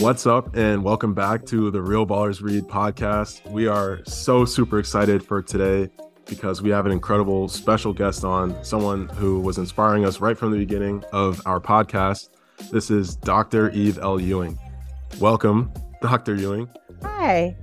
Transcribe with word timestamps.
What's 0.00 0.26
up, 0.26 0.56
and 0.56 0.82
welcome 0.82 1.14
back 1.14 1.44
to 1.46 1.70
the 1.70 1.80
Real 1.80 2.06
Ballers 2.06 2.42
Read 2.42 2.64
podcast. 2.64 3.48
We 3.50 3.66
are 3.66 4.00
so 4.06 4.44
super 4.44 4.78
excited 4.78 5.22
for 5.22 5.42
today 5.42 5.90
because 6.26 6.62
we 6.62 6.70
have 6.70 6.86
an 6.86 6.92
incredible 6.92 7.48
special 7.48 7.92
guest 7.92 8.24
on, 8.24 8.64
someone 8.64 9.08
who 9.08 9.40
was 9.40 9.58
inspiring 9.58 10.04
us 10.04 10.20
right 10.20 10.36
from 10.36 10.52
the 10.52 10.58
beginning 10.58 11.04
of 11.12 11.40
our 11.46 11.60
podcast. 11.60 12.30
This 12.70 12.90
is 12.90 13.16
Dr. 13.16 13.70
Eve 13.70 13.98
L. 13.98 14.20
Ewing. 14.20 14.58
Welcome, 15.18 15.72
Dr. 16.02 16.34
Ewing. 16.34 16.68
Hi. 17.02 17.56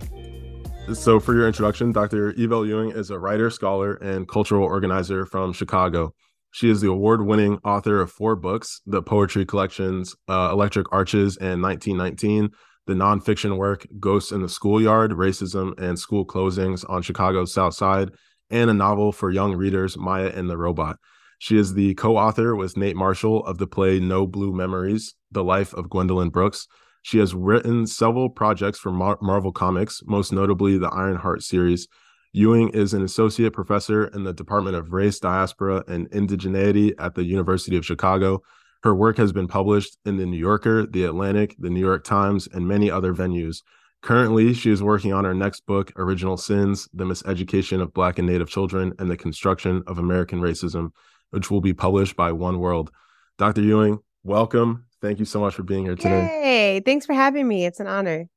So, 0.94 1.20
for 1.20 1.34
your 1.34 1.48
introduction, 1.48 1.92
Dr. 1.92 2.32
Eve 2.32 2.54
L. 2.54 2.66
Ewing 2.66 2.92
is 2.92 3.12
a 3.12 3.20
writer, 3.20 3.50
scholar, 3.50 3.96
and 3.96 4.26
cultural 4.26 4.64
organizer 4.64 5.26
from 5.26 5.52
Chicago. 5.52 6.14
She 6.52 6.70
is 6.70 6.80
the 6.80 6.90
award 6.90 7.26
winning 7.26 7.60
author 7.66 8.00
of 8.00 8.10
four 8.10 8.38
books 8.38 8.82
the 8.86 9.02
poetry 9.02 9.46
collections 9.46 10.16
uh, 10.30 10.50
Electric 10.54 10.92
Arches 10.94 11.36
and 11.38 11.62
1919, 11.62 12.52
the 12.86 12.94
nonfiction 12.94 13.58
work 13.58 13.86
Ghosts 14.00 14.32
in 14.32 14.42
the 14.42 14.48
Schoolyard 14.48 15.12
Racism 15.12 15.78
and 15.78 16.00
School 16.00 16.26
Closings 16.26 16.90
on 16.90 17.02
Chicago's 17.02 17.54
South 17.54 17.74
Side, 17.74 18.12
and 18.50 18.70
a 18.70 18.74
novel 18.74 19.12
for 19.12 19.30
young 19.30 19.56
readers, 19.56 19.98
Maya 19.98 20.32
and 20.34 20.50
the 20.50 20.58
Robot. 20.58 20.98
She 21.38 21.58
is 21.58 21.74
the 21.74 21.96
co 21.96 22.16
author 22.16 22.56
with 22.56 22.78
Nate 22.78 22.96
Marshall 22.96 23.46
of 23.46 23.58
the 23.58 23.68
play 23.68 24.00
No 24.00 24.26
Blue 24.26 24.54
Memories 24.54 25.16
The 25.32 25.44
Life 25.44 25.74
of 25.74 25.90
Gwendolyn 25.90 26.30
Brooks. 26.30 26.66
She 27.08 27.20
has 27.20 27.34
written 27.34 27.88
several 27.88 28.30
projects 28.30 28.80
for 28.80 28.92
Mar- 28.92 29.18
Marvel 29.22 29.54
Comics, 29.54 30.04
most 30.06 30.34
notably 30.34 30.78
the 30.78 30.90
Ironheart 30.90 31.42
series 31.42 31.88
Ewing 32.34 32.68
is 32.72 32.94
an 32.94 33.02
associate 33.02 33.54
professor 33.54 34.08
in 34.08 34.26
the 34.26 34.34
Department 34.34 34.76
of 34.76 34.92
Race, 34.92 35.18
Diaspora, 35.18 35.86
and 35.88 36.12
Indigeneity 36.12 36.92
at 37.00 37.16
the 37.16 37.24
University 37.24 37.78
of 37.78 37.86
Chicago. 37.86 38.42
Her 38.84 38.94
work 38.94 39.16
has 39.16 39.32
been 39.32 39.48
published 39.48 39.98
in 40.04 40.18
The 40.18 40.26
New 40.26 40.38
Yorker, 40.38 40.86
The 40.86 41.06
Atlantic, 41.06 41.56
The 41.58 41.70
New 41.70 41.80
York 41.80 42.04
Times, 42.04 42.50
and 42.52 42.68
many 42.68 42.92
other 42.92 43.14
venues. 43.14 43.64
Currently, 44.02 44.54
she 44.54 44.70
is 44.70 44.84
working 44.84 45.14
on 45.14 45.24
her 45.24 45.34
next 45.34 45.66
book, 45.66 45.94
Original 45.96 46.36
Sins 46.36 46.90
The 46.94 47.06
Miseducation 47.06 47.82
of 47.82 47.94
Black 47.94 48.20
and 48.20 48.28
Native 48.28 48.50
Children 48.50 48.92
and 49.00 49.10
the 49.10 49.16
Construction 49.16 49.82
of 49.88 49.98
American 49.98 50.42
Racism, 50.42 50.90
which 51.30 51.50
will 51.50 51.62
be 51.62 51.74
published 51.74 52.18
by 52.18 52.34
One 52.34 52.60
World. 52.60 52.92
Dr. 53.38 53.62
Ewing, 53.62 54.00
welcome. 54.26 54.87
Thank 55.02 55.20
you 55.20 55.26
so 55.26 55.40
much 55.40 55.56
for 55.56 55.64
being 55.64 55.86
here 55.86 55.96
today. 55.96 56.26
Hey, 56.26 56.82
thanks 56.84 57.06
for 57.06 57.14
having 57.14 57.48
me. 57.48 57.66
It's 57.66 57.80
an 57.80 57.88
honor. 57.88 58.28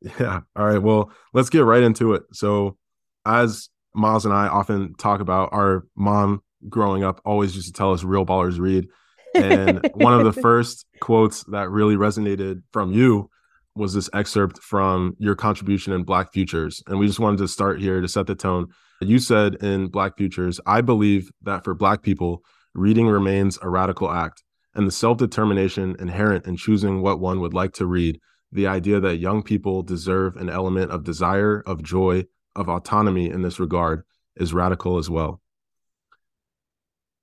Yeah. 0.00 0.40
All 0.54 0.66
right. 0.66 0.82
Well, 0.82 1.10
let's 1.32 1.48
get 1.48 1.60
right 1.60 1.82
into 1.82 2.12
it. 2.12 2.24
So, 2.32 2.76
as 3.24 3.70
Miles 3.94 4.26
and 4.26 4.34
I 4.34 4.48
often 4.48 4.94
talk 4.96 5.20
about, 5.20 5.50
our 5.52 5.86
mom 5.96 6.42
growing 6.68 7.04
up 7.04 7.20
always 7.24 7.54
used 7.54 7.68
to 7.68 7.72
tell 7.72 7.92
us 7.92 8.04
real 8.04 8.26
ballers 8.26 8.58
read. 8.58 8.88
And 9.34 9.88
one 9.94 10.12
of 10.18 10.24
the 10.24 10.40
first 10.42 10.86
quotes 11.00 11.44
that 11.44 11.70
really 11.70 11.96
resonated 11.96 12.62
from 12.72 12.92
you 12.92 13.30
was 13.74 13.94
this 13.94 14.10
excerpt 14.12 14.58
from 14.58 15.16
your 15.18 15.34
contribution 15.34 15.92
in 15.92 16.04
Black 16.04 16.32
Futures. 16.32 16.82
And 16.86 16.98
we 16.98 17.06
just 17.06 17.18
wanted 17.18 17.38
to 17.38 17.48
start 17.48 17.80
here 17.80 18.00
to 18.00 18.08
set 18.08 18.26
the 18.26 18.34
tone. 18.34 18.68
You 19.00 19.18
said 19.18 19.56
in 19.56 19.88
Black 19.88 20.16
Futures, 20.16 20.60
I 20.66 20.80
believe 20.80 21.30
that 21.42 21.64
for 21.64 21.74
Black 21.74 22.02
people, 22.02 22.42
reading 22.74 23.08
remains 23.08 23.58
a 23.62 23.68
radical 23.68 24.10
act, 24.10 24.43
and 24.74 24.86
the 24.86 24.92
self 24.92 25.18
determination 25.18 25.96
inherent 25.98 26.46
in 26.46 26.56
choosing 26.56 27.02
what 27.02 27.20
one 27.20 27.40
would 27.40 27.54
like 27.54 27.72
to 27.74 27.86
read, 27.86 28.20
the 28.52 28.66
idea 28.66 29.00
that 29.00 29.16
young 29.16 29.42
people 29.42 29.82
deserve 29.82 30.36
an 30.36 30.48
element 30.48 30.90
of 30.90 31.04
desire, 31.04 31.62
of 31.66 31.82
joy, 31.82 32.24
of 32.56 32.68
autonomy 32.68 33.28
in 33.28 33.42
this 33.42 33.58
regard 33.58 34.04
is 34.36 34.52
radical 34.52 34.98
as 34.98 35.10
well. 35.10 35.40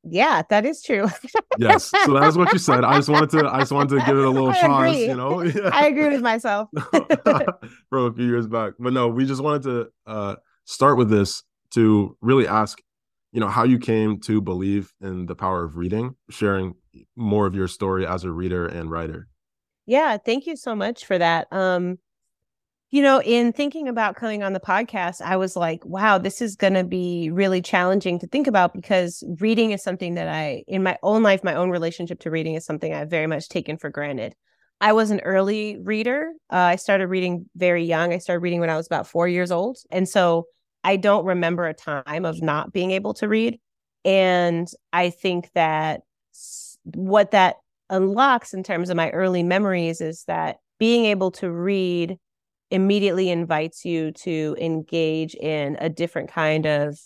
Yeah, 0.03 0.41
that 0.49 0.65
is 0.65 0.81
true. 0.81 1.07
yes. 1.59 1.91
So 2.05 2.13
that 2.13 2.27
is 2.27 2.37
what 2.37 2.51
you 2.51 2.59
said. 2.59 2.83
I 2.83 2.95
just 2.95 3.09
wanted 3.09 3.29
to 3.31 3.47
I 3.47 3.59
just 3.59 3.71
wanted 3.71 3.99
to 3.99 4.05
give 4.05 4.17
it 4.17 4.25
a 4.25 4.29
little 4.29 4.51
pause, 4.61 4.97
you 4.97 5.15
know. 5.15 5.41
I 5.71 5.87
agree 5.87 6.09
with 6.09 6.21
myself. 6.21 6.69
From 7.89 8.05
a 8.05 8.13
few 8.13 8.25
years 8.25 8.47
back. 8.47 8.73
But 8.79 8.93
no, 8.93 9.09
we 9.09 9.25
just 9.25 9.43
wanted 9.43 9.63
to 9.63 9.87
uh 10.07 10.35
start 10.65 10.97
with 10.97 11.09
this 11.09 11.43
to 11.71 12.17
really 12.21 12.47
ask, 12.47 12.81
you 13.31 13.39
know, 13.39 13.47
how 13.47 13.63
you 13.63 13.77
came 13.77 14.19
to 14.21 14.41
believe 14.41 14.91
in 15.01 15.27
the 15.27 15.35
power 15.35 15.63
of 15.63 15.77
reading, 15.77 16.15
sharing 16.29 16.73
more 17.15 17.45
of 17.45 17.55
your 17.55 17.67
story 17.67 18.05
as 18.05 18.23
a 18.23 18.31
reader 18.31 18.65
and 18.65 18.91
writer. 18.91 19.27
Yeah, 19.85 20.17
thank 20.17 20.45
you 20.45 20.55
so 20.55 20.75
much 20.75 21.05
for 21.05 21.17
that. 21.17 21.47
Um 21.51 21.97
you 22.91 23.01
know, 23.01 23.21
in 23.21 23.53
thinking 23.53 23.87
about 23.87 24.17
coming 24.17 24.43
on 24.43 24.51
the 24.51 24.59
podcast, 24.59 25.21
I 25.21 25.37
was 25.37 25.55
like, 25.55 25.83
wow, 25.85 26.17
this 26.17 26.41
is 26.41 26.57
going 26.57 26.73
to 26.73 26.83
be 26.83 27.29
really 27.31 27.61
challenging 27.61 28.19
to 28.19 28.27
think 28.27 28.47
about 28.47 28.73
because 28.73 29.23
reading 29.39 29.71
is 29.71 29.81
something 29.81 30.15
that 30.15 30.27
I, 30.27 30.65
in 30.67 30.83
my 30.83 30.97
own 31.01 31.23
life, 31.23 31.41
my 31.41 31.55
own 31.55 31.69
relationship 31.69 32.19
to 32.21 32.29
reading 32.29 32.55
is 32.55 32.65
something 32.65 32.93
I've 32.93 33.09
very 33.09 33.27
much 33.27 33.47
taken 33.47 33.77
for 33.77 33.89
granted. 33.89 34.35
I 34.81 34.91
was 34.91 35.09
an 35.09 35.21
early 35.21 35.77
reader. 35.77 36.33
Uh, 36.51 36.55
I 36.55 36.75
started 36.75 37.07
reading 37.07 37.49
very 37.55 37.85
young. 37.85 38.11
I 38.13 38.17
started 38.17 38.41
reading 38.41 38.59
when 38.59 38.69
I 38.69 38.75
was 38.75 38.87
about 38.87 39.07
four 39.07 39.25
years 39.25 39.51
old. 39.51 39.77
And 39.89 40.07
so 40.09 40.47
I 40.83 40.97
don't 40.97 41.25
remember 41.25 41.67
a 41.67 41.73
time 41.73 42.25
of 42.25 42.41
not 42.41 42.73
being 42.73 42.91
able 42.91 43.13
to 43.15 43.29
read. 43.29 43.57
And 44.03 44.67
I 44.91 45.11
think 45.11 45.49
that 45.53 46.01
what 46.83 47.31
that 47.31 47.57
unlocks 47.89 48.53
in 48.53 48.63
terms 48.63 48.89
of 48.89 48.97
my 48.97 49.09
early 49.11 49.43
memories 49.43 50.01
is 50.01 50.23
that 50.27 50.57
being 50.79 51.05
able 51.05 51.31
to 51.31 51.51
read 51.51 52.17
immediately 52.71 53.29
invites 53.29 53.83
you 53.85 54.11
to 54.11 54.55
engage 54.59 55.35
in 55.35 55.77
a 55.79 55.89
different 55.89 56.31
kind 56.31 56.65
of 56.65 56.97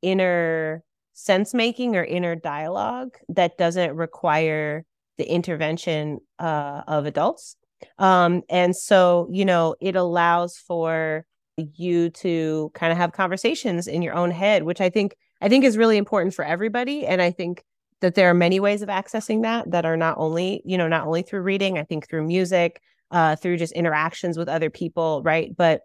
inner 0.00 0.82
sense 1.12 1.52
making 1.52 1.96
or 1.96 2.04
inner 2.04 2.36
dialogue 2.36 3.16
that 3.28 3.58
doesn't 3.58 3.96
require 3.96 4.84
the 5.18 5.28
intervention 5.28 6.20
uh, 6.38 6.82
of 6.86 7.06
adults. 7.06 7.56
Um, 7.98 8.42
and 8.48 8.74
so, 8.74 9.28
you 9.32 9.44
know, 9.44 9.74
it 9.80 9.96
allows 9.96 10.56
for 10.56 11.26
you 11.56 12.10
to 12.10 12.70
kind 12.74 12.92
of 12.92 12.98
have 12.98 13.12
conversations 13.12 13.88
in 13.88 14.02
your 14.02 14.14
own 14.14 14.30
head, 14.30 14.62
which 14.62 14.80
I 14.80 14.90
think 14.90 15.16
I 15.40 15.48
think 15.48 15.64
is 15.64 15.76
really 15.76 15.96
important 15.96 16.34
for 16.34 16.44
everybody. 16.44 17.04
And 17.06 17.20
I 17.20 17.32
think 17.32 17.64
that 18.00 18.14
there 18.14 18.30
are 18.30 18.34
many 18.34 18.60
ways 18.60 18.82
of 18.82 18.88
accessing 18.88 19.42
that 19.42 19.70
that 19.70 19.84
are 19.84 19.96
not 19.96 20.16
only, 20.18 20.62
you 20.64 20.78
know, 20.78 20.88
not 20.88 21.06
only 21.06 21.22
through 21.22 21.42
reading, 21.42 21.78
I 21.78 21.84
think 21.84 22.08
through 22.08 22.26
music, 22.26 22.80
uh, 23.10 23.36
through 23.36 23.56
just 23.56 23.72
interactions 23.72 24.38
with 24.38 24.48
other 24.48 24.70
people, 24.70 25.22
right? 25.24 25.54
But 25.56 25.82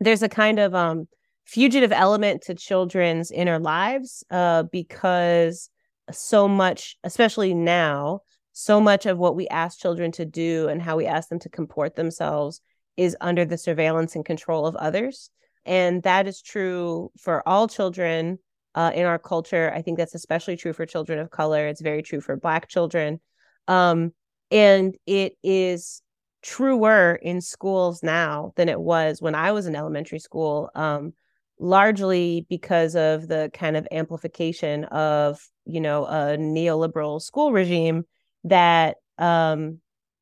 there's 0.00 0.22
a 0.22 0.28
kind 0.28 0.58
of 0.58 0.74
um, 0.74 1.08
fugitive 1.44 1.92
element 1.92 2.42
to 2.42 2.54
children's 2.54 3.30
inner 3.30 3.58
lives 3.58 4.22
uh, 4.30 4.64
because 4.64 5.70
so 6.10 6.46
much, 6.46 6.96
especially 7.04 7.54
now, 7.54 8.20
so 8.52 8.80
much 8.80 9.06
of 9.06 9.18
what 9.18 9.36
we 9.36 9.48
ask 9.48 9.78
children 9.78 10.12
to 10.12 10.24
do 10.24 10.68
and 10.68 10.82
how 10.82 10.96
we 10.96 11.06
ask 11.06 11.28
them 11.28 11.38
to 11.40 11.48
comport 11.48 11.96
themselves 11.96 12.60
is 12.96 13.16
under 13.20 13.44
the 13.44 13.58
surveillance 13.58 14.14
and 14.14 14.24
control 14.24 14.66
of 14.66 14.76
others. 14.76 15.30
And 15.64 16.02
that 16.02 16.26
is 16.26 16.42
true 16.42 17.10
for 17.18 17.46
all 17.48 17.68
children 17.68 18.38
uh, 18.78 18.92
in 18.94 19.06
our 19.06 19.18
culture. 19.18 19.72
I 19.74 19.82
think 19.82 19.98
that's 19.98 20.14
especially 20.14 20.56
true 20.56 20.72
for 20.72 20.86
children 20.86 21.18
of 21.18 21.32
color. 21.32 21.66
It's 21.66 21.80
very 21.80 22.00
true 22.00 22.20
for 22.20 22.36
Black 22.36 22.68
children. 22.68 23.18
Um, 23.66 24.12
and 24.52 24.96
it 25.04 25.32
is 25.42 26.00
truer 26.42 27.16
in 27.20 27.40
schools 27.40 28.04
now 28.04 28.52
than 28.54 28.68
it 28.68 28.80
was 28.80 29.20
when 29.20 29.34
I 29.34 29.50
was 29.50 29.66
in 29.66 29.74
elementary 29.74 30.20
school, 30.20 30.70
um, 30.76 31.12
largely 31.58 32.46
because 32.48 32.94
of 32.94 33.26
the 33.26 33.50
kind 33.52 33.76
of 33.76 33.88
amplification 33.90 34.84
of, 34.84 35.44
you 35.66 35.80
know, 35.80 36.04
a 36.06 36.36
neoliberal 36.38 37.20
school 37.20 37.50
regime 37.50 38.04
that 38.44 38.98
um, 39.18 39.80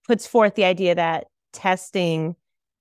puts 0.08 0.26
forth 0.26 0.54
the 0.54 0.64
idea 0.64 0.94
that 0.94 1.26
testing 1.52 2.36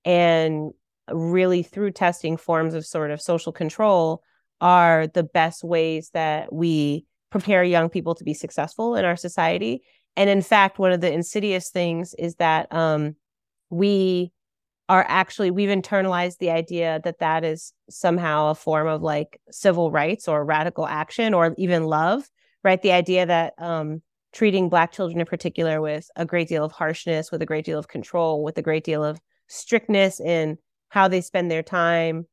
and 0.06 0.72
really 1.12 1.62
through 1.62 1.90
testing 1.90 2.38
forms 2.38 2.72
of 2.72 2.86
sort 2.86 3.10
of 3.10 3.20
social 3.20 3.52
control 3.52 4.22
are 4.60 5.06
the 5.08 5.22
best 5.22 5.64
ways 5.64 6.10
that 6.14 6.52
we 6.52 7.04
prepare 7.30 7.62
young 7.64 7.88
people 7.88 8.14
to 8.14 8.24
be 8.24 8.34
successful 8.34 8.96
in 8.96 9.04
our 9.04 9.16
society. 9.16 9.82
And 10.16 10.30
in 10.30 10.42
fact, 10.42 10.78
one 10.78 10.92
of 10.92 11.00
the 11.00 11.12
insidious 11.12 11.70
things 11.70 12.14
is 12.18 12.36
that 12.36 12.72
um, 12.72 13.16
we 13.70 14.32
are 14.88 15.04
actually 15.08 15.50
we've 15.50 15.68
internalized 15.68 16.38
the 16.38 16.50
idea 16.50 17.00
that 17.04 17.18
that 17.18 17.44
is 17.44 17.72
somehow 17.90 18.50
a 18.50 18.54
form 18.54 18.86
of 18.86 19.02
like 19.02 19.40
civil 19.50 19.90
rights 19.90 20.28
or 20.28 20.44
radical 20.44 20.86
action 20.86 21.34
or 21.34 21.54
even 21.58 21.84
love 21.84 22.28
right 22.62 22.82
the 22.82 22.92
idea 22.92 23.26
that 23.26 23.54
um 23.58 24.00
treating 24.32 24.68
black 24.68 24.92
children 24.92 25.20
in 25.20 25.26
particular 25.26 25.80
with 25.80 26.08
a 26.16 26.24
great 26.24 26.48
deal 26.48 26.64
of 26.64 26.72
harshness 26.72 27.32
with 27.32 27.42
a 27.42 27.46
great 27.46 27.64
deal 27.64 27.78
of 27.78 27.88
control 27.88 28.44
with 28.44 28.56
a 28.58 28.62
great 28.62 28.84
deal 28.84 29.02
of 29.02 29.20
strictness 29.48 30.20
in 30.20 30.56
how 30.88 31.08
they 31.08 31.20
spend 31.20 31.50
their 31.50 31.62
time 31.62 32.26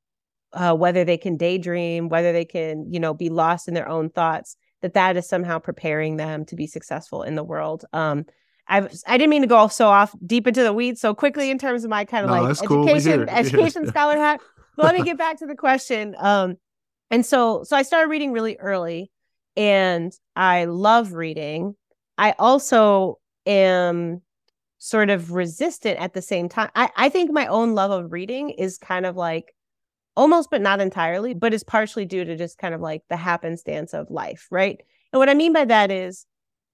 uh, 0.53 0.73
whether 0.75 1.03
they 1.03 1.17
can 1.17 1.38
daydream 1.38 2.09
whether 2.09 2.31
they 2.31 2.45
can 2.45 2.91
you 2.91 3.00
know 3.00 3.13
be 3.13 3.29
lost 3.29 3.67
in 3.67 3.73
their 3.73 3.88
own 3.88 4.09
thoughts 4.09 4.55
that 4.81 4.94
that 4.94 5.17
is 5.17 5.27
somehow 5.27 5.59
preparing 5.59 6.17
them 6.17 6.45
to 6.45 6.55
be 6.55 6.67
successful 6.67 7.23
in 7.23 7.35
the 7.35 7.44
world 7.44 7.85
um 7.94 8.25
I've 8.67 8.94
I 9.07 9.17
didn't 9.17 9.29
mean 9.29 9.41
to 9.41 9.47
go 9.47 9.67
so 9.67 9.88
off 9.88 10.15
deep 10.25 10.47
into 10.47 10.63
the 10.63 10.73
weeds 10.73 11.01
so 11.01 11.13
quickly 11.13 11.50
in 11.50 11.57
terms 11.57 11.83
of 11.83 11.89
my 11.89 12.05
kind 12.05 12.25
of 12.25 12.31
no, 12.31 12.44
like 12.44 12.51
education 12.51 13.25
cool. 13.25 13.29
education 13.29 13.88
scholar 13.89 14.17
hat. 14.17 14.39
But 14.75 14.85
let 14.85 14.95
me 14.95 15.03
get 15.03 15.17
back 15.17 15.39
to 15.39 15.45
the 15.45 15.55
question. 15.55 16.15
Um, 16.17 16.55
and 17.11 17.25
so 17.25 17.63
so 17.63 17.75
I 17.75 17.81
started 17.81 18.09
reading 18.09 18.31
really 18.31 18.57
early 18.57 19.11
and 19.55 20.13
I 20.35 20.65
love 20.65 21.13
reading. 21.13 21.75
I 22.17 22.35
also 22.39 23.19
am 23.45 24.21
sort 24.77 25.09
of 25.09 25.31
resistant 25.31 26.00
at 26.00 26.13
the 26.13 26.21
same 26.21 26.50
time. 26.50 26.69
I, 26.75 26.89
I 26.95 27.09
think 27.09 27.31
my 27.31 27.47
own 27.47 27.75
love 27.75 27.91
of 27.91 28.11
reading 28.11 28.50
is 28.50 28.77
kind 28.77 29.05
of 29.05 29.15
like 29.15 29.53
almost, 30.15 30.50
but 30.50 30.62
not 30.62 30.80
entirely, 30.80 31.33
but 31.33 31.54
is 31.54 31.63
partially 31.63 32.06
due 32.06 32.25
to 32.25 32.36
just 32.36 32.57
kind 32.57 32.74
of 32.74 32.81
like 32.81 33.01
the 33.10 33.18
happenstance 33.18 33.94
of 33.94 34.10
life, 34.10 34.48
right? 34.51 34.81
And 35.12 35.19
what 35.19 35.30
I 35.30 35.33
mean 35.33 35.54
by 35.54 35.65
that 35.65 35.92
is, 35.92 36.25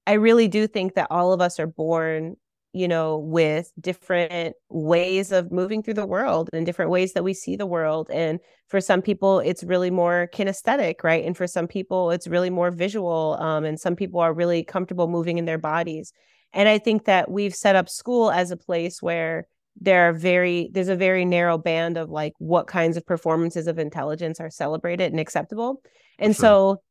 I 0.07 0.13
really 0.13 0.47
do 0.47 0.67
think 0.67 0.95
that 0.95 1.07
all 1.09 1.33
of 1.33 1.41
us 1.41 1.59
are 1.59 1.67
born 1.67 2.35
you 2.71 2.87
know, 2.87 3.17
with 3.17 3.71
different 3.79 4.55
ways 4.69 5.31
of 5.31 5.51
moving 5.51 5.81
through 5.81 5.95
the 5.95 6.05
world 6.05 6.49
and 6.53 6.65
different 6.65 6.91
ways 6.91 7.13
that 7.13 7.23
we 7.23 7.33
see 7.33 7.55
the 7.55 7.65
world. 7.65 8.09
And 8.11 8.39
for 8.67 8.79
some 8.79 9.01
people, 9.01 9.39
it's 9.39 9.63
really 9.63 9.89
more 9.89 10.29
kinesthetic, 10.33 11.03
right? 11.03 11.25
And 11.25 11.35
for 11.35 11.47
some 11.47 11.67
people, 11.67 12.11
it's 12.11 12.27
really 12.27 12.51
more 12.51 12.69
visual. 12.69 13.37
Um, 13.39 13.65
and 13.65 13.79
some 13.79 13.95
people 13.95 14.19
are 14.19 14.33
really 14.33 14.63
comfortable 14.63 15.07
moving 15.07 15.39
in 15.39 15.45
their 15.45 15.57
bodies. 15.57 16.13
And 16.53 16.69
I 16.69 16.77
think 16.77 17.05
that 17.05 17.31
we've 17.31 17.55
set 17.55 17.75
up 17.75 17.89
school 17.89 18.29
as 18.29 18.51
a 18.51 18.57
place 18.57 19.01
where 19.01 19.47
there 19.81 20.09
are 20.09 20.13
very 20.13 20.69
there's 20.73 20.89
a 20.89 20.95
very 20.95 21.25
narrow 21.25 21.57
band 21.57 21.97
of 21.97 22.09
like 22.09 22.33
what 22.37 22.67
kinds 22.67 22.97
of 22.97 23.05
performances 23.05 23.67
of 23.67 23.79
intelligence 23.79 24.39
are 24.39 24.49
celebrated 24.49 25.11
and 25.11 25.19
acceptable. 25.19 25.81
And 26.17 26.35
sure. 26.35 26.41
so 26.41 26.81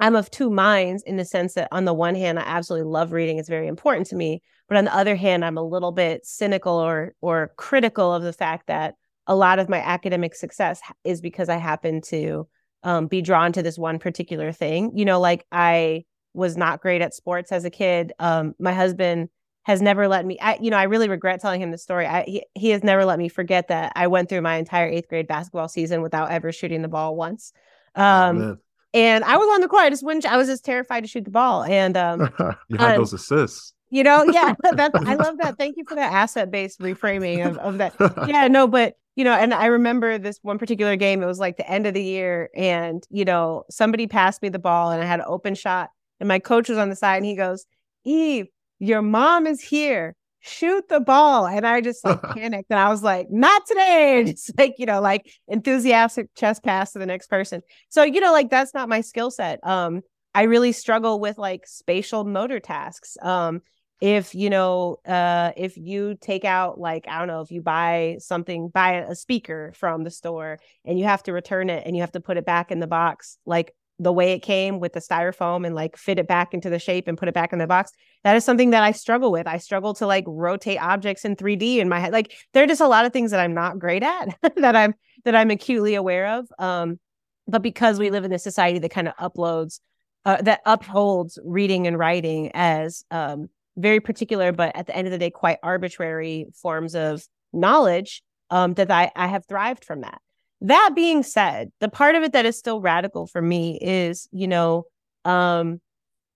I'm 0.00 0.14
of 0.14 0.30
two 0.30 0.50
minds 0.50 1.02
in 1.02 1.16
the 1.16 1.24
sense 1.24 1.54
that 1.54 1.68
on 1.72 1.84
the 1.84 1.94
one 1.94 2.14
hand, 2.14 2.38
I 2.38 2.42
absolutely 2.42 2.90
love 2.90 3.12
reading; 3.12 3.38
it's 3.38 3.48
very 3.48 3.66
important 3.66 4.06
to 4.08 4.16
me. 4.16 4.42
But 4.68 4.76
on 4.76 4.84
the 4.84 4.94
other 4.94 5.16
hand, 5.16 5.44
I'm 5.44 5.58
a 5.58 5.62
little 5.62 5.92
bit 5.92 6.24
cynical 6.24 6.74
or 6.74 7.14
or 7.20 7.52
critical 7.56 8.14
of 8.14 8.22
the 8.22 8.32
fact 8.32 8.68
that 8.68 8.94
a 9.26 9.34
lot 9.34 9.58
of 9.58 9.68
my 9.68 9.78
academic 9.78 10.34
success 10.34 10.80
is 11.04 11.20
because 11.20 11.48
I 11.48 11.56
happen 11.56 12.00
to 12.02 12.48
um, 12.82 13.08
be 13.08 13.20
drawn 13.20 13.52
to 13.52 13.62
this 13.62 13.78
one 13.78 13.98
particular 13.98 14.52
thing. 14.52 14.92
You 14.94 15.04
know, 15.04 15.20
like 15.20 15.44
I 15.50 16.04
was 16.34 16.56
not 16.56 16.80
great 16.80 17.02
at 17.02 17.14
sports 17.14 17.50
as 17.50 17.64
a 17.64 17.70
kid. 17.70 18.12
Um, 18.20 18.54
my 18.60 18.72
husband 18.72 19.28
has 19.64 19.82
never 19.82 20.08
let 20.08 20.24
me. 20.24 20.38
I, 20.40 20.58
you 20.60 20.70
know, 20.70 20.78
I 20.78 20.84
really 20.84 21.08
regret 21.08 21.40
telling 21.40 21.60
him 21.60 21.70
the 21.70 21.78
story. 21.78 22.06
I, 22.06 22.24
he, 22.24 22.44
he 22.54 22.70
has 22.70 22.82
never 22.82 23.04
let 23.04 23.18
me 23.18 23.28
forget 23.28 23.68
that 23.68 23.92
I 23.94 24.06
went 24.06 24.28
through 24.28 24.40
my 24.40 24.56
entire 24.56 24.88
eighth 24.88 25.08
grade 25.08 25.28
basketball 25.28 25.68
season 25.68 26.00
without 26.00 26.30
ever 26.30 26.52
shooting 26.52 26.82
the 26.82 26.88
ball 26.88 27.16
once. 27.16 27.52
Um, 27.94 28.40
oh, 28.40 28.56
and 28.94 29.24
I 29.24 29.36
was 29.36 29.48
on 29.54 29.60
the 29.60 29.68
court. 29.68 29.82
I 29.82 29.90
just 29.90 30.02
wouldn't. 30.02 30.24
I 30.24 30.36
was 30.36 30.48
just 30.48 30.64
terrified 30.64 31.02
to 31.02 31.08
shoot 31.08 31.24
the 31.24 31.30
ball. 31.30 31.64
And 31.64 31.96
um, 31.96 32.32
you 32.68 32.78
had 32.78 32.92
um, 32.92 32.96
those 32.96 33.12
assists. 33.12 33.74
You 33.90 34.02
know, 34.04 34.24
yeah, 34.24 34.54
that's 34.72 34.94
I 34.94 35.14
love 35.16 35.38
that. 35.38 35.56
Thank 35.58 35.76
you 35.76 35.84
for 35.86 35.94
that 35.94 36.12
asset 36.12 36.50
based 36.50 36.80
reframing 36.80 37.46
of, 37.46 37.58
of 37.58 37.78
that. 37.78 37.94
Yeah, 38.26 38.48
no, 38.48 38.66
but 38.66 38.96
you 39.16 39.24
know, 39.24 39.32
and 39.32 39.52
I 39.52 39.66
remember 39.66 40.16
this 40.18 40.38
one 40.42 40.58
particular 40.58 40.96
game. 40.96 41.22
It 41.22 41.26
was 41.26 41.38
like 41.38 41.56
the 41.56 41.70
end 41.70 41.86
of 41.86 41.94
the 41.94 42.02
year, 42.02 42.50
and 42.54 43.04
you 43.10 43.24
know, 43.24 43.64
somebody 43.70 44.06
passed 44.06 44.42
me 44.42 44.48
the 44.48 44.58
ball, 44.58 44.90
and 44.90 45.02
I 45.02 45.06
had 45.06 45.20
an 45.20 45.26
open 45.28 45.54
shot, 45.54 45.90
and 46.20 46.28
my 46.28 46.38
coach 46.38 46.68
was 46.68 46.78
on 46.78 46.88
the 46.88 46.96
side, 46.96 47.16
and 47.16 47.26
he 47.26 47.34
goes, 47.34 47.66
"Eve, 48.04 48.46
your 48.78 49.02
mom 49.02 49.46
is 49.46 49.60
here 49.60 50.14
shoot 50.40 50.88
the 50.88 51.00
ball. 51.00 51.46
And 51.46 51.66
I 51.66 51.80
just 51.80 52.04
like 52.04 52.22
panicked 52.34 52.70
and 52.70 52.78
I 52.78 52.88
was 52.88 53.02
like, 53.02 53.30
not 53.30 53.66
today. 53.66 54.24
Just 54.26 54.56
like, 54.58 54.74
you 54.78 54.86
know, 54.86 55.00
like 55.00 55.30
enthusiastic 55.46 56.34
chest 56.34 56.62
pass 56.62 56.92
to 56.92 56.98
the 56.98 57.06
next 57.06 57.28
person. 57.28 57.62
So, 57.88 58.02
you 58.02 58.20
know, 58.20 58.32
like 58.32 58.50
that's 58.50 58.74
not 58.74 58.88
my 58.88 59.00
skill 59.00 59.30
set. 59.30 59.60
Um, 59.66 60.02
I 60.34 60.42
really 60.42 60.72
struggle 60.72 61.20
with 61.20 61.38
like 61.38 61.66
spatial 61.66 62.24
motor 62.24 62.60
tasks. 62.60 63.16
Um, 63.22 63.62
if 64.00 64.32
you 64.32 64.48
know, 64.48 64.98
uh, 65.04 65.50
if 65.56 65.76
you 65.76 66.16
take 66.20 66.44
out 66.44 66.78
like, 66.78 67.06
I 67.08 67.18
don't 67.18 67.26
know, 67.26 67.40
if 67.40 67.50
you 67.50 67.62
buy 67.62 68.18
something, 68.20 68.68
buy 68.68 68.92
a 68.92 69.16
speaker 69.16 69.72
from 69.74 70.04
the 70.04 70.10
store 70.10 70.58
and 70.84 70.98
you 70.98 71.06
have 71.06 71.24
to 71.24 71.32
return 71.32 71.68
it 71.68 71.84
and 71.84 71.96
you 71.96 72.02
have 72.02 72.12
to 72.12 72.20
put 72.20 72.36
it 72.36 72.46
back 72.46 72.70
in 72.70 72.78
the 72.78 72.86
box, 72.86 73.38
like 73.44 73.74
the 73.98 74.12
way 74.12 74.32
it 74.32 74.40
came 74.40 74.78
with 74.78 74.92
the 74.92 75.00
styrofoam 75.00 75.66
and 75.66 75.74
like 75.74 75.96
fit 75.96 76.18
it 76.18 76.28
back 76.28 76.54
into 76.54 76.70
the 76.70 76.78
shape 76.78 77.08
and 77.08 77.18
put 77.18 77.28
it 77.28 77.34
back 77.34 77.52
in 77.52 77.58
the 77.58 77.66
box. 77.66 77.90
That 78.24 78.36
is 78.36 78.44
something 78.44 78.70
that 78.70 78.82
I 78.82 78.92
struggle 78.92 79.32
with. 79.32 79.46
I 79.46 79.58
struggle 79.58 79.94
to 79.94 80.06
like 80.06 80.24
rotate 80.26 80.80
objects 80.80 81.24
in 81.24 81.36
3D 81.36 81.78
in 81.78 81.88
my 81.88 81.98
head. 81.98 82.12
Like 82.12 82.32
there 82.52 82.62
are 82.62 82.68
just 82.68 82.80
a 82.80 82.88
lot 82.88 83.04
of 83.04 83.12
things 83.12 83.32
that 83.32 83.40
I'm 83.40 83.54
not 83.54 83.78
great 83.78 84.02
at 84.02 84.36
that 84.56 84.76
I'm 84.76 84.94
that 85.24 85.34
I'm 85.34 85.50
acutely 85.50 85.94
aware 85.94 86.38
of. 86.38 86.46
Um, 86.58 87.00
but 87.46 87.62
because 87.62 87.98
we 87.98 88.10
live 88.10 88.24
in 88.24 88.32
a 88.32 88.38
society 88.38 88.78
that 88.78 88.90
kind 88.90 89.08
of 89.08 89.16
uploads 89.16 89.80
uh, 90.24 90.42
that 90.42 90.60
upholds 90.66 91.38
reading 91.44 91.86
and 91.86 91.98
writing 91.98 92.50
as 92.54 93.04
um, 93.10 93.48
very 93.76 94.00
particular, 94.00 94.52
but 94.52 94.76
at 94.76 94.86
the 94.86 94.94
end 94.94 95.06
of 95.06 95.12
the 95.12 95.18
day, 95.18 95.30
quite 95.30 95.58
arbitrary 95.62 96.46
forms 96.60 96.94
of 96.94 97.22
knowledge, 97.52 98.22
um, 98.50 98.74
that 98.74 98.90
I, 98.90 99.10
I 99.16 99.26
have 99.26 99.46
thrived 99.46 99.84
from 99.84 100.02
that. 100.02 100.20
That 100.60 100.90
being 100.94 101.22
said, 101.22 101.70
the 101.80 101.88
part 101.88 102.16
of 102.16 102.22
it 102.22 102.32
that 102.32 102.46
is 102.46 102.58
still 102.58 102.80
radical 102.80 103.26
for 103.26 103.40
me 103.40 103.78
is, 103.80 104.28
you 104.32 104.48
know, 104.48 104.84
um, 105.24 105.80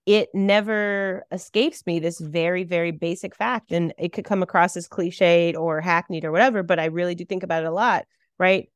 it 0.07 0.29
never 0.35 1.25
escapes 1.31 1.87
me 1.87 1.99
this 1.99 2.19
very, 2.19 2.65
very 2.65 2.91
basic 2.91 3.35
fact. 3.35 3.73
And 3.73 3.93
it 3.99 4.13
could 4.13 4.25
come 4.25 4.43
across 4.43 4.77
as 4.77 4.89
cliched 4.89 5.57
or 5.57 5.81
hackneyed 5.81 6.25
or 6.25 6.33
whatever, 6.33 6.63
but 6.63 6.79
I 6.79 6.87
really 6.87 7.15
do 7.15 7.25
think 7.25 7.43
about 7.43 7.63
it 7.63 7.69
a 7.69 7.73
lot, 7.73 8.05
right? 8.39 8.69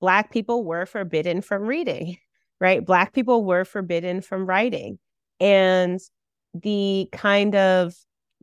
Black 0.00 0.32
people 0.32 0.64
were 0.64 0.86
forbidden 0.86 1.40
from 1.40 1.62
reading, 1.62 2.16
right? 2.60 2.84
Black 2.84 3.12
people 3.12 3.44
were 3.44 3.64
forbidden 3.64 4.20
from 4.20 4.46
writing. 4.46 4.98
And 5.40 6.00
the 6.54 7.08
kind 7.12 7.54
of 7.54 7.94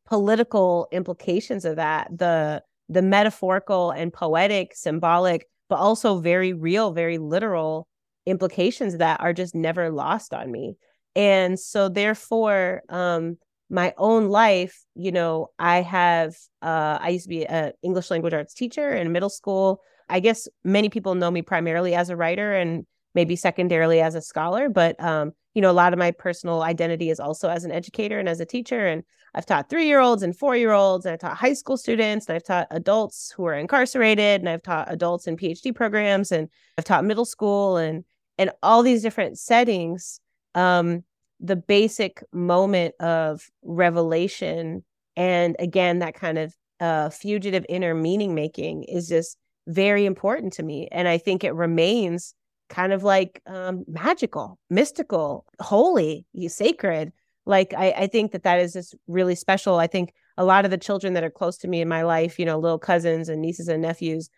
political 0.06 0.88
implications 0.92 1.66
of 1.66 1.76
that, 1.76 2.10
the 2.18 2.64
the 2.92 3.02
metaphorical 3.04 3.92
and 3.92 4.12
poetic, 4.12 4.76
symbolic 4.76 5.48
but 5.70 5.78
also 5.78 6.20
very 6.20 6.54
real, 6.54 6.92
very 6.92 7.18
literal 7.18 7.88
implications 8.26 8.98
that 8.98 9.20
are 9.22 9.34
just 9.34 9.56
never 9.56 9.90
lost 9.92 10.34
on 10.34 10.52
me. 10.52 10.76
And 11.16 11.60
so 11.60 11.90
therefore, 11.90 12.82
um, 12.90 13.38
my 13.70 13.94
own 13.98 14.30
life, 14.30 14.84
you 14.96 15.12
know, 15.12 15.50
I 15.60 15.82
have 15.82 16.36
uh 16.62 16.98
I 17.02 17.10
used 17.10 17.26
to 17.26 17.30
be 17.30 17.46
an 17.46 17.74
English 17.84 18.10
language 18.10 18.34
arts 18.34 18.54
teacher 18.54 18.92
in 18.92 19.12
middle 19.12 19.30
school. 19.30 19.82
I 20.10 20.20
guess 20.20 20.48
many 20.64 20.90
people 20.90 21.14
know 21.14 21.30
me 21.30 21.44
primarily 21.44 21.94
as 21.94 22.10
a 22.10 22.16
writer 22.16 22.54
and 22.56 22.86
maybe 23.14 23.36
secondarily 23.36 24.02
as 24.02 24.16
a 24.16 24.22
scholar, 24.22 24.70
but 24.70 25.02
um, 25.04 25.34
you 25.54 25.62
know, 25.62 25.72
a 25.72 25.74
lot 25.74 25.94
of 25.94 26.00
my 26.00 26.12
personal 26.12 26.62
identity 26.62 27.10
is 27.10 27.20
also 27.20 27.50
as 27.50 27.64
an 27.64 27.72
educator 27.72 28.20
and 28.20 28.30
as 28.30 28.40
a 28.40 28.46
teacher. 28.46 28.86
And 28.86 29.04
I've 29.34 29.46
taught 29.46 29.70
three 29.70 29.88
year 29.88 30.00
olds 30.00 30.24
and 30.24 30.36
four 30.36 30.56
year 30.56 30.72
olds, 30.72 31.06
and 31.06 31.14
I've 31.14 31.20
taught 31.20 31.38
high 31.38 31.54
school 31.54 31.78
students, 31.78 32.28
and 32.28 32.36
I've 32.36 32.44
taught 32.44 32.68
adults 32.72 33.34
who 33.36 33.46
are 33.46 33.56
incarcerated, 33.56 34.42
and 34.42 34.50
I've 34.50 34.64
taught 34.64 34.92
adults 34.92 35.28
in 35.28 35.38
PhD 35.38 35.74
programs, 35.74 36.32
and 36.32 36.50
I've 36.78 36.86
taught 36.86 37.06
middle 37.06 37.26
school 37.26 37.78
and 37.78 38.04
and 38.38 38.52
all 38.64 38.84
these 38.84 39.02
different 39.02 39.38
settings. 39.38 40.20
Um, 40.56 41.04
the 41.40 41.56
basic 41.56 42.24
moment 42.34 42.96
of 43.00 43.50
revelation 43.64 44.84
and 45.16 45.56
again 45.60 46.00
that 46.00 46.14
kind 46.14 46.38
of 46.38 46.56
uh, 46.80 47.10
fugitive 47.10 47.66
inner 47.70 47.94
meaning 47.94 48.36
making 48.36 48.84
is 48.84 49.08
just 49.08 49.38
very 49.68 50.06
important 50.06 50.54
to 50.54 50.64
me 50.64 50.88
and 50.92 51.08
i 51.08 51.18
think 51.18 51.44
it 51.44 51.54
remains 51.54 52.34
kind 52.70 52.94
of 52.94 53.04
like 53.04 53.42
um, 53.46 53.84
magical 53.88 54.58
mystical 54.70 55.46
holy 55.60 56.26
sacred. 56.48 57.12
Like 57.46 57.74
I, 57.76 57.92
I 57.92 58.08
think 58.08 58.32
that 58.32 58.44
that 58.44 58.60
is 58.60 58.74
just 58.74 58.96
really 59.08 59.36
special. 59.36 59.78
I 59.78 59.88
think 59.88 60.14
a 60.40 60.46
lot 60.46 60.64
of 60.64 60.72
the 60.72 60.78
children 60.78 61.14
that 61.14 61.24
are 61.24 61.30
close 61.30 61.58
to 61.58 61.68
me 61.68 61.82
in 61.82 61.88
my 61.88 62.02
life 62.04 62.40
you 62.40 62.46
know 62.46 62.58
little 62.58 62.80
cousins 62.80 63.30
and 63.30 63.42
nieces 63.42 63.68
and 63.68 63.82
nephews 63.82 64.30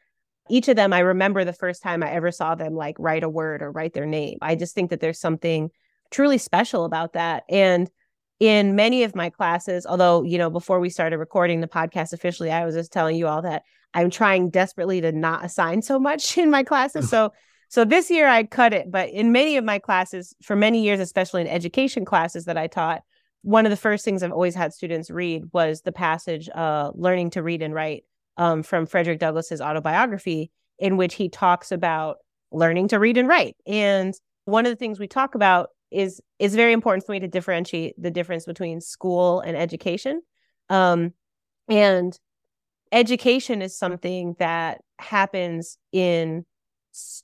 each 0.50 0.68
of 0.68 0.76
them 0.76 0.92
i 0.92 1.00
remember 1.00 1.46
the 1.46 1.54
first 1.54 1.84
time 1.84 2.02
i 2.02 2.12
ever 2.12 2.32
saw 2.32 2.56
them 2.56 2.74
like 2.74 2.96
write 2.98 3.24
a 3.24 3.30
word 3.30 3.62
or 3.62 3.72
write 3.72 3.94
their 3.94 4.08
name. 4.08 4.38
I 4.42 4.56
just 4.56 4.74
think 4.74 4.90
that 4.90 5.00
there's 5.00 5.20
something 5.20 5.70
truly 6.10 6.40
special 6.40 6.84
about 6.84 7.14
that. 7.14 7.44
And 7.48 7.90
in 8.40 8.76
many 8.76 9.04
of 9.04 9.16
my 9.16 9.30
classes 9.30 9.86
although 9.86 10.24
you 10.24 10.40
know 10.40 10.50
before 10.50 10.80
we 10.80 10.90
started 10.90 11.20
recording 11.20 11.62
the 11.62 11.68
podcast 11.68 12.12
officially 12.12 12.50
i 12.50 12.66
was 12.66 12.74
just 12.74 12.92
telling 12.92 13.16
you 13.16 13.28
all 13.28 13.44
that 13.44 13.62
i'm 13.94 14.10
trying 14.10 14.50
desperately 14.50 15.00
to 15.00 15.12
not 15.12 15.46
assign 15.46 15.84
so 15.84 16.00
much 16.00 16.38
in 16.40 16.50
my 16.50 16.64
classes. 16.64 17.08
So 17.08 17.32
so 17.72 17.86
this 17.86 18.12
year 18.12 18.28
I 18.28 18.44
cut 18.44 18.74
it, 18.74 18.92
but 18.92 19.10
in 19.12 19.32
many 19.32 19.56
of 19.56 19.64
my 19.64 19.80
classes, 19.80 20.36
for 20.44 20.58
many 20.58 20.84
years, 20.84 21.00
especially 21.00 21.40
in 21.40 21.48
education 21.48 22.04
classes 22.04 22.44
that 22.46 22.58
I 22.58 22.68
taught, 22.68 23.02
one 23.44 23.66
of 23.66 23.70
the 23.70 23.78
first 23.78 24.04
things 24.04 24.22
I've 24.22 24.34
always 24.34 24.56
had 24.56 24.74
students 24.74 25.10
read 25.10 25.46
was 25.54 25.82
the 25.82 25.94
passage 25.94 26.50
uh, 26.54 26.92
"Learning 26.94 27.30
to 27.30 27.42
Read 27.42 27.62
and 27.62 27.74
Write" 27.74 28.04
um, 28.36 28.62
from 28.62 28.86
Frederick 28.86 29.20
Douglass's 29.20 29.62
autobiography, 29.62 30.52
in 30.80 30.98
which 30.98 31.14
he 31.14 31.30
talks 31.30 31.72
about 31.72 32.18
learning 32.52 32.90
to 32.90 33.00
read 33.00 33.18
and 33.18 33.30
write. 33.30 33.56
And 33.66 34.14
one 34.44 34.66
of 34.66 34.70
the 34.74 34.76
things 34.76 35.00
we 35.00 35.08
talk 35.08 35.34
about 35.34 35.70
is 35.92 36.20
is 36.40 36.56
very 36.56 36.74
important 36.74 37.06
for 37.06 37.14
me 37.14 37.22
to 37.22 37.30
differentiate 37.30 37.96
the 37.98 38.12
difference 38.12 38.44
between 38.44 38.82
school 38.82 39.40
and 39.40 39.56
education. 39.56 40.22
Um, 40.68 41.14
and 41.70 42.20
education 42.92 43.62
is 43.62 43.78
something 43.78 44.36
that 44.40 44.82
happens 45.00 45.78
in 45.94 46.46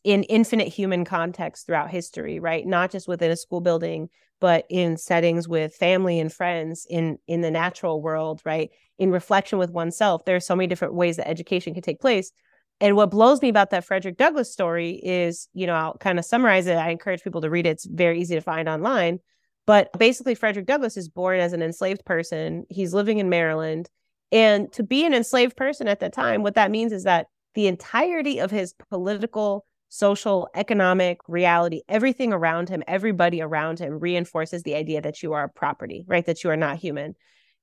in 0.03 0.23
infinite 0.23 0.67
human 0.67 1.03
context 1.05 1.65
throughout 1.65 1.89
history 1.89 2.39
right 2.39 2.65
not 2.65 2.91
just 2.91 3.07
within 3.07 3.31
a 3.31 3.35
school 3.35 3.61
building 3.61 4.09
but 4.39 4.65
in 4.69 4.95
settings 4.97 5.47
with 5.47 5.75
family 5.75 6.19
and 6.19 6.31
friends 6.31 6.85
in 6.89 7.17
in 7.27 7.41
the 7.41 7.51
natural 7.51 8.01
world 8.01 8.41
right 8.45 8.69
in 8.97 9.11
reflection 9.11 9.57
with 9.57 9.71
oneself 9.71 10.23
there 10.25 10.35
are 10.35 10.41
so 10.41 10.55
many 10.55 10.67
different 10.67 10.93
ways 10.93 11.17
that 11.17 11.27
education 11.27 11.73
can 11.73 11.83
take 11.83 11.99
place 11.99 12.31
and 12.79 12.95
what 12.95 13.11
blows 13.11 13.41
me 13.41 13.49
about 13.49 13.71
that 13.71 13.85
Frederick 13.85 14.17
Douglass 14.17 14.51
story 14.51 15.01
is, 15.03 15.47
you 15.53 15.65
know, 15.65 15.73
I'll 15.73 15.97
kind 15.97 16.19
of 16.19 16.25
summarize 16.25 16.67
it. 16.67 16.77
I 16.77 16.89
encourage 16.89 17.23
people 17.23 17.41
to 17.41 17.49
read 17.49 17.65
it. 17.65 17.71
It's 17.71 17.85
very 17.85 18.21
easy 18.21 18.35
to 18.35 18.41
find 18.41 18.69
online. 18.69 19.19
But 19.65 19.91
basically, 19.97 20.35
Frederick 20.35 20.67
Douglass 20.67 20.95
is 20.95 21.09
born 21.09 21.39
as 21.39 21.53
an 21.53 21.61
enslaved 21.61 22.05
person. 22.05 22.65
He's 22.69 22.93
living 22.93 23.17
in 23.17 23.29
Maryland. 23.29 23.89
And 24.31 24.71
to 24.73 24.83
be 24.83 25.05
an 25.05 25.13
enslaved 25.13 25.57
person 25.57 25.87
at 25.87 26.01
that 26.01 26.13
time, 26.13 26.43
what 26.43 26.55
that 26.55 26.71
means 26.71 26.91
is 26.91 27.03
that 27.03 27.27
the 27.57 27.65
entirety 27.65 28.37
of 28.37 28.51
his 28.51 28.75
political, 28.91 29.65
social, 29.89 30.47
economic 30.53 31.17
reality, 31.27 31.81
everything 31.89 32.31
around 32.31 32.69
him, 32.69 32.83
everybody 32.87 33.41
around 33.41 33.79
him 33.79 33.97
reinforces 33.97 34.61
the 34.61 34.75
idea 34.75 35.01
that 35.01 35.23
you 35.23 35.33
are 35.33 35.47
property, 35.47 36.03
right? 36.05 36.23
That 36.27 36.43
you 36.43 36.51
are 36.51 36.55
not 36.55 36.77
human. 36.77 37.15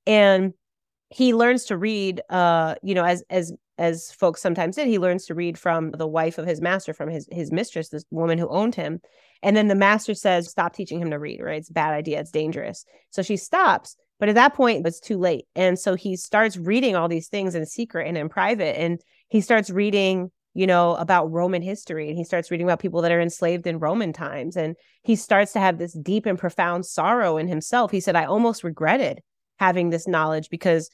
And 0.05 0.53
he 1.07 1.33
learns 1.33 1.65
to 1.65 1.77
read 1.77 2.19
uh 2.29 2.75
you 2.83 2.93
know 2.93 3.05
as 3.05 3.23
as 3.29 3.53
as 3.77 4.11
folks 4.11 4.41
sometimes 4.41 4.75
did 4.75 4.87
he 4.87 4.97
learns 4.97 5.27
to 5.27 5.35
read 5.35 5.57
from 5.57 5.91
the 5.91 6.07
wife 6.07 6.39
of 6.39 6.47
his 6.47 6.59
master 6.59 6.93
from 6.93 7.09
his 7.09 7.29
his 7.31 7.51
mistress 7.51 7.89
this 7.89 8.03
woman 8.09 8.37
who 8.37 8.49
owned 8.49 8.75
him. 8.75 8.99
And 9.43 9.55
then 9.55 9.69
the 9.69 9.75
master 9.75 10.13
says 10.13 10.49
stop 10.49 10.73
teaching 10.73 10.99
him 10.99 11.11
to 11.11 11.19
read 11.19 11.39
right? 11.41 11.59
It's 11.59 11.69
a 11.69 11.73
bad 11.73 11.93
idea. 11.93 12.19
It's 12.19 12.31
dangerous. 12.31 12.83
So 13.11 13.21
she 13.21 13.37
stops 13.37 13.95
but 14.19 14.29
at 14.29 14.35
that 14.35 14.55
point 14.55 14.85
it's 14.85 14.99
too 14.99 15.17
late. 15.17 15.45
And 15.55 15.79
so 15.79 15.95
he 15.95 16.17
starts 16.17 16.57
reading 16.57 16.97
all 16.97 17.07
these 17.07 17.29
things 17.29 17.55
in 17.55 17.65
secret 17.65 18.07
and 18.07 18.17
in 18.17 18.27
private. 18.27 18.77
And 18.79 19.01
he 19.29 19.41
starts 19.41 19.69
reading 19.69 20.31
you 20.53 20.67
know 20.67 20.95
about 20.95 21.31
roman 21.31 21.61
history 21.61 22.07
and 22.07 22.17
he 22.17 22.23
starts 22.23 22.49
reading 22.49 22.65
about 22.65 22.79
people 22.79 23.01
that 23.01 23.11
are 23.11 23.21
enslaved 23.21 23.67
in 23.67 23.79
roman 23.79 24.13
times 24.13 24.55
and 24.55 24.75
he 25.03 25.15
starts 25.15 25.51
to 25.53 25.59
have 25.59 25.77
this 25.77 25.93
deep 25.93 26.25
and 26.25 26.39
profound 26.39 26.85
sorrow 26.85 27.37
in 27.37 27.47
himself 27.47 27.91
he 27.91 27.99
said 27.99 28.15
i 28.15 28.25
almost 28.25 28.63
regretted 28.63 29.19
having 29.57 29.89
this 29.89 30.07
knowledge 30.07 30.49
because 30.49 30.89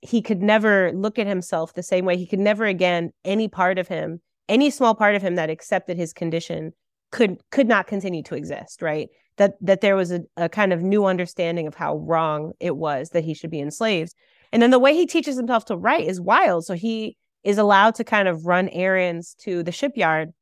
he 0.00 0.22
could 0.22 0.42
never 0.42 0.92
look 0.92 1.18
at 1.18 1.26
himself 1.26 1.72
the 1.72 1.82
same 1.82 2.04
way. 2.04 2.16
He 2.16 2.26
could 2.26 2.38
never 2.38 2.64
again, 2.64 3.10
any 3.24 3.48
part 3.48 3.78
of 3.78 3.88
him, 3.88 4.20
any 4.48 4.70
small 4.70 4.94
part 4.94 5.14
of 5.14 5.22
him 5.22 5.36
that 5.36 5.50
accepted 5.50 5.96
his 5.96 6.12
condition 6.12 6.72
could 7.12 7.38
could 7.50 7.68
not 7.68 7.86
continue 7.86 8.22
to 8.24 8.34
exist, 8.34 8.82
right? 8.82 9.08
That 9.38 9.54
that 9.60 9.80
there 9.80 9.96
was 9.96 10.12
a, 10.12 10.20
a 10.36 10.48
kind 10.48 10.72
of 10.72 10.82
new 10.82 11.06
understanding 11.06 11.66
of 11.66 11.74
how 11.74 11.96
wrong 11.96 12.52
it 12.60 12.76
was 12.76 13.10
that 13.10 13.24
he 13.24 13.34
should 13.34 13.50
be 13.50 13.60
enslaved. 13.60 14.14
And 14.52 14.62
then 14.62 14.70
the 14.70 14.78
way 14.78 14.94
he 14.94 15.06
teaches 15.06 15.36
himself 15.36 15.64
to 15.66 15.76
write 15.76 16.06
is 16.06 16.20
wild. 16.20 16.64
So 16.64 16.74
he 16.74 17.16
is 17.46 17.58
allowed 17.58 17.94
to 17.94 18.04
kind 18.04 18.26
of 18.26 18.44
run 18.44 18.68
errands 18.70 19.34
to 19.38 19.62
the 19.62 19.70
shipyard. 19.70 20.32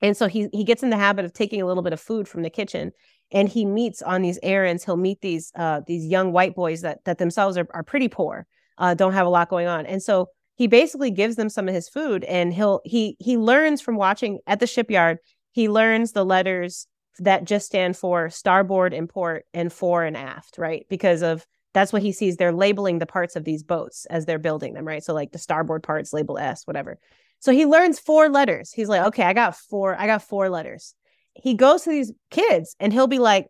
And 0.00 0.16
so 0.16 0.28
he 0.28 0.48
he 0.52 0.62
gets 0.62 0.84
in 0.84 0.90
the 0.90 0.96
habit 0.96 1.24
of 1.24 1.32
taking 1.32 1.60
a 1.60 1.66
little 1.66 1.82
bit 1.82 1.92
of 1.92 2.00
food 2.00 2.28
from 2.28 2.42
the 2.42 2.50
kitchen 2.50 2.92
and 3.32 3.48
he 3.48 3.64
meets 3.64 4.00
on 4.02 4.22
these 4.22 4.38
errands. 4.42 4.84
He'll 4.84 4.96
meet 4.96 5.20
these 5.20 5.50
uh, 5.56 5.80
these 5.84 6.06
young 6.06 6.32
white 6.32 6.54
boys 6.54 6.82
that 6.82 7.04
that 7.04 7.18
themselves 7.18 7.58
are, 7.58 7.66
are 7.74 7.82
pretty 7.82 8.08
poor 8.08 8.46
uh, 8.78 8.94
don't 8.94 9.14
have 9.14 9.26
a 9.26 9.30
lot 9.30 9.48
going 9.48 9.66
on. 9.66 9.84
And 9.84 10.00
so 10.00 10.28
he 10.56 10.68
basically 10.68 11.10
gives 11.10 11.34
them 11.34 11.48
some 11.48 11.68
of 11.68 11.74
his 11.74 11.88
food 11.88 12.22
and 12.24 12.54
he'll 12.54 12.80
he 12.84 13.16
he 13.18 13.36
learns 13.36 13.80
from 13.80 13.96
watching 13.96 14.38
at 14.46 14.60
the 14.60 14.66
shipyard. 14.68 15.18
He 15.50 15.68
learns 15.68 16.12
the 16.12 16.24
letters 16.24 16.86
that 17.18 17.44
just 17.44 17.66
stand 17.66 17.96
for 17.96 18.30
starboard 18.30 18.94
and 18.94 19.08
port 19.08 19.44
and 19.52 19.72
fore 19.72 20.04
and 20.04 20.16
aft 20.16 20.56
right? 20.56 20.86
Because 20.88 21.22
of 21.22 21.44
that's 21.74 21.92
what 21.92 22.02
he 22.02 22.12
sees 22.12 22.36
they're 22.36 22.52
labeling 22.52 22.98
the 22.98 23.06
parts 23.06 23.36
of 23.36 23.44
these 23.44 23.62
boats 23.62 24.06
as 24.06 24.24
they're 24.24 24.38
building 24.38 24.72
them 24.72 24.86
right 24.86 25.04
so 25.04 25.12
like 25.12 25.32
the 25.32 25.38
starboard 25.38 25.82
parts 25.82 26.12
label 26.12 26.38
s 26.38 26.66
whatever 26.66 26.98
so 27.40 27.52
he 27.52 27.66
learns 27.66 27.98
four 27.98 28.30
letters 28.30 28.72
he's 28.72 28.88
like 28.88 29.06
okay 29.08 29.24
i 29.24 29.32
got 29.32 29.54
four 29.56 29.94
i 30.00 30.06
got 30.06 30.22
four 30.22 30.48
letters 30.48 30.94
he 31.34 31.54
goes 31.54 31.82
to 31.82 31.90
these 31.90 32.12
kids 32.30 32.76
and 32.80 32.92
he'll 32.92 33.06
be 33.06 33.18
like, 33.18 33.48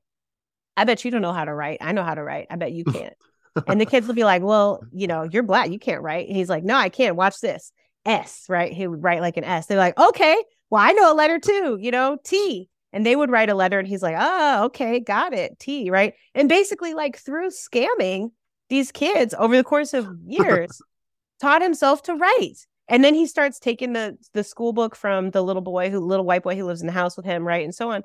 I 0.77 0.85
bet 0.85 1.05
you 1.05 1.11
don't 1.11 1.23
know 1.23 1.33
how 1.33 1.45
to 1.45 1.55
write. 1.55 1.79
I 1.81 1.93
know 1.93 2.03
how 2.03 2.15
to 2.15 2.23
write. 2.23 2.47
I 2.51 2.57
bet 2.57 2.73
you 2.73 2.85
can't. 2.93 3.15
and 3.67 3.81
the 3.81 3.87
kids 3.87 4.07
will 4.07 4.15
be 4.15 4.25
like, 4.25 4.43
Well, 4.43 4.83
you 4.93 5.07
know, 5.07 5.23
you're 5.23 5.43
black. 5.43 5.71
You 5.71 5.79
can't 5.79 6.03
write. 6.03 6.27
And 6.27 6.37
he's 6.37 6.49
like, 6.49 6.65
No, 6.65 6.77
I 6.77 6.89
can't. 6.89 7.17
Watch 7.17 7.41
this. 7.41 7.73
S, 8.05 8.47
right? 8.49 8.73
He 8.73 8.87
would 8.87 9.03
write 9.03 9.21
like 9.21 9.37
an 9.37 9.45
S. 9.45 9.67
They're 9.67 9.79
like, 9.79 9.99
Okay, 9.99 10.37
well, 10.71 10.83
I 10.83 10.93
know 10.93 11.13
a 11.13 11.15
letter 11.15 11.39
too, 11.39 11.79
you 11.81 11.91
know, 11.91 12.19
T. 12.25 12.69
And 12.95 13.05
they 13.05 13.17
would 13.17 13.31
write 13.31 13.51
a 13.51 13.55
letter 13.55 13.79
and 13.79 13.89
he's 13.89 14.03
like, 14.03 14.15
Oh, 14.17 14.65
okay, 14.67 15.01
got 15.01 15.35
it. 15.35 15.59
T, 15.59 15.91
right? 15.91 16.15
And 16.35 16.49
basically, 16.49 16.95
like 16.95 17.19
through 17.19 17.51
scamming 17.51 18.31
these 18.69 18.93
kids 18.93 19.35
over 19.37 19.57
the 19.57 19.65
course 19.65 19.93
of 19.93 20.09
years, 20.27 20.81
taught 21.41 21.61
himself 21.61 22.03
to 22.05 22.15
write. 22.15 22.67
And 22.87 23.03
then 23.03 23.15
he 23.15 23.27
starts 23.27 23.59
taking 23.59 23.95
the 23.95 24.17
the 24.33 24.45
school 24.45 24.73
book 24.73 24.95
from 24.95 25.31
the 25.33 25.43
little 25.43 25.61
boy 25.61 25.91
who 25.91 25.99
little 25.99 26.25
white 26.25 26.45
boy 26.45 26.55
who 26.55 26.65
lives 26.65 26.81
in 26.81 26.87
the 26.87 26.93
house 26.93 27.17
with 27.17 27.27
him, 27.27 27.45
right? 27.47 27.65
And 27.65 27.75
so 27.75 27.91
on. 27.91 28.05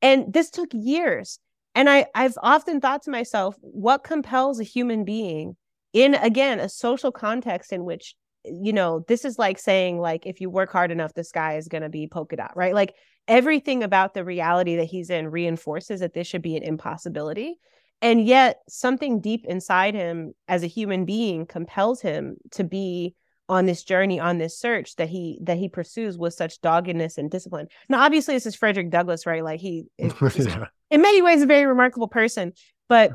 And 0.00 0.32
this 0.32 0.50
took 0.50 0.70
years. 0.72 1.38
And 1.74 1.90
I 1.90 2.06
I've 2.14 2.38
often 2.42 2.80
thought 2.80 3.02
to 3.02 3.10
myself, 3.10 3.56
what 3.60 4.04
compels 4.04 4.58
a 4.58 4.64
human 4.64 5.04
being 5.04 5.56
in 5.92 6.14
again 6.14 6.60
a 6.60 6.68
social 6.68 7.12
context 7.12 7.72
in 7.72 7.84
which 7.84 8.14
you 8.44 8.72
know 8.72 9.04
this 9.08 9.24
is 9.24 9.38
like 9.38 9.58
saying 9.58 9.98
like 9.98 10.26
if 10.26 10.40
you 10.40 10.48
work 10.48 10.72
hard 10.72 10.90
enough 10.90 11.12
the 11.14 11.24
sky 11.24 11.56
is 11.56 11.68
going 11.68 11.82
to 11.82 11.88
be 11.88 12.06
polka 12.06 12.36
dot 12.36 12.52
right 12.56 12.74
like 12.74 12.94
everything 13.30 13.82
about 13.82 14.12
the 14.12 14.24
reality 14.24 14.76
that 14.76 14.84
he's 14.84 15.08
in 15.08 15.30
reinforces 15.30 16.00
that 16.00 16.12
this 16.12 16.26
should 16.26 16.42
be 16.42 16.56
an 16.56 16.62
impossibility. 16.62 17.58
And 18.02 18.26
yet 18.26 18.60
something 18.68 19.20
deep 19.20 19.46
inside 19.46 19.94
him 19.94 20.34
as 20.48 20.62
a 20.62 20.66
human 20.66 21.04
being 21.04 21.46
compels 21.46 22.00
him 22.02 22.36
to 22.52 22.64
be 22.64 23.14
on 23.48 23.66
this 23.66 23.82
journey 23.82 24.20
on 24.20 24.38
this 24.38 24.58
search 24.58 24.96
that 24.96 25.08
he 25.08 25.38
that 25.42 25.58
he 25.58 25.68
pursues 25.68 26.16
with 26.16 26.34
such 26.34 26.60
doggedness 26.60 27.18
and 27.18 27.30
discipline. 27.30 27.66
Now 27.88 28.02
obviously 28.02 28.34
this 28.34 28.46
is 28.46 28.54
frederick 28.54 28.90
douglass 28.90 29.26
right? 29.26 29.42
Like 29.42 29.60
he 29.60 29.86
is, 29.98 30.46
yeah. 30.46 30.66
in 30.90 31.00
many 31.00 31.22
ways 31.22 31.42
a 31.42 31.46
very 31.46 31.66
remarkable 31.66 32.08
person 32.08 32.52
but 32.90 33.12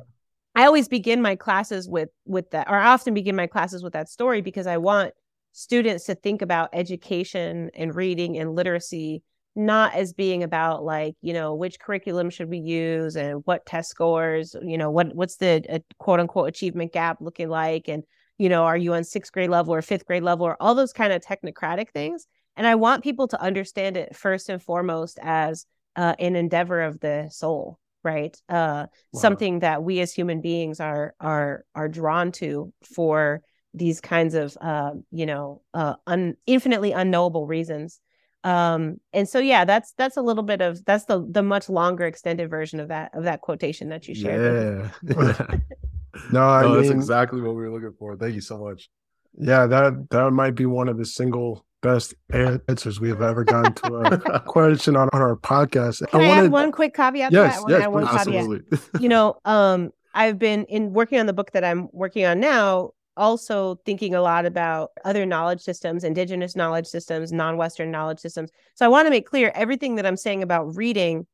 i 0.55 0.65
always 0.65 0.87
begin 0.87 1.21
my 1.21 1.35
classes 1.35 1.87
with 1.87 2.09
with 2.25 2.49
that 2.49 2.67
or 2.67 2.75
i 2.79 2.87
often 2.87 3.13
begin 3.13 3.35
my 3.35 3.45
classes 3.45 3.83
with 3.83 3.93
that 3.93 4.09
story 4.09 4.41
because 4.41 4.65
i 4.65 4.77
want 4.77 5.13
students 5.51 6.05
to 6.05 6.15
think 6.15 6.41
about 6.41 6.69
education 6.73 7.69
and 7.75 7.93
reading 7.93 8.37
and 8.37 8.55
literacy 8.55 9.21
not 9.55 9.93
as 9.95 10.11
being 10.13 10.43
about 10.43 10.83
like 10.83 11.15
you 11.21 11.33
know 11.33 11.55
which 11.55 11.79
curriculum 11.79 12.29
should 12.29 12.49
we 12.49 12.57
use 12.57 13.15
and 13.15 13.41
what 13.45 13.65
test 13.65 13.89
scores 13.89 14.55
you 14.61 14.77
know 14.77 14.91
what 14.91 15.15
what's 15.15 15.37
the 15.37 15.63
uh, 15.69 15.79
quote 15.97 16.19
unquote 16.19 16.49
achievement 16.49 16.91
gap 16.91 17.17
looking 17.21 17.49
like 17.49 17.87
and 17.87 18.03
you 18.37 18.49
know, 18.49 18.63
are 18.63 18.77
you 18.77 18.93
on 18.93 19.03
sixth 19.03 19.31
grade 19.31 19.49
level 19.49 19.73
or 19.73 19.81
fifth 19.81 20.05
grade 20.05 20.23
level 20.23 20.45
or 20.45 20.57
all 20.59 20.75
those 20.75 20.93
kind 20.93 21.13
of 21.13 21.21
technocratic 21.21 21.89
things. 21.91 22.27
And 22.57 22.67
I 22.67 22.75
want 22.75 23.03
people 23.03 23.27
to 23.29 23.41
understand 23.41 23.97
it 23.97 24.15
first 24.15 24.49
and 24.49 24.61
foremost 24.61 25.19
as 25.21 25.65
uh, 25.95 26.15
an 26.19 26.35
endeavor 26.35 26.81
of 26.81 26.99
the 26.99 27.29
soul, 27.31 27.79
right? 28.03 28.35
Uh, 28.49 28.87
wow. 29.11 29.21
Something 29.21 29.59
that 29.59 29.83
we 29.83 29.99
as 29.99 30.13
human 30.13 30.41
beings 30.41 30.79
are 30.79 31.13
are 31.19 31.65
are 31.73 31.87
drawn 31.87 32.31
to 32.33 32.73
for 32.83 33.41
these 33.73 33.99
kinds 33.99 34.35
of 34.35 34.57
uh, 34.61 34.91
you 35.11 35.25
know 35.25 35.61
uh, 35.73 35.95
un- 36.07 36.35
infinitely 36.45 36.91
unknowable 36.91 37.47
reasons. 37.47 37.99
Um, 38.45 39.01
and 39.11 39.27
so 39.27 39.39
yeah, 39.39 39.65
that's 39.65 39.93
that's 39.97 40.17
a 40.17 40.21
little 40.21 40.43
bit 40.43 40.61
of 40.61 40.85
that's 40.85 41.05
the 41.05 41.25
the 41.27 41.41
much 41.41 41.67
longer 41.67 42.05
extended 42.05 42.49
version 42.49 42.79
of 42.79 42.89
that 42.89 43.13
of 43.15 43.23
that 43.23 43.41
quotation 43.41 43.89
that 43.89 44.07
you 44.07 44.15
shared. 44.15 44.91
Yeah. 45.03 45.47
No, 46.31 46.47
I 46.47 46.61
no, 46.61 46.69
mean, 46.69 46.77
that's 46.77 46.89
exactly 46.89 47.41
what 47.41 47.55
we 47.55 47.63
were 47.63 47.71
looking 47.71 47.93
for. 47.99 48.15
Thank 48.15 48.35
you 48.35 48.41
so 48.41 48.57
much. 48.57 48.89
Yeah, 49.37 49.67
that 49.67 50.09
that 50.11 50.31
might 50.31 50.55
be 50.55 50.65
one 50.65 50.87
of 50.87 50.97
the 50.97 51.05
single 51.05 51.65
best 51.81 52.13
answers 52.31 52.99
we 52.99 53.09
have 53.09 53.21
ever 53.21 53.43
gotten 53.43 53.73
to 53.73 54.33
a 54.33 54.39
question 54.47 54.95
on, 54.95 55.09
on 55.11 55.21
our 55.21 55.35
podcast. 55.35 56.07
Can 56.09 56.21
I, 56.21 56.23
I 56.23 56.27
wanted... 56.27 56.45
add 56.45 56.51
one 56.51 56.71
quick 56.71 56.93
caveat? 56.93 57.31
Yes, 57.31 57.63
to 57.63 57.69
yes, 57.69 57.87
one 57.89 58.07
absolutely. 58.07 58.79
you 58.99 59.09
know, 59.09 59.39
um, 59.43 59.91
I've 60.13 60.39
been 60.39 60.63
in 60.65 60.93
working 60.93 61.19
on 61.19 61.25
the 61.25 61.33
book 61.33 61.51
that 61.51 61.65
I'm 61.65 61.89
working 61.91 62.25
on 62.25 62.39
now. 62.39 62.91
Also, 63.17 63.75
thinking 63.85 64.13
a 64.13 64.21
lot 64.21 64.45
about 64.45 64.91
other 65.03 65.25
knowledge 65.25 65.61
systems, 65.61 66.03
indigenous 66.03 66.55
knowledge 66.55 66.87
systems, 66.87 67.31
non-Western 67.31 67.91
knowledge 67.91 68.19
systems. 68.19 68.49
So 68.75 68.85
I 68.85 68.89
want 68.89 69.05
to 69.05 69.09
make 69.09 69.25
clear 69.25 69.51
everything 69.55 69.95
that 69.95 70.05
I'm 70.05 70.17
saying 70.17 70.43
about 70.43 70.75
reading 70.75 71.25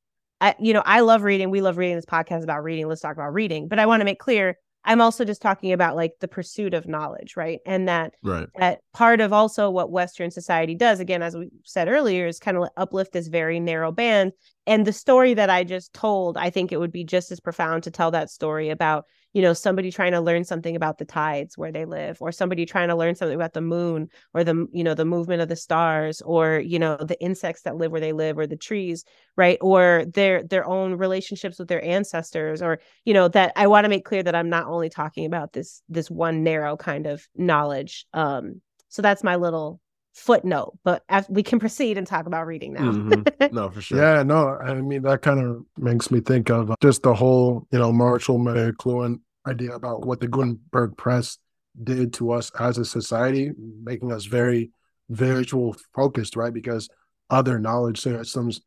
I, 0.41 0.55
you 0.59 0.73
know, 0.73 0.81
I 0.83 1.01
love 1.01 1.21
reading. 1.21 1.51
We 1.51 1.61
love 1.61 1.77
reading 1.77 1.95
this 1.95 2.05
podcast 2.05 2.41
about 2.41 2.63
reading. 2.63 2.87
Let's 2.87 3.01
talk 3.01 3.13
about 3.15 3.31
reading. 3.31 3.67
But 3.67 3.77
I 3.77 3.85
want 3.85 4.01
to 4.01 4.05
make 4.05 4.17
clear 4.17 4.57
I'm 4.83 5.01
also 5.01 5.23
just 5.23 5.41
talking 5.41 5.73
about 5.73 5.95
like 5.95 6.13
the 6.19 6.27
pursuit 6.27 6.73
of 6.73 6.87
knowledge, 6.87 7.37
right? 7.37 7.59
And 7.65 7.87
that 7.87 8.13
right. 8.23 8.47
that 8.57 8.79
part 8.93 9.21
of 9.21 9.31
also 9.31 9.69
what 9.69 9.91
Western 9.91 10.31
society 10.31 10.73
does, 10.73 10.99
again, 10.99 11.21
as 11.21 11.35
we 11.35 11.49
said 11.63 11.87
earlier, 11.87 12.25
is 12.25 12.39
kind 12.39 12.57
of 12.57 12.69
uplift 12.77 13.13
this 13.13 13.27
very 13.27 13.59
narrow 13.59 13.91
band. 13.91 14.31
And 14.65 14.85
the 14.85 14.93
story 14.93 15.35
that 15.35 15.49
I 15.49 15.63
just 15.63 15.93
told, 15.93 16.37
I 16.37 16.49
think 16.49 16.71
it 16.71 16.79
would 16.79 16.91
be 16.91 17.03
just 17.03 17.31
as 17.31 17.39
profound 17.39 17.83
to 17.83 17.91
tell 17.91 18.11
that 18.11 18.31
story 18.31 18.69
about 18.69 19.05
you 19.33 19.41
know 19.41 19.53
somebody 19.53 19.91
trying 19.91 20.11
to 20.11 20.21
learn 20.21 20.43
something 20.43 20.75
about 20.75 20.97
the 20.97 21.05
tides 21.05 21.57
where 21.57 21.71
they 21.71 21.85
live 21.85 22.17
or 22.21 22.31
somebody 22.31 22.65
trying 22.65 22.89
to 22.89 22.95
learn 22.95 23.15
something 23.15 23.35
about 23.35 23.53
the 23.53 23.61
moon 23.61 24.09
or 24.33 24.43
the 24.43 24.67
you 24.71 24.83
know 24.83 24.93
the 24.93 25.05
movement 25.05 25.41
of 25.41 25.49
the 25.49 25.55
stars 25.55 26.21
or 26.21 26.59
you 26.59 26.79
know 26.79 26.97
the 26.97 27.19
insects 27.21 27.61
that 27.63 27.77
live 27.77 27.91
where 27.91 28.01
they 28.01 28.13
live 28.13 28.37
or 28.37 28.47
the 28.47 28.57
trees 28.57 29.05
right? 29.37 29.57
Or 29.61 30.05
their 30.13 30.43
their 30.43 30.67
own 30.67 30.93
relationships 30.95 31.59
with 31.59 31.67
their 31.67 31.83
ancestors 31.83 32.61
or 32.61 32.79
you 33.05 33.13
know 33.13 33.27
that 33.29 33.53
I 33.55 33.67
want 33.67 33.85
to 33.85 33.89
make 33.89 34.05
clear 34.05 34.23
that 34.23 34.35
I'm 34.35 34.49
not 34.49 34.67
only 34.67 34.89
talking 34.89 35.25
about 35.25 35.53
this 35.53 35.81
this 35.89 36.11
one 36.11 36.43
narrow 36.43 36.77
kind 36.77 37.07
of 37.07 37.27
knowledge 37.35 38.05
um 38.13 38.61
so 38.89 39.01
that's 39.01 39.23
my 39.23 39.37
little 39.37 39.79
footnote, 40.13 40.77
but 40.83 41.03
we 41.29 41.43
can 41.43 41.59
proceed 41.59 41.97
and 41.97 42.05
talk 42.05 42.25
about 42.25 42.45
reading 42.45 42.73
now. 42.73 42.91
mm-hmm. 42.91 43.55
No, 43.55 43.69
for 43.69 43.81
sure. 43.81 43.97
Yeah, 43.97 44.23
no, 44.23 44.57
I 44.57 44.73
mean 44.75 45.03
that 45.03 45.21
kind 45.21 45.39
of 45.39 45.65
makes 45.77 46.11
me 46.11 46.19
think 46.19 46.49
of 46.49 46.73
just 46.81 47.03
the 47.03 47.13
whole, 47.13 47.67
you 47.71 47.79
know, 47.79 47.91
Marshall 47.91 48.39
McLuhan 48.39 49.19
idea 49.47 49.73
about 49.73 50.05
what 50.05 50.19
the 50.19 50.27
Gutenberg 50.27 50.97
press 50.97 51.37
did 51.83 52.13
to 52.13 52.31
us 52.31 52.51
as 52.59 52.77
a 52.77 52.85
society, 52.85 53.51
making 53.83 54.11
us 54.11 54.25
very 54.25 54.71
visual 55.09 55.75
focused, 55.95 56.35
right? 56.35 56.53
Because 56.53 56.89
other 57.29 57.59
knowledge 57.59 57.99
systems 58.01 58.61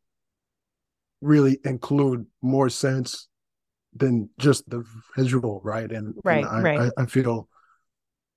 really 1.21 1.59
include 1.65 2.27
more 2.43 2.69
sense 2.69 3.29
than 3.95 4.29
just 4.39 4.69
the 4.69 4.85
visual, 5.17 5.61
right? 5.63 5.91
And, 5.91 6.15
right, 6.25 6.45
and 6.45 6.47
I, 6.47 6.61
right. 6.61 6.93
I, 6.99 7.03
I 7.03 7.07
feel 7.07 7.49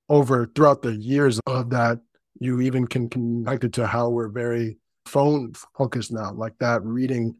over 0.09 0.49
throughout 0.55 0.81
the 0.81 0.95
years 0.95 1.39
of 1.47 1.69
that, 1.71 1.99
you 2.39 2.61
even 2.61 2.87
can 2.87 3.09
connect 3.09 3.63
it 3.63 3.73
to 3.73 3.87
how 3.87 4.09
we're 4.09 4.29
very 4.29 4.77
phone 5.05 5.53
focused 5.77 6.11
now, 6.11 6.33
like 6.33 6.57
that 6.59 6.83
reading 6.83 7.35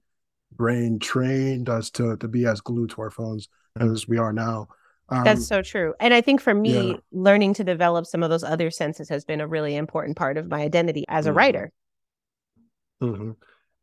brain 0.54 0.98
trained 1.00 1.70
us 1.70 1.90
to 1.92 2.16
to 2.18 2.28
be 2.28 2.46
as 2.46 2.62
glued 2.62 2.90
to 2.92 3.02
our 3.02 3.12
phones 3.12 3.50
as 3.80 4.08
we 4.08 4.18
are 4.18 4.34
now. 4.34 4.68
Um, 5.10 5.24
That's 5.24 5.48
so 5.48 5.62
true. 5.62 5.94
And 6.00 6.14
I 6.14 6.22
think 6.22 6.42
for 6.42 6.54
me, 6.54 6.92
yeah. 6.92 6.98
learning 7.12 7.54
to 7.56 7.64
develop 7.64 8.06
some 8.06 8.24
of 8.24 8.30
those 8.30 8.44
other 8.44 8.72
senses 8.72 9.08
has 9.10 9.24
been 9.24 9.40
a 9.40 9.48
really 9.48 9.76
important 9.76 10.18
part 10.18 10.38
of 10.38 10.48
my 10.48 10.62
identity 10.62 11.06
as 11.08 11.26
a 11.26 11.30
mm-hmm. 11.30 11.38
writer. 11.38 11.72
Mm-hmm. 13.02 13.32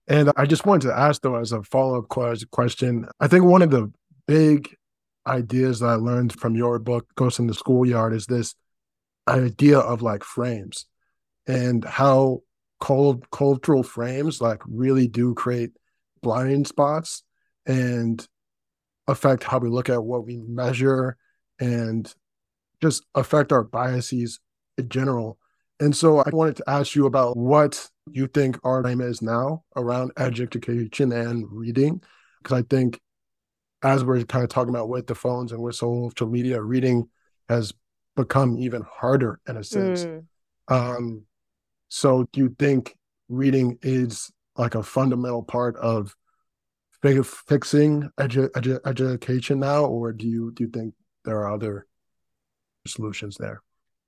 And 0.07 0.33
I 0.37 0.45
just 0.45 0.67
wanted 0.67 0.89
to 0.89 0.99
ask, 0.99 1.23
though, 1.23 1.37
as 1.37 1.53
a 1.53 1.63
follow 1.63 1.99
up 1.99 2.09
question, 2.09 3.09
I 3.21 3.27
think 3.27 3.45
one 3.45 3.63
of 3.63 3.71
the 3.71 3.91
big 4.27 4.77
ideas 5.27 5.81
that 5.81 5.87
I 5.87 5.95
learned 5.95 6.39
from 6.39 6.57
your 6.57 6.79
book, 6.79 7.07
Ghost 7.15 7.39
in 7.39 7.47
the 7.47 7.55
Schoolyard, 7.55 8.13
is 8.13 8.27
this 8.27 8.55
idea 9.27 9.79
of 9.79 10.03
like 10.03 10.23
frames 10.23 10.85
and 11.47 11.85
how 11.85 12.41
cold 12.81 13.31
cultural 13.31 13.83
frames 13.83 14.41
like 14.41 14.61
really 14.67 15.09
do 15.09 15.35
create 15.35 15.71
blind 16.23 16.67
spots 16.67 17.23
and 17.67 18.27
affect 19.07 19.45
how 19.45 19.59
we 19.59 19.69
look 19.69 19.89
at 19.89 20.03
what 20.03 20.27
we 20.27 20.39
measure 20.39 21.17
and 21.61 22.13
just 22.83 23.05
affect 23.15 23.53
our 23.53 23.63
biases 23.63 24.41
in 24.79 24.89
general. 24.89 25.39
And 25.81 25.95
so 25.95 26.19
I 26.19 26.31
wanted 26.31 26.57
to 26.57 26.65
ask 26.69 26.95
you 26.95 27.07
about 27.07 27.37
what 27.37 27.89
you 28.11 28.27
think 28.27 28.59
our 28.65 28.83
time 28.83 29.01
is 29.01 29.23
now 29.23 29.65
around 29.77 30.13
education 30.19 31.13
and 31.13 31.47
reading. 31.51 32.03
Because 32.43 32.59
I 32.59 32.63
think 32.69 33.01
as 33.83 34.05
we're 34.05 34.25
kind 34.25 34.45
of 34.45 34.51
talking 34.51 34.71
about 34.71 34.89
with 34.89 35.07
the 35.07 35.15
phones 35.15 35.53
and 35.53 35.63
with 35.63 35.77
social 35.77 36.29
media, 36.29 36.61
reading 36.61 37.09
has 37.49 37.73
become 38.17 38.59
even 38.59 38.83
harder 38.83 39.41
in 39.49 39.57
a 39.57 39.65
sense. 39.65 40.05
Mm. 40.05 40.25
Um, 40.69 41.25
so 41.89 42.27
do 42.33 42.41
you 42.41 42.57
think 42.59 42.95
reading 43.29 43.79
is 43.83 44.31
like 44.57 44.75
a 44.75 44.83
fundamental 44.83 45.43
part 45.43 45.77
of 45.77 46.15
fixing 47.03 48.09
edu- 48.19 48.49
edu- 48.51 48.81
education 48.87 49.61
now, 49.61 49.85
or 49.85 50.13
do 50.13 50.27
you 50.27 50.53
do 50.53 50.65
you 50.65 50.71
think 50.71 50.95
there 51.25 51.39
are 51.41 51.53
other 51.53 51.87
solutions 52.87 53.37
there? 53.39 53.63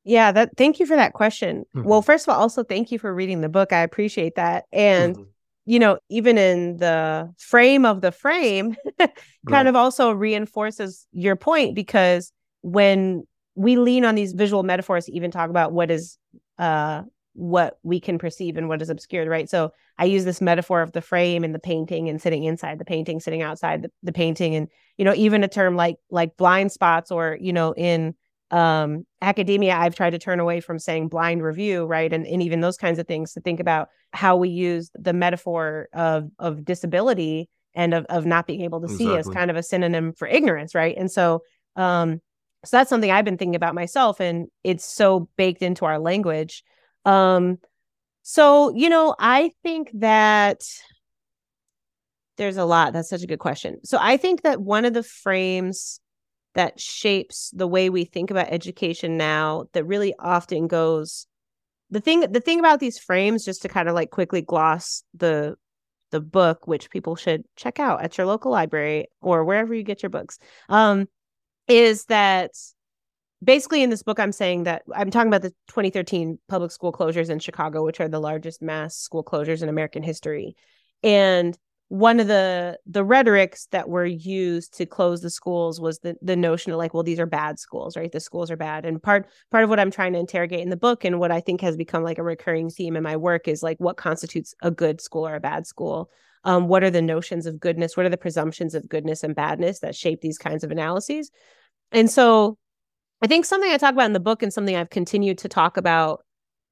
Yeah, 0.05 0.33
that 0.33 0.57
thank 0.57 0.79
you 0.79 0.87
for 0.87 0.97
that 0.97 1.13
question. 1.13 1.65
Mm-hmm. 1.75 1.87
Well, 1.87 2.01
first 2.01 2.27
of 2.27 2.33
all, 2.33 2.41
also 2.41 2.63
thank 2.65 2.93
you 2.93 2.99
for 2.99 3.13
reading 3.13 3.41
the 3.41 3.49
book. 3.49 3.73
I 3.73 3.81
appreciate 3.81 4.37
that. 4.37 4.65
And 4.73 5.17
mm-hmm. 5.17 5.25
you 5.67 5.79
know, 5.79 5.99
even 6.09 6.39
in 6.39 6.79
the 6.79 7.33
frame 7.39 7.85
of 7.85 8.01
the 8.01 8.13
frame, 8.13 8.77
kind 8.99 9.11
right. 9.47 9.67
of 9.67 9.77
also 9.77 10.13
reinforces 10.13 11.07
your 11.13 11.37
point 11.37 11.75
because 11.75 12.33
when 12.63 13.25
we 13.55 13.77
lean 13.77 14.05
on 14.05 14.15
these 14.15 14.33
visual 14.33 14.63
metaphors 14.63 15.07
to 15.07 15.13
even 15.13 15.31
talk 15.31 15.51
about 15.51 15.73
what 15.73 15.91
is 15.91 16.19
uh 16.59 17.03
what 17.37 17.79
we 17.83 18.01
can 18.01 18.19
perceive 18.19 18.57
and 18.57 18.69
what 18.69 18.81
is 18.81 18.89
obscured, 18.89 19.29
right? 19.29 19.49
So 19.49 19.73
I 19.99 20.07
use 20.07 20.25
this 20.25 20.41
metaphor 20.41 20.81
of 20.81 20.93
the 20.93 21.03
frame 21.03 21.45
and 21.45 21.55
the 21.55 21.59
painting 21.59 22.09
and 22.09 22.21
sitting 22.21 22.45
inside 22.45 22.79
the 22.79 22.85
painting, 22.85 23.21
sitting 23.21 23.43
outside 23.43 23.83
the, 23.83 23.91
the 24.03 24.13
painting. 24.13 24.55
And, 24.55 24.69
you 24.97 25.05
know, 25.05 25.15
even 25.15 25.45
a 25.45 25.49
term 25.49 25.77
like 25.77 25.97
like 26.11 26.37
blind 26.37 26.73
spots 26.73 27.11
or, 27.11 27.37
you 27.41 27.53
know, 27.53 27.73
in 27.75 28.15
um 28.51 29.05
academia, 29.21 29.77
I've 29.77 29.95
tried 29.95 30.11
to 30.11 30.19
turn 30.19 30.41
away 30.41 30.61
from 30.61 30.79
saying 30.79 31.09
blind 31.09 31.43
review, 31.43 31.85
right? 31.85 32.13
And 32.13 32.27
and 32.27 32.43
even 32.43 32.61
those 32.61 32.79
kinds 32.79 32.99
of 32.99 33.07
things 33.07 33.35
to 33.35 33.41
think 33.41 33.61
about 33.61 33.89
how 34.13 34.37
we 34.37 34.49
use 34.49 34.91
the 34.95 35.13
metaphor 35.13 35.89
of 35.93 36.31
of 36.39 36.65
disability 36.65 37.51
and 37.75 37.93
of 37.93 38.07
of 38.07 38.25
not 38.25 38.47
being 38.47 38.63
able 38.63 38.81
to 38.81 38.87
exactly. 38.87 39.07
see 39.07 39.17
as 39.17 39.29
kind 39.29 39.51
of 39.51 39.57
a 39.57 39.63
synonym 39.63 40.15
for 40.15 40.27
ignorance, 40.27 40.75
right? 40.75 40.97
And 40.97 41.11
so 41.11 41.43
um 41.77 42.21
so 42.65 42.79
that's 42.79 42.89
something 42.89 43.11
I've 43.11 43.25
been 43.25 43.37
thinking 43.37 43.57
about 43.57 43.75
myself 43.75 44.21
and 44.21 44.47
it's 44.65 44.85
so 44.85 45.29
baked 45.37 45.63
into 45.63 45.85
our 45.85 45.99
language 45.99 46.65
um, 47.07 47.59
so, 48.23 48.75
you 48.75 48.89
know, 48.89 49.15
I 49.19 49.53
think 49.63 49.91
that 49.95 50.63
there's 52.37 52.57
a 52.57 52.65
lot. 52.65 52.93
That's 52.93 53.09
such 53.09 53.23
a 53.23 53.27
good 53.27 53.39
question. 53.39 53.79
So, 53.85 53.99
I 54.01 54.17
think 54.17 54.43
that 54.43 54.61
one 54.61 54.85
of 54.85 54.93
the 54.93 55.03
frames 55.03 56.01
that 56.55 56.81
shapes 56.81 57.51
the 57.55 57.69
way 57.69 57.89
we 57.89 58.05
think 58.05 58.31
about 58.31 58.49
education 58.51 59.17
now 59.17 59.67
that 59.75 59.85
really 59.85 60.15
often 60.19 60.67
goes 60.67 61.27
the 61.91 62.01
thing 62.01 62.21
the 62.21 62.41
thing 62.41 62.59
about 62.59 62.81
these 62.81 62.99
frames 62.99 63.45
just 63.45 63.63
to 63.63 63.69
kind 63.69 63.89
of 63.89 63.95
like 63.95 64.11
quickly 64.11 64.43
gloss 64.43 65.05
the 65.15 65.55
the 66.11 66.21
book 66.21 66.67
which 66.67 66.91
people 66.91 67.15
should 67.15 67.45
check 67.57 67.79
out 67.79 68.03
at 68.03 68.17
your 68.17 68.27
local 68.27 68.51
library 68.51 69.07
or 69.21 69.45
wherever 69.45 69.75
you 69.75 69.83
get 69.83 70.03
your 70.03 70.11
books 70.11 70.39
um 70.69 71.07
is 71.69 72.07
that 72.07 72.51
basically 73.43 73.83
in 73.83 73.91
this 73.91 74.03
book 74.03 74.19
i'm 74.19 74.33
saying 74.33 74.65
that 74.65 74.83
i'm 74.95 75.11
talking 75.11 75.29
about 75.29 75.43
the 75.43 75.51
2013 75.69 76.39
public 76.49 76.71
school 76.71 76.93
closures 76.93 77.31
in 77.31 77.39
chicago 77.39 77.85
which 77.85 78.01
are 78.01 78.09
the 78.09 78.21
largest 78.21 78.63
mass 78.63 78.97
school 78.97 79.25
closures 79.25 79.63
in 79.63 79.69
american 79.69 80.03
history. 80.03 80.57
And 81.03 81.57
one 81.89 82.19
of 82.19 82.27
the 82.27 82.79
the 82.85 83.05
rhetorics 83.05 83.69
that 83.71 83.89
were 83.89 84.05
used 84.05 84.77
to 84.77 84.87
close 84.87 85.21
the 85.21 85.31
schools 85.31 85.81
was 85.81 86.01
the 86.01 86.17
the 86.21 86.35
notion 86.35 86.73
of 86.73 86.79
like 86.79 86.93
well 86.93 87.05
these 87.05 87.21
are 87.21 87.27
bad 87.27 87.61
schools 87.61 87.97
right? 87.97 88.11
The 88.11 88.19
schools 88.19 88.51
are 88.51 88.57
bad. 88.57 88.85
And 88.85 89.01
part 89.01 89.29
part 89.53 89.63
of 89.63 89.71
what 89.71 89.79
i'm 89.79 89.93
trying 89.93 90.13
to 90.15 90.19
interrogate 90.19 90.61
in 90.61 90.71
the 90.71 90.77
book 90.77 91.05
and 91.05 91.21
what 91.21 91.31
i 91.31 91.41
think 91.41 91.61
has 91.61 91.77
become 91.77 92.03
like 92.03 92.19
a 92.19 92.25
recurring 92.25 92.71
theme 92.71 92.97
in 92.97 93.05
my 93.05 93.17
work 93.17 93.47
is 93.47 93.63
like 93.63 93.79
what 93.79 93.97
constitutes 93.97 94.55
a 94.63 94.71
good 94.71 95.01
school 95.01 95.29
or 95.29 95.37
a 95.37 95.41
bad 95.41 95.67
school? 95.67 96.11
Um, 96.43 96.69
what 96.69 96.85
are 96.85 96.91
the 96.91 97.03
notions 97.03 97.47
of 97.47 97.59
goodness? 97.59 97.97
What 97.97 98.07
are 98.07 98.11
the 98.11 98.17
presumptions 98.17 98.75
of 98.75 98.89
goodness 98.89 99.25
and 99.25 99.35
badness 99.35 99.81
that 99.81 99.97
shape 99.97 100.21
these 100.21 100.39
kinds 100.39 100.63
of 100.65 100.71
analyses? 100.71 101.31
And 101.93 102.11
so 102.11 102.57
I 103.23 103.27
think 103.27 103.45
something 103.45 103.71
I 103.71 103.79
talk 103.79 103.93
about 103.93 104.07
in 104.07 104.13
the 104.13 104.21
book 104.21 104.43
and 104.43 104.53
something 104.53 104.77
I've 104.77 104.91
continued 104.91 105.39
to 105.39 105.49
talk 105.49 105.77
about 105.77 106.25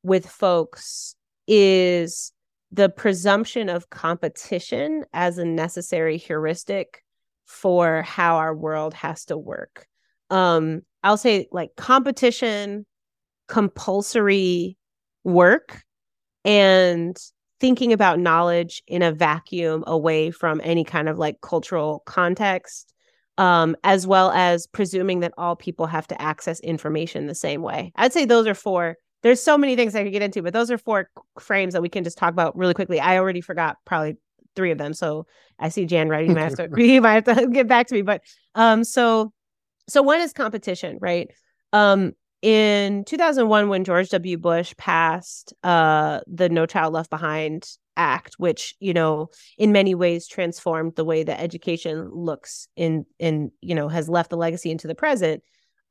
with 0.03 0.27
folks 0.29 1.17
is 1.47 2.33
the 2.71 2.89
presumption 2.89 3.69
of 3.69 3.91
competition 3.91 5.05
as 5.13 5.39
a 5.39 5.45
necessary 5.45 6.19
heuristic 6.19 7.03
for 7.47 8.03
how 8.03 8.37
our 8.37 8.55
world 8.55 8.95
has 8.95 9.25
to 9.27 9.39
work. 9.39 9.87
Um, 10.31 10.83
I'll 11.03 11.17
say 11.17 11.47
like 11.53 11.77
competition, 11.77 12.87
compulsory 13.49 14.77
work, 15.23 15.83
and 16.45 17.17
thinking 17.61 17.93
about 17.93 18.19
knowledge 18.19 18.83
in 18.87 19.03
a 19.03 19.13
vacuum 19.13 19.85
away 19.87 20.31
from 20.31 20.61
any 20.65 20.85
kind 20.85 21.09
of 21.09 21.19
like 21.19 21.41
cultural 21.41 22.03
context 22.07 22.94
um, 23.39 23.77
as 23.85 24.07
well 24.07 24.31
as 24.31 24.67
presuming 24.67 25.21
that 25.21 25.35
all 25.37 25.57
people 25.57 25.87
have 25.87 26.07
to 26.09 26.21
access 26.21 26.61
information 26.61 27.27
the 27.27 27.35
same 27.35 27.63
way. 27.63 27.93
I'd 27.97 28.13
say 28.13 28.25
those 28.25 28.47
are 28.47 28.55
four. 28.55 28.97
There's 29.23 29.43
so 29.43 29.57
many 29.57 29.75
things 29.75 29.95
I 29.95 30.05
could 30.05 30.13
get 30.13 30.23
into, 30.23 30.43
but 30.43 30.53
those 30.53 30.71
are 30.71 30.79
four 30.79 31.11
frames 31.41 31.73
that 31.73 31.83
we 31.83 31.89
can 31.89 32.05
just 32.05 32.19
talk 32.19 32.31
about 32.31 32.57
really 32.57 32.75
quickly. 32.75 33.01
I 33.01 33.19
already 33.19 33.41
forgot 33.41 33.77
probably 33.85 34.17
three 34.55 34.71
of 34.71 34.79
them, 34.79 34.93
so 34.93 35.27
I 35.59 35.71
see 35.71 35.87
Jan 35.87 36.09
writing. 36.09 36.31
You 36.31 36.37
might 36.37 36.59
have 36.59 36.71
to, 36.71 36.71
you 36.83 37.01
might 37.01 37.27
have 37.27 37.39
to 37.39 37.47
get 37.49 37.67
back 37.67 37.87
to 37.89 37.95
me. 37.95 38.03
But 38.03 38.23
um, 38.55 38.85
so 38.85 39.33
so 39.89 40.03
one 40.03 40.21
is 40.21 40.33
competition, 40.33 40.99
right? 41.01 41.31
Um, 41.73 42.13
in 42.45 43.05
2001 43.05 43.71
when 43.71 43.85
george 43.85 44.11
w 44.11 44.37
bush 44.37 44.75
passed 44.77 45.55
uh, 45.63 46.21
the 46.27 46.51
no 46.51 46.67
child 46.67 46.93
left 46.93 47.09
behind 47.09 47.67
act 47.97 48.35
which 48.39 48.75
you 48.81 48.93
know 48.93 49.29
in 49.57 49.71
many 49.73 49.95
ways 49.95 50.27
transformed 50.27 50.95
the 50.97 51.05
way 51.05 51.23
that 51.23 51.41
education 51.41 52.09
looks 52.13 52.69
in 52.77 53.07
in 53.19 53.51
you 53.61 53.75
know 53.75 53.89
has 53.89 54.09
left 54.09 54.31
the 54.31 54.37
legacy 54.37 54.71
into 54.71 54.89
the 54.89 54.95
present 54.95 55.43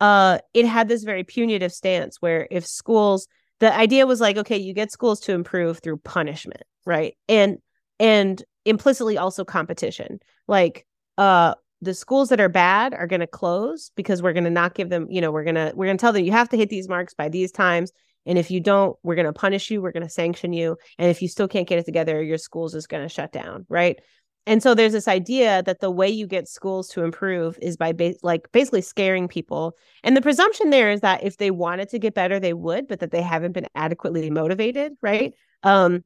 uh 0.01 0.37
it 0.53 0.65
had 0.65 0.87
this 0.87 1.03
very 1.03 1.23
punitive 1.23 1.71
stance 1.71 2.17
where 2.21 2.47
if 2.51 2.65
schools 2.65 3.27
the 3.59 3.73
idea 3.73 4.05
was 4.05 4.19
like 4.19 4.37
okay 4.37 4.57
you 4.57 4.73
get 4.73 4.91
schools 4.91 5.19
to 5.21 5.33
improve 5.33 5.79
through 5.79 5.97
punishment 5.97 6.63
right? 6.85 7.15
And 7.29 7.57
and 7.99 8.43
implicitly 8.65 9.17
also 9.17 9.45
competition. 9.45 10.19
Like 10.47 10.85
uh 11.17 11.55
the 11.81 11.93
schools 11.93 12.29
that 12.29 12.39
are 12.39 12.49
bad 12.49 12.93
are 12.93 13.07
going 13.07 13.19
to 13.19 13.27
close 13.27 13.91
because 13.95 14.21
we're 14.21 14.31
going 14.31 14.45
to 14.45 14.49
not 14.49 14.73
give 14.73 14.89
them 14.89 15.07
you 15.09 15.19
know 15.21 15.31
we're 15.31 15.43
going 15.43 15.55
to 15.55 15.73
we're 15.75 15.85
going 15.85 15.97
to 15.97 16.01
tell 16.01 16.13
them 16.13 16.23
you 16.23 16.31
have 16.31 16.49
to 16.49 16.57
hit 16.57 16.69
these 16.69 16.87
marks 16.87 17.13
by 17.13 17.29
these 17.29 17.51
times 17.51 17.91
and 18.25 18.37
if 18.37 18.51
you 18.51 18.59
don't, 18.59 18.97
we're 19.03 19.15
going 19.15 19.25
to 19.25 19.33
punish 19.33 19.69
you, 19.69 19.81
we're 19.81 19.91
going 19.91 20.03
to 20.03 20.09
sanction 20.09 20.53
you. 20.53 20.77
And 20.97 21.09
if 21.09 21.21
you 21.21 21.27
still 21.27 21.47
can't 21.47 21.67
get 21.67 21.79
it 21.79 21.85
together, 21.85 22.21
your 22.21 22.37
school's 22.37 22.75
is 22.75 22.87
going 22.87 23.03
to 23.03 23.13
shut 23.13 23.31
down. 23.31 23.65
Right. 23.69 23.99
And 24.45 24.61
so 24.61 24.75
there's 24.75 24.91
this 24.91 25.07
idea 25.07 25.63
that 25.63 25.79
the 25.79 25.91
way 25.91 26.09
you 26.09 26.27
get 26.27 26.49
schools 26.49 26.89
to 26.89 27.03
improve 27.03 27.57
is 27.61 27.77
by 27.77 27.93
ba- 27.93 28.15
like 28.23 28.51
basically 28.51 28.81
scaring 28.81 29.27
people. 29.27 29.77
And 30.03 30.17
the 30.17 30.21
presumption 30.21 30.69
there 30.69 30.91
is 30.91 31.01
that 31.01 31.23
if 31.23 31.37
they 31.37 31.49
wanted 31.49 31.89
to 31.89 31.99
get 31.99 32.13
better, 32.13 32.39
they 32.39 32.53
would, 32.53 32.87
but 32.87 32.99
that 32.99 33.11
they 33.11 33.21
haven't 33.21 33.53
been 33.53 33.67
adequately 33.73 34.29
motivated. 34.29 34.93
Right. 35.01 35.33
Um, 35.63 36.03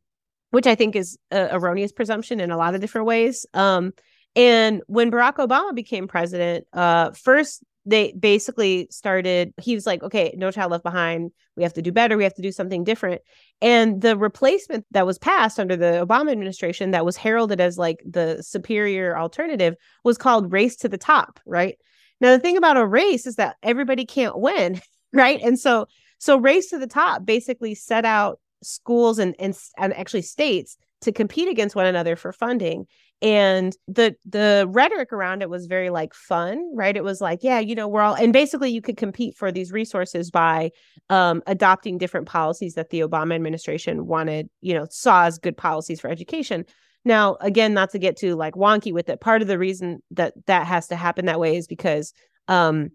which 0.52 0.68
I 0.68 0.76
think 0.76 0.96
is 0.96 1.18
a 1.32 1.50
erroneous 1.56 1.92
presumption 1.92 2.40
in 2.40 2.52
a 2.52 2.58
lot 2.58 2.74
of 2.74 2.82
different 2.82 3.08
ways. 3.08 3.46
Um, 3.54 3.94
and 4.36 4.82
when 4.88 5.12
Barack 5.12 5.38
Obama 5.38 5.74
became 5.74 6.08
president, 6.08 6.68
uh, 6.72 7.12
first 7.12 7.64
they 7.88 8.12
basically 8.12 8.88
started 8.92 9.54
he 9.62 9.74
was 9.74 9.88
like 9.88 10.04
okay 10.04 10.36
no 10.38 10.52
child 10.52 10.72
left 10.72 10.84
behind. 10.84 11.32
We 11.56 11.64
have 11.64 11.74
to 11.74 11.82
do 11.82 11.92
better. 11.92 12.18
We 12.18 12.24
have 12.24 12.36
to 12.36 12.42
do 12.42 12.52
something 12.52 12.84
different. 12.84 13.22
And 13.62 14.02
the 14.02 14.16
replacement 14.18 14.86
that 14.92 15.06
was 15.06 15.18
passed 15.18 15.60
under 15.60 15.76
the 15.76 16.06
obama 16.06 16.32
administration 16.32 16.92
that 16.92 17.06
was 17.06 17.18
heralded 17.18 17.62
as 17.62 17.78
like 17.78 18.04
the 18.06 18.44
superior 18.44 19.18
alternative 19.18 19.76
was 20.04 20.18
called 20.18 20.52
race 20.52 20.76
to 20.78 20.90
the 20.90 20.98
top 20.98 21.40
right? 21.46 21.78
Now 22.20 22.32
the 22.32 22.40
thing 22.40 22.58
about 22.58 22.78
a 22.78 22.86
race 22.86 23.26
is 23.26 23.38
that 23.38 23.56
everybody 23.64 24.06
can't 24.06 24.38
win 24.38 24.82
right? 25.14 25.40
And 25.42 25.58
so 25.58 25.88
so 26.20 26.38
race 26.38 26.70
to 26.72 26.80
the 26.80 26.88
top 26.88 27.26
basically 27.26 27.74
set 27.74 28.06
out 28.06 28.40
schools 28.64 29.18
and 29.18 29.34
and, 29.40 29.58
and 29.78 29.94
actually 29.96 30.24
states 30.24 30.78
to 31.02 31.12
compete 31.12 31.48
against 31.48 31.76
one 31.76 31.86
another 31.86 32.16
for 32.16 32.34
funding 32.34 32.88
and 33.22 33.76
the 33.88 34.16
the 34.26 34.68
rhetoric 34.70 35.12
around 35.12 35.42
it 35.42 35.50
was 35.50 35.66
very 35.66 35.90
like 35.90 36.14
fun 36.14 36.70
right 36.76 36.96
it 36.96 37.04
was 37.04 37.20
like 37.20 37.40
yeah 37.42 37.60
you 37.60 37.74
know 37.74 37.88
we're 37.88 38.02
all 38.02 38.14
and 38.14 38.32
basically 38.32 38.70
you 38.70 38.82
could 38.82 38.98
compete 38.98 39.36
for 39.36 39.52
these 39.52 39.72
resources 39.72 40.30
by 40.30 40.70
um, 41.10 41.42
adopting 41.48 41.98
different 41.98 42.28
policies 42.28 42.76
that 42.76 42.90
the 42.92 43.00
obama 43.00 43.34
administration 43.34 44.06
wanted 44.06 44.50
you 44.62 44.74
know 44.74 44.86
saw 44.92 45.24
as 45.24 45.40
good 45.40 45.58
policies 45.58 46.00
for 46.00 46.10
education 46.10 46.64
now 47.06 47.36
again 47.42 47.74
not 47.74 47.90
to 47.90 47.98
get 47.98 48.18
too 48.18 48.36
like 48.36 48.54
wonky 48.54 48.94
with 48.94 49.10
it 49.10 49.20
part 49.20 49.42
of 49.42 49.48
the 49.48 49.58
reason 49.58 50.00
that 50.12 50.34
that 50.46 50.68
has 50.68 50.88
to 50.88 50.96
happen 50.96 51.26
that 51.26 51.40
way 51.40 51.58
is 51.58 51.66
because 51.66 52.14
um 52.48 52.92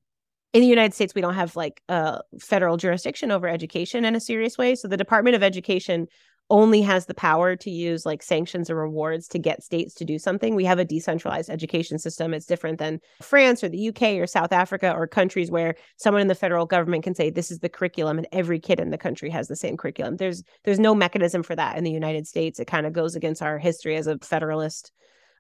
in 0.53 0.61
the 0.61 0.67
United 0.67 0.93
States, 0.95 1.15
we 1.15 1.23
don't 1.23 1.35
have 1.35 1.57
like 1.57 1.81
a 1.89 2.21
federal 2.39 2.77
jurisdiction 2.77 3.31
over 3.31 3.49
education 3.49 4.05
in 4.05 4.15
a 4.15 4.21
serious 4.21 4.59
way. 4.59 4.75
So 4.75 4.87
the 4.87 4.99
Department 4.99 5.35
of 5.35 5.43
Education 5.43 6.09
only 6.51 6.83
has 6.83 7.07
the 7.07 7.15
power 7.15 7.57
to 7.57 7.71
use 7.71 8.05
like 8.05 8.23
sanctions 8.23 8.69
or 8.69 8.77
rewards 8.77 9.27
to 9.29 9.39
get 9.39 9.63
states 9.63 9.95
to 9.95 10.05
do 10.05 10.19
something. 10.19 10.55
We 10.55 10.65
have 10.65 10.79
a 10.79 10.85
decentralized 10.85 11.49
education 11.49 11.99
system. 11.99 12.35
It's 12.35 12.47
different 12.47 12.79
than 12.79 13.01
France 13.23 13.65
or 13.65 13.69
the 13.69 13.89
UK 13.89 14.03
or 14.21 14.27
South 14.27 14.53
Africa 14.53 14.93
or 14.93 15.07
countries 15.07 15.51
where 15.51 15.77
someone 15.97 16.21
in 16.21 16.29
the 16.29 16.35
federal 16.35 16.67
government 16.67 17.05
can 17.05 17.15
say 17.15 17.31
this 17.31 17.51
is 17.51 17.61
the 17.61 17.69
curriculum 17.69 18.19
and 18.19 18.29
every 18.33 18.61
kid 18.61 18.81
in 18.81 18.91
the 18.91 18.99
country 18.99 19.31
has 19.31 19.49
the 19.49 19.57
same 19.57 19.77
curriculum. 19.77 20.17
There's 20.17 20.43
there's 20.65 20.79
no 20.79 20.95
mechanism 20.95 21.43
for 21.43 21.57
that 21.57 21.79
in 21.79 21.85
the 21.85 21.91
United 21.91 22.27
States. 22.27 22.61
It 22.61 22.67
kind 22.67 22.87
of 22.87 22.93
goes 22.93 23.17
against 23.17 23.43
our 23.43 23.59
history 23.59 23.97
as 23.97 24.07
a 24.07 24.19
federalist 24.19 24.93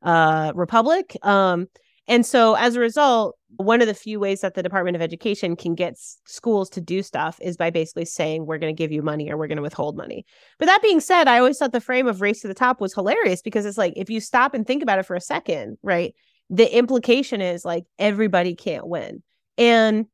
uh 0.03 0.53
republic. 0.55 1.17
Um 1.23 1.69
and 2.09 2.27
so 2.27 2.55
as 2.55 2.75
a 2.75 2.81
result, 2.81 3.37
one 3.57 3.81
of 3.81 3.87
the 3.87 3.95
few 3.95 4.19
ways 4.19 4.41
that 4.41 4.55
the 4.55 4.63
Department 4.63 4.97
of 4.97 5.03
Education 5.03 5.55
can 5.55 5.75
get 5.75 5.97
schools 6.27 6.69
to 6.71 6.81
do 6.81 7.03
stuff 7.03 7.39
is 7.41 7.57
by 7.57 7.71
basically 7.71 8.07
saying, 8.07 8.47
we're 8.47 8.59
going 8.59 8.75
to 8.75 8.79
give 8.79 8.91
you 8.91 9.03
money 9.03 9.31
or 9.31 9.37
we're 9.37 9.47
going 9.47 9.57
to 9.57 9.63
withhold 9.63 9.97
money. 9.97 10.25
But 10.59 10.67
that 10.67 10.83
being 10.83 11.01
said, 11.01 11.29
I 11.29 11.39
always 11.39 11.59
thought 11.59 11.73
the 11.73 11.81
frame 11.81 12.09
of 12.09 12.21
race 12.21 12.41
to 12.41 12.49
the 12.49 12.55
top 12.55 12.81
was 12.81 12.95
hilarious 12.95 13.43
because 13.43 13.67
it's 13.67 13.79
like, 13.79 13.93
if 13.97 14.11
you 14.11 14.21
stop 14.21 14.55
and 14.55 14.67
think 14.67 14.83
about 14.83 14.99
it 14.99 15.07
for 15.07 15.15
a 15.15 15.21
second, 15.21 15.79
right? 15.83 16.15
The 16.51 16.77
implication 16.77 17.41
is 17.41 17.65
like 17.65 17.85
everybody 17.99 18.57
can't 18.57 18.87
win. 18.87 19.23
And 19.57 20.07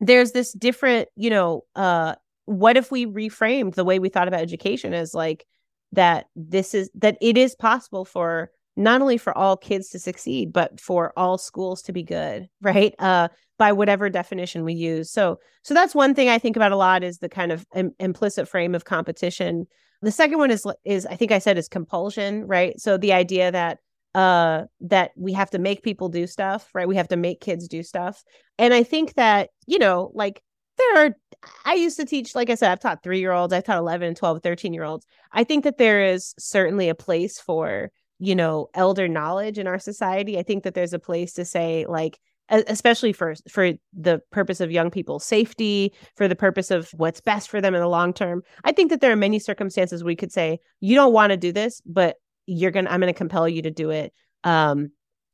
there's 0.00 0.32
this 0.32 0.52
different, 0.52 1.08
you 1.16 1.30
know, 1.30 1.64
uh, 1.74 2.14
what 2.46 2.76
if 2.76 2.90
we 2.90 3.06
reframed 3.06 3.74
the 3.74 3.84
way 3.84 3.98
we 3.98 4.08
thought 4.08 4.28
about 4.28 4.40
education 4.40 4.94
as 4.94 5.12
like 5.12 5.44
that 5.92 6.26
this 6.34 6.74
is 6.74 6.90
that 6.94 7.16
it 7.20 7.36
is 7.36 7.54
possible 7.54 8.04
for 8.04 8.50
not 8.76 9.00
only 9.00 9.16
for 9.16 9.36
all 9.36 9.56
kids 9.56 9.88
to 9.88 9.98
succeed 9.98 10.52
but 10.52 10.80
for 10.80 11.12
all 11.16 11.38
schools 11.38 11.82
to 11.82 11.92
be 11.92 12.02
good 12.02 12.48
right? 12.62 12.94
Uh 12.98 13.28
by 13.58 13.72
whatever 13.72 14.10
definition 14.10 14.64
we 14.64 14.74
use. 14.74 15.10
So 15.10 15.38
so 15.62 15.72
that's 15.72 15.94
one 15.94 16.14
thing 16.14 16.28
i 16.28 16.38
think 16.38 16.56
about 16.56 16.72
a 16.72 16.76
lot 16.76 17.02
is 17.02 17.18
the 17.18 17.28
kind 17.28 17.52
of 17.52 17.64
Im- 17.74 17.94
implicit 17.98 18.48
frame 18.48 18.74
of 18.74 18.84
competition. 18.84 19.66
The 20.02 20.10
second 20.10 20.38
one 20.38 20.50
is 20.50 20.66
is 20.84 21.06
i 21.06 21.16
think 21.16 21.32
i 21.32 21.38
said 21.38 21.58
is 21.58 21.68
compulsion 21.68 22.46
right? 22.46 22.78
So 22.80 22.96
the 22.98 23.12
idea 23.12 23.50
that 23.50 23.78
uh 24.14 24.64
that 24.80 25.12
we 25.16 25.32
have 25.32 25.50
to 25.50 25.58
make 25.58 25.82
people 25.82 26.08
do 26.08 26.26
stuff 26.26 26.68
right? 26.74 26.88
We 26.88 26.96
have 26.96 27.08
to 27.08 27.16
make 27.16 27.40
kids 27.40 27.68
do 27.68 27.82
stuff. 27.82 28.22
And 28.58 28.74
i 28.74 28.82
think 28.82 29.14
that 29.14 29.50
you 29.66 29.78
know 29.78 30.10
like 30.14 30.42
there 30.78 31.06
are 31.06 31.16
i 31.64 31.74
used 31.74 31.96
to 31.96 32.04
teach 32.04 32.34
like 32.34 32.50
i 32.50 32.54
said 32.54 32.70
i've 32.70 32.80
taught 32.80 33.02
three 33.02 33.20
year 33.20 33.32
olds 33.32 33.52
i've 33.52 33.64
taught 33.64 33.78
11 33.78 34.14
12 34.14 34.42
13 34.42 34.74
year 34.74 34.84
olds 34.84 35.06
i 35.32 35.44
think 35.44 35.64
that 35.64 35.78
there 35.78 36.04
is 36.04 36.34
certainly 36.38 36.88
a 36.88 36.94
place 36.94 37.38
for 37.38 37.90
you 38.18 38.34
know 38.34 38.68
elder 38.74 39.08
knowledge 39.08 39.58
in 39.58 39.66
our 39.66 39.78
society 39.78 40.38
i 40.38 40.42
think 40.42 40.64
that 40.64 40.74
there's 40.74 40.92
a 40.92 40.98
place 40.98 41.34
to 41.34 41.44
say 41.44 41.84
like 41.88 42.18
especially 42.48 43.12
for 43.12 43.34
for 43.48 43.72
the 43.92 44.20
purpose 44.30 44.60
of 44.60 44.70
young 44.70 44.90
people's 44.90 45.24
safety 45.24 45.92
for 46.14 46.28
the 46.28 46.36
purpose 46.36 46.70
of 46.70 46.90
what's 46.90 47.20
best 47.20 47.50
for 47.50 47.60
them 47.60 47.74
in 47.74 47.80
the 47.80 47.88
long 47.88 48.12
term. 48.12 48.42
I 48.64 48.72
think 48.72 48.90
that 48.90 49.00
there 49.00 49.12
are 49.12 49.16
many 49.16 49.38
circumstances 49.38 50.04
we 50.04 50.16
could 50.16 50.32
say 50.32 50.60
you 50.80 50.94
don't 50.94 51.12
want 51.12 51.30
to 51.30 51.36
do 51.36 51.52
this 51.52 51.82
but 51.84 52.16
you're 52.46 52.70
gonna 52.70 52.90
i'm 52.90 53.00
gonna 53.00 53.12
compel 53.12 53.48
you 53.48 53.62
to 53.62 53.70
do 53.70 53.90
it 53.90 54.12
um 54.44 54.90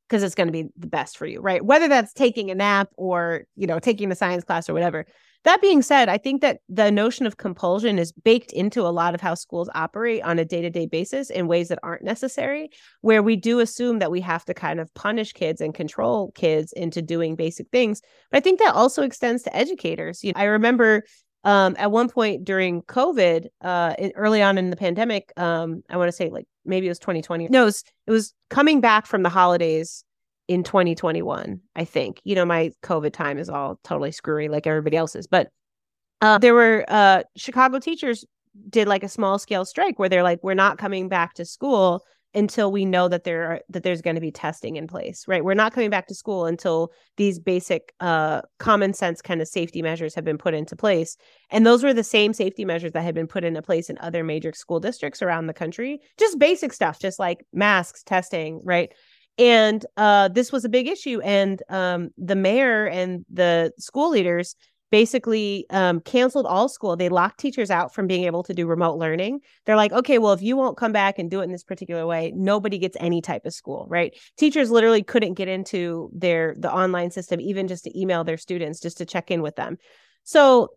because 0.09 0.23
it's 0.23 0.35
to 0.35 0.51
be 0.51 0.69
the 0.77 0.87
best 0.87 1.17
for 1.17 1.27
you 1.27 1.41
right? 1.41 1.65
Whether 1.65 1.89
that's 1.89 2.13
taking 2.13 2.51
a 2.51 2.55
nap 2.55 2.89
or 2.97 3.45
you 3.57 3.67
know 3.67 3.79
taking 3.79 4.11
a 4.11 4.15
science 4.15 4.45
class 4.45 4.69
or 4.69 4.75
whatever 4.75 5.07
that 5.45 5.61
being 5.61 5.83
said, 5.83 6.09
I 6.09 6.19
think 6.19 6.41
that 6.43 6.61
the 6.69 6.91
notion 6.91 7.27
of 7.27 7.37
compulsion 7.37 7.99
is 7.99 8.13
baked 8.13 8.53
into 8.53 8.83
a 8.83 8.91
lot 8.91 9.15
of 9.15 9.21
how 9.21 9.35
schools 9.35 9.69
operate 9.75 10.23
on 10.23 10.39
a 10.39 10.45
day 10.45 10.63
to 10.63 10.71
day 10.71 10.87
basis 10.87 11.31
in 11.31 11.49
ways 11.49 11.69
that 11.69 11.81
aren't 11.83 12.05
necessary, 12.05 12.71
where 13.01 13.23
we 13.23 13.37
do 13.37 13.61
assume 13.61 13.99
that 13.99 14.11
we 14.11 14.21
have 14.21 14.45
to 14.45 14.55
kind 14.55 14.79
of 14.79 14.93
punish 14.95 15.33
kids 15.33 15.61
and 15.61 15.75
control 15.75 16.33
kids 16.33 16.73
into 16.73 17.03
doing 17.03 17.35
basic 17.35 17.69
things. 17.71 18.01
But 18.31 18.39
I 18.39 18.41
think 18.41 18.61
that 18.61 18.75
also 18.75 19.03
extends 19.03 19.43
to 19.45 19.57
educators. 19.57 20.23
You 20.23 20.33
know, 20.33 20.41
I 20.41 20.45
remember 20.45 21.03
um, 21.45 21.75
at 21.79 21.91
one 21.91 22.09
point 22.09 22.45
during 22.45 22.83
COVID, 22.83 23.47
uh, 23.63 23.95
early 24.15 24.43
on 24.43 24.59
in 24.59 24.71
the 24.71 24.77
pandemic, 24.77 25.33
um, 25.37 25.83
I 25.91 25.97
want 25.97 26.09
to 26.09 26.13
say 26.13 26.31
like 26.31 26.47
maybe 26.65 26.87
it 26.87 26.91
was 26.91 27.01
2020. 27.01 27.49
No, 27.49 27.63
it 27.63 27.65
was, 27.65 27.85
it 28.07 28.11
was 28.13 28.33
coming 28.49 28.81
back 28.81 29.07
from 29.07 29.25
the 29.25 29.29
holidays 29.29 30.05
in 30.53 30.63
2021 30.63 31.61
i 31.77 31.85
think. 31.85 32.21
You 32.25 32.35
know 32.35 32.45
my 32.45 32.73
covid 32.83 33.13
time 33.13 33.39
is 33.39 33.49
all 33.49 33.79
totally 33.83 34.13
screwy 34.13 34.49
like 34.49 34.67
everybody 34.67 34.97
else's 34.97 35.27
but 35.27 35.49
uh, 36.21 36.39
there 36.39 36.55
were 36.55 36.85
uh, 36.89 37.23
chicago 37.37 37.79
teachers 37.79 38.25
did 38.69 38.87
like 38.87 39.03
a 39.03 39.09
small 39.09 39.39
scale 39.39 39.65
strike 39.65 39.99
where 39.99 40.11
they're 40.11 40.23
like 40.23 40.41
we're 40.43 40.55
not 40.55 40.77
coming 40.79 41.09
back 41.09 41.35
to 41.35 41.45
school 41.45 42.05
until 42.35 42.73
we 42.73 42.85
know 42.85 43.09
that 43.09 43.25
there 43.25 43.45
are 43.45 43.61
that 43.69 43.83
there's 43.83 44.03
going 44.03 44.15
to 44.15 44.21
be 44.21 44.31
testing 44.31 44.77
in 44.77 44.87
place 44.87 45.25
right? 45.27 45.45
We're 45.45 45.55
not 45.55 45.73
coming 45.73 45.91
back 45.91 46.07
to 46.09 46.15
school 46.15 46.45
until 46.47 46.93
these 47.17 47.39
basic 47.39 47.95
uh 48.01 48.43
common 48.59 48.93
sense 48.93 49.23
kind 49.23 49.41
of 49.41 49.49
safety 49.49 49.83
measures 49.83 50.15
have 50.15 50.25
been 50.25 50.39
put 50.39 50.55
into 50.55 50.77
place 50.77 51.17
and 51.51 51.67
those 51.67 51.83
were 51.83 51.95
the 51.95 52.05
same 52.05 52.33
safety 52.33 52.65
measures 52.65 52.93
that 52.93 53.03
had 53.03 53.15
been 53.15 53.27
put 53.27 53.45
into 53.45 53.63
place 53.63 53.89
in 53.89 53.99
other 53.99 54.23
major 54.23 54.53
school 54.53 54.81
districts 54.81 55.23
around 55.23 55.47
the 55.47 55.55
country. 55.55 56.01
Just 56.19 56.39
basic 56.39 56.73
stuff 56.73 56.99
just 56.99 57.19
like 57.19 57.47
masks 57.53 58.03
testing 58.03 58.61
right 58.65 58.93
and 59.39 59.85
uh, 59.97 60.29
this 60.29 60.53
was 60.53 60.65
a 60.65 60.69
big 60.69 60.89
issue 60.89 61.21
and 61.23 61.63
um, 61.69 62.11
the 62.17 62.37
mayor 62.37 62.87
and 62.87 63.25
the 63.33 63.73
school 63.79 64.11
leaders 64.11 64.57
basically 64.91 65.65
um, 65.71 66.01
canceled 66.01 66.45
all 66.45 66.69
school. 66.69 66.97
They 66.97 67.09
locked 67.09 67.41
teachers 67.41 67.71
out 67.71 67.95
from 67.95 68.07
being 68.07 68.25
able 68.25 68.43
to 68.43 68.53
do 68.53 68.67
remote 68.67 68.99
learning. 68.99 69.41
They're 69.65 69.77
like 69.77 69.93
okay 69.93 70.19
well 70.19 70.33
if 70.33 70.43
you 70.43 70.57
won't 70.57 70.77
come 70.77 70.93
back 70.93 71.19
and 71.19 71.31
do 71.31 71.41
it 71.41 71.45
in 71.45 71.53
this 71.53 71.65
particular 71.65 72.07
way 72.07 72.33
nobody 72.35 72.79
gets 72.79 72.97
any 73.01 73.21
type 73.23 73.47
of 73.47 73.55
school 73.55 73.87
right? 73.89 74.15
Teachers 74.37 74.71
literally 74.71 75.03
couldn't 75.03 75.35
get 75.35 75.49
into 75.49 76.11
their 76.15 76.55
the 76.59 76.73
online 76.73 77.11
system 77.11 77.41
even 77.41 77.69
just 77.69 77.85
to 77.85 77.99
email 77.99 78.25
their 78.25 78.37
students 78.37 78.81
just 78.81 78.99
to 78.99 79.07
check 79.07 79.31
in 79.31 79.43
with 79.43 79.57
them. 79.57 79.79
So 80.25 80.69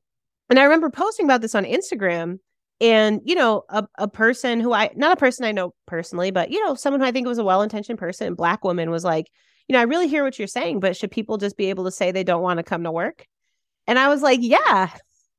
and 0.50 0.60
i 0.60 0.64
remember 0.64 0.90
posting 0.90 1.26
about 1.26 1.42
this 1.42 1.56
on 1.56 1.64
instagram 1.64 2.40
and 2.82 3.22
you 3.24 3.36
know 3.36 3.64
a, 3.70 3.86
a 3.98 4.08
person 4.08 4.60
who 4.60 4.74
i 4.74 4.90
not 4.96 5.14
a 5.14 5.16
person 5.16 5.46
i 5.46 5.52
know 5.52 5.74
personally 5.86 6.32
but 6.32 6.52
you 6.52 6.64
know 6.66 6.76
someone 6.76 7.00
who 7.00 7.06
i 7.06 7.12
think 7.12 7.26
was 7.26 7.38
a 7.38 7.44
well-intentioned 7.44 7.98
person 7.98 8.34
black 8.36 8.64
woman 8.64 8.90
was 8.90 9.04
like 9.04 9.28
you 9.68 9.74
know 9.74 9.80
i 9.80 9.84
really 9.84 10.08
hear 10.08 10.24
what 10.24 10.38
you're 10.38 10.48
saying 10.48 10.80
but 10.80 10.96
should 10.98 11.12
people 11.12 11.38
just 11.38 11.56
be 11.56 11.70
able 11.70 11.86
to 11.86 11.92
say 11.92 12.12
they 12.12 12.24
don't 12.24 12.42
want 12.42 12.58
to 12.58 12.64
come 12.64 12.84
to 12.84 12.92
work? 12.92 13.26
And 13.88 13.98
i 13.98 14.10
was 14.10 14.22
like 14.22 14.40
yeah 14.42 14.90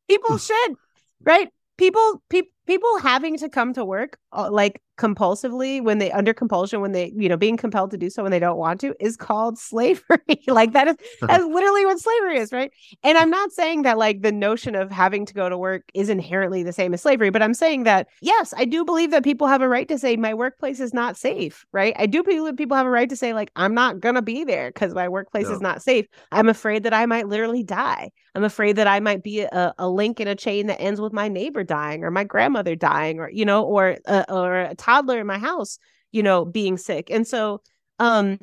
people 0.09 0.39
should 0.39 0.77
right? 1.23 1.49
People 1.77 2.23
people 2.31 2.51
people 2.67 2.99
having 2.99 3.37
to 3.39 3.49
come 3.49 3.75
to 3.75 3.85
work 3.85 4.19
uh, 4.33 4.51
like 4.51 4.81
compulsively 4.97 5.83
when 5.83 5.99
they 5.99 6.11
under 6.13 6.33
compulsion 6.33 6.81
when 6.81 6.93
they 6.93 7.13
you 7.17 7.29
know 7.29 7.37
being 7.37 7.57
compelled 7.57 7.91
to 7.91 7.97
do 7.97 8.09
so 8.09 8.23
when 8.23 8.33
they 8.33 8.39
don't 8.39 8.57
want 8.57 8.81
to 8.81 8.95
is 9.01 9.17
called 9.17 9.59
slavery. 9.67 10.43
Like 10.47 10.73
that 10.73 10.89
is 10.89 10.97
that's 11.21 11.45
literally 11.45 11.85
what 11.85 11.99
slavery 11.99 12.39
is 12.39 12.53
right? 12.53 12.73
And 13.03 13.19
i'm 13.19 13.31
not 13.31 13.53
saying 13.53 13.83
that 13.83 13.99
like 13.99 14.23
the 14.23 14.33
notion 14.33 14.75
of 14.75 14.91
having 14.91 15.27
to 15.27 15.35
go 15.35 15.49
to 15.49 15.59
work 15.59 15.83
is 15.95 16.09
inherently 16.09 16.63
the 16.63 16.73
same 16.73 16.95
as 16.95 17.03
slavery 17.03 17.31
but 17.31 17.43
i'm 17.43 17.55
saying 17.55 17.85
that 17.85 18.09
yes 18.21 18.55
i 18.57 18.65
do 18.65 18.85
believe 18.85 19.11
that 19.11 19.25
people 19.25 19.47
have 19.47 19.63
a 19.63 19.69
right 19.69 19.89
to 19.89 19.99
say 19.99 20.17
my 20.17 20.35
workplace 20.35 20.81
is 20.81 20.95
not 20.95 21.17
safe 21.17 21.67
right? 21.73 21.95
I 21.99 22.07
do 22.07 22.23
believe 22.23 22.45
that 22.45 22.57
people 22.57 22.77
have 22.77 22.87
a 22.87 22.91
right 22.91 23.09
to 23.09 23.17
say 23.17 23.35
like 23.35 23.51
i'm 23.57 23.75
not 23.75 24.01
gonna 24.01 24.23
be 24.23 24.45
there 24.45 24.71
because 24.71 24.95
my 24.95 25.09
workplace 25.09 25.49
is 25.49 25.61
not 25.61 25.83
safe. 25.83 26.07
I'm 26.33 26.49
afraid 26.49 26.83
that 26.85 26.95
i 26.95 27.07
might 27.07 27.29
literally 27.29 27.63
die. 27.63 28.11
I'm 28.35 28.45
afraid 28.45 28.77
that 28.77 28.87
i 28.87 29.01
might 29.01 29.23
be 29.23 29.41
a, 29.41 29.75
a 29.79 29.89
link 29.89 30.21
in 30.21 30.29
a 30.29 30.35
chain 30.35 30.67
that 30.67 30.81
ends 30.81 31.01
with 31.01 31.13
my 31.13 31.29
neighbor 31.29 31.65
dying 31.65 32.05
or 32.05 32.11
my 32.11 32.25
grandmother 32.25 32.75
dying 32.75 33.19
or 33.19 33.31
you 33.31 33.45
know 33.45 33.63
or 33.65 33.97
uh, 34.07 34.25
or 34.29 34.61
a 34.61 34.75
toddler 34.87 35.21
in 35.21 35.27
my 35.27 35.39
house, 35.39 35.79
you 36.13 36.23
know, 36.23 36.45
being 36.45 36.77
sick. 36.77 37.11
And 37.11 37.27
so 37.27 37.61
um 37.99 38.39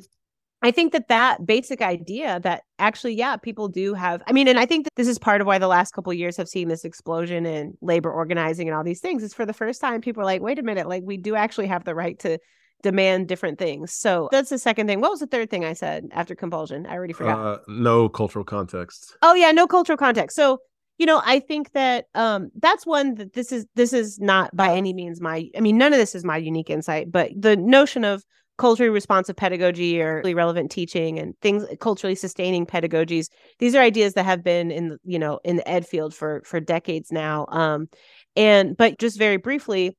I 0.64 0.70
think 0.70 0.94
that 0.94 1.08
that 1.08 1.44
basic 1.44 1.82
idea 1.82 2.40
that 2.40 2.62
actually, 2.78 3.16
yeah, 3.16 3.36
people 3.36 3.68
do 3.68 3.92
have. 3.92 4.22
I 4.26 4.32
mean, 4.32 4.48
and 4.48 4.58
I 4.58 4.64
think 4.64 4.84
that 4.84 4.94
this 4.96 5.08
is 5.08 5.18
part 5.18 5.42
of 5.42 5.46
why 5.46 5.58
the 5.58 5.68
last 5.68 5.92
couple 5.92 6.10
years 6.14 6.38
have 6.38 6.48
seen 6.48 6.68
this 6.68 6.86
explosion 6.86 7.44
in 7.44 7.76
labor 7.82 8.10
organizing 8.10 8.66
and 8.66 8.74
all 8.74 8.82
these 8.82 9.00
things. 9.00 9.22
Is 9.22 9.34
for 9.34 9.44
the 9.44 9.52
first 9.52 9.78
time, 9.82 10.00
people 10.00 10.22
are 10.22 10.24
like, 10.24 10.40
wait 10.40 10.58
a 10.58 10.62
minute, 10.62 10.88
like 10.88 11.02
we 11.04 11.18
do 11.18 11.36
actually 11.36 11.66
have 11.66 11.84
the 11.84 11.94
right 11.94 12.18
to 12.20 12.38
demand 12.82 13.28
different 13.28 13.58
things. 13.58 13.92
So 13.92 14.30
that's 14.32 14.48
the 14.48 14.58
second 14.58 14.86
thing. 14.86 15.02
What 15.02 15.10
was 15.10 15.20
the 15.20 15.26
third 15.26 15.50
thing 15.50 15.66
I 15.66 15.74
said 15.74 16.06
after 16.12 16.34
compulsion? 16.34 16.86
I 16.86 16.94
already 16.94 17.12
forgot. 17.12 17.38
Uh, 17.38 17.58
no 17.68 18.08
cultural 18.08 18.44
context. 18.46 19.18
Oh 19.20 19.34
yeah, 19.34 19.52
no 19.52 19.66
cultural 19.66 19.98
context. 19.98 20.34
So 20.34 20.60
you 20.98 21.06
know, 21.06 21.20
I 21.24 21.40
think 21.40 21.72
that 21.72 22.06
um 22.14 22.50
that's 22.60 22.86
one 22.86 23.14
that 23.16 23.32
this 23.32 23.52
is 23.52 23.66
this 23.74 23.92
is 23.92 24.18
not 24.20 24.54
by 24.54 24.74
any 24.74 24.92
means 24.92 25.20
my 25.20 25.48
I 25.56 25.60
mean, 25.60 25.78
none 25.78 25.92
of 25.92 25.98
this 25.98 26.14
is 26.14 26.24
my 26.24 26.36
unique 26.36 26.70
insight, 26.70 27.10
but 27.10 27.30
the 27.36 27.56
notion 27.56 28.04
of 28.04 28.24
culturally 28.56 28.90
responsive 28.90 29.36
pedagogy 29.36 30.00
or 30.00 30.16
really 30.16 30.34
relevant 30.34 30.70
teaching 30.70 31.18
and 31.18 31.34
things 31.40 31.64
culturally 31.80 32.14
sustaining 32.14 32.64
pedagogies 32.64 33.26
these 33.58 33.74
are 33.74 33.80
ideas 33.80 34.14
that 34.14 34.24
have 34.24 34.44
been 34.44 34.70
in 34.70 34.96
you 35.04 35.18
know 35.18 35.40
in 35.44 35.56
the 35.56 35.68
ed 35.68 35.84
field 35.84 36.14
for 36.14 36.40
for 36.44 36.60
decades 36.60 37.10
now 37.10 37.46
um 37.48 37.88
and 38.36 38.76
but 38.76 38.96
just 38.98 39.18
very 39.18 39.38
briefly 39.38 39.96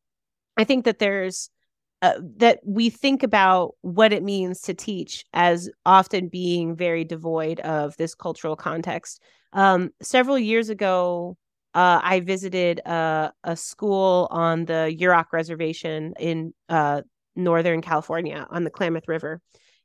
i 0.56 0.64
think 0.64 0.86
that 0.86 1.00
there's 1.00 1.50
uh, 2.06 2.20
that 2.38 2.60
we 2.66 2.90
think 2.90 3.24
about 3.24 3.76
what 3.82 4.14
it 4.14 4.24
means 4.24 4.62
to 4.62 4.74
teach 4.74 5.26
as 5.34 5.70
often 5.86 6.28
being 6.28 6.76
very 6.76 7.04
devoid 7.04 7.60
of 7.62 7.96
this 7.98 8.16
cultural 8.16 8.56
context 8.56 9.22
um 9.54 9.90
several 10.02 10.38
years 10.38 10.70
ago 10.70 11.38
uh, 11.76 12.00
I 12.02 12.22
visited 12.22 12.80
a, 12.86 13.34
a 13.44 13.58
school 13.58 14.30
on 14.32 14.64
the 14.64 14.96
Yurok 14.98 15.34
Reservation 15.34 16.14
in 16.18 16.54
uh, 16.70 17.02
Northern 17.36 17.82
California 17.82 18.48
on 18.50 18.64
the 18.64 18.70
Klamath 18.70 19.10
River. 19.10 19.42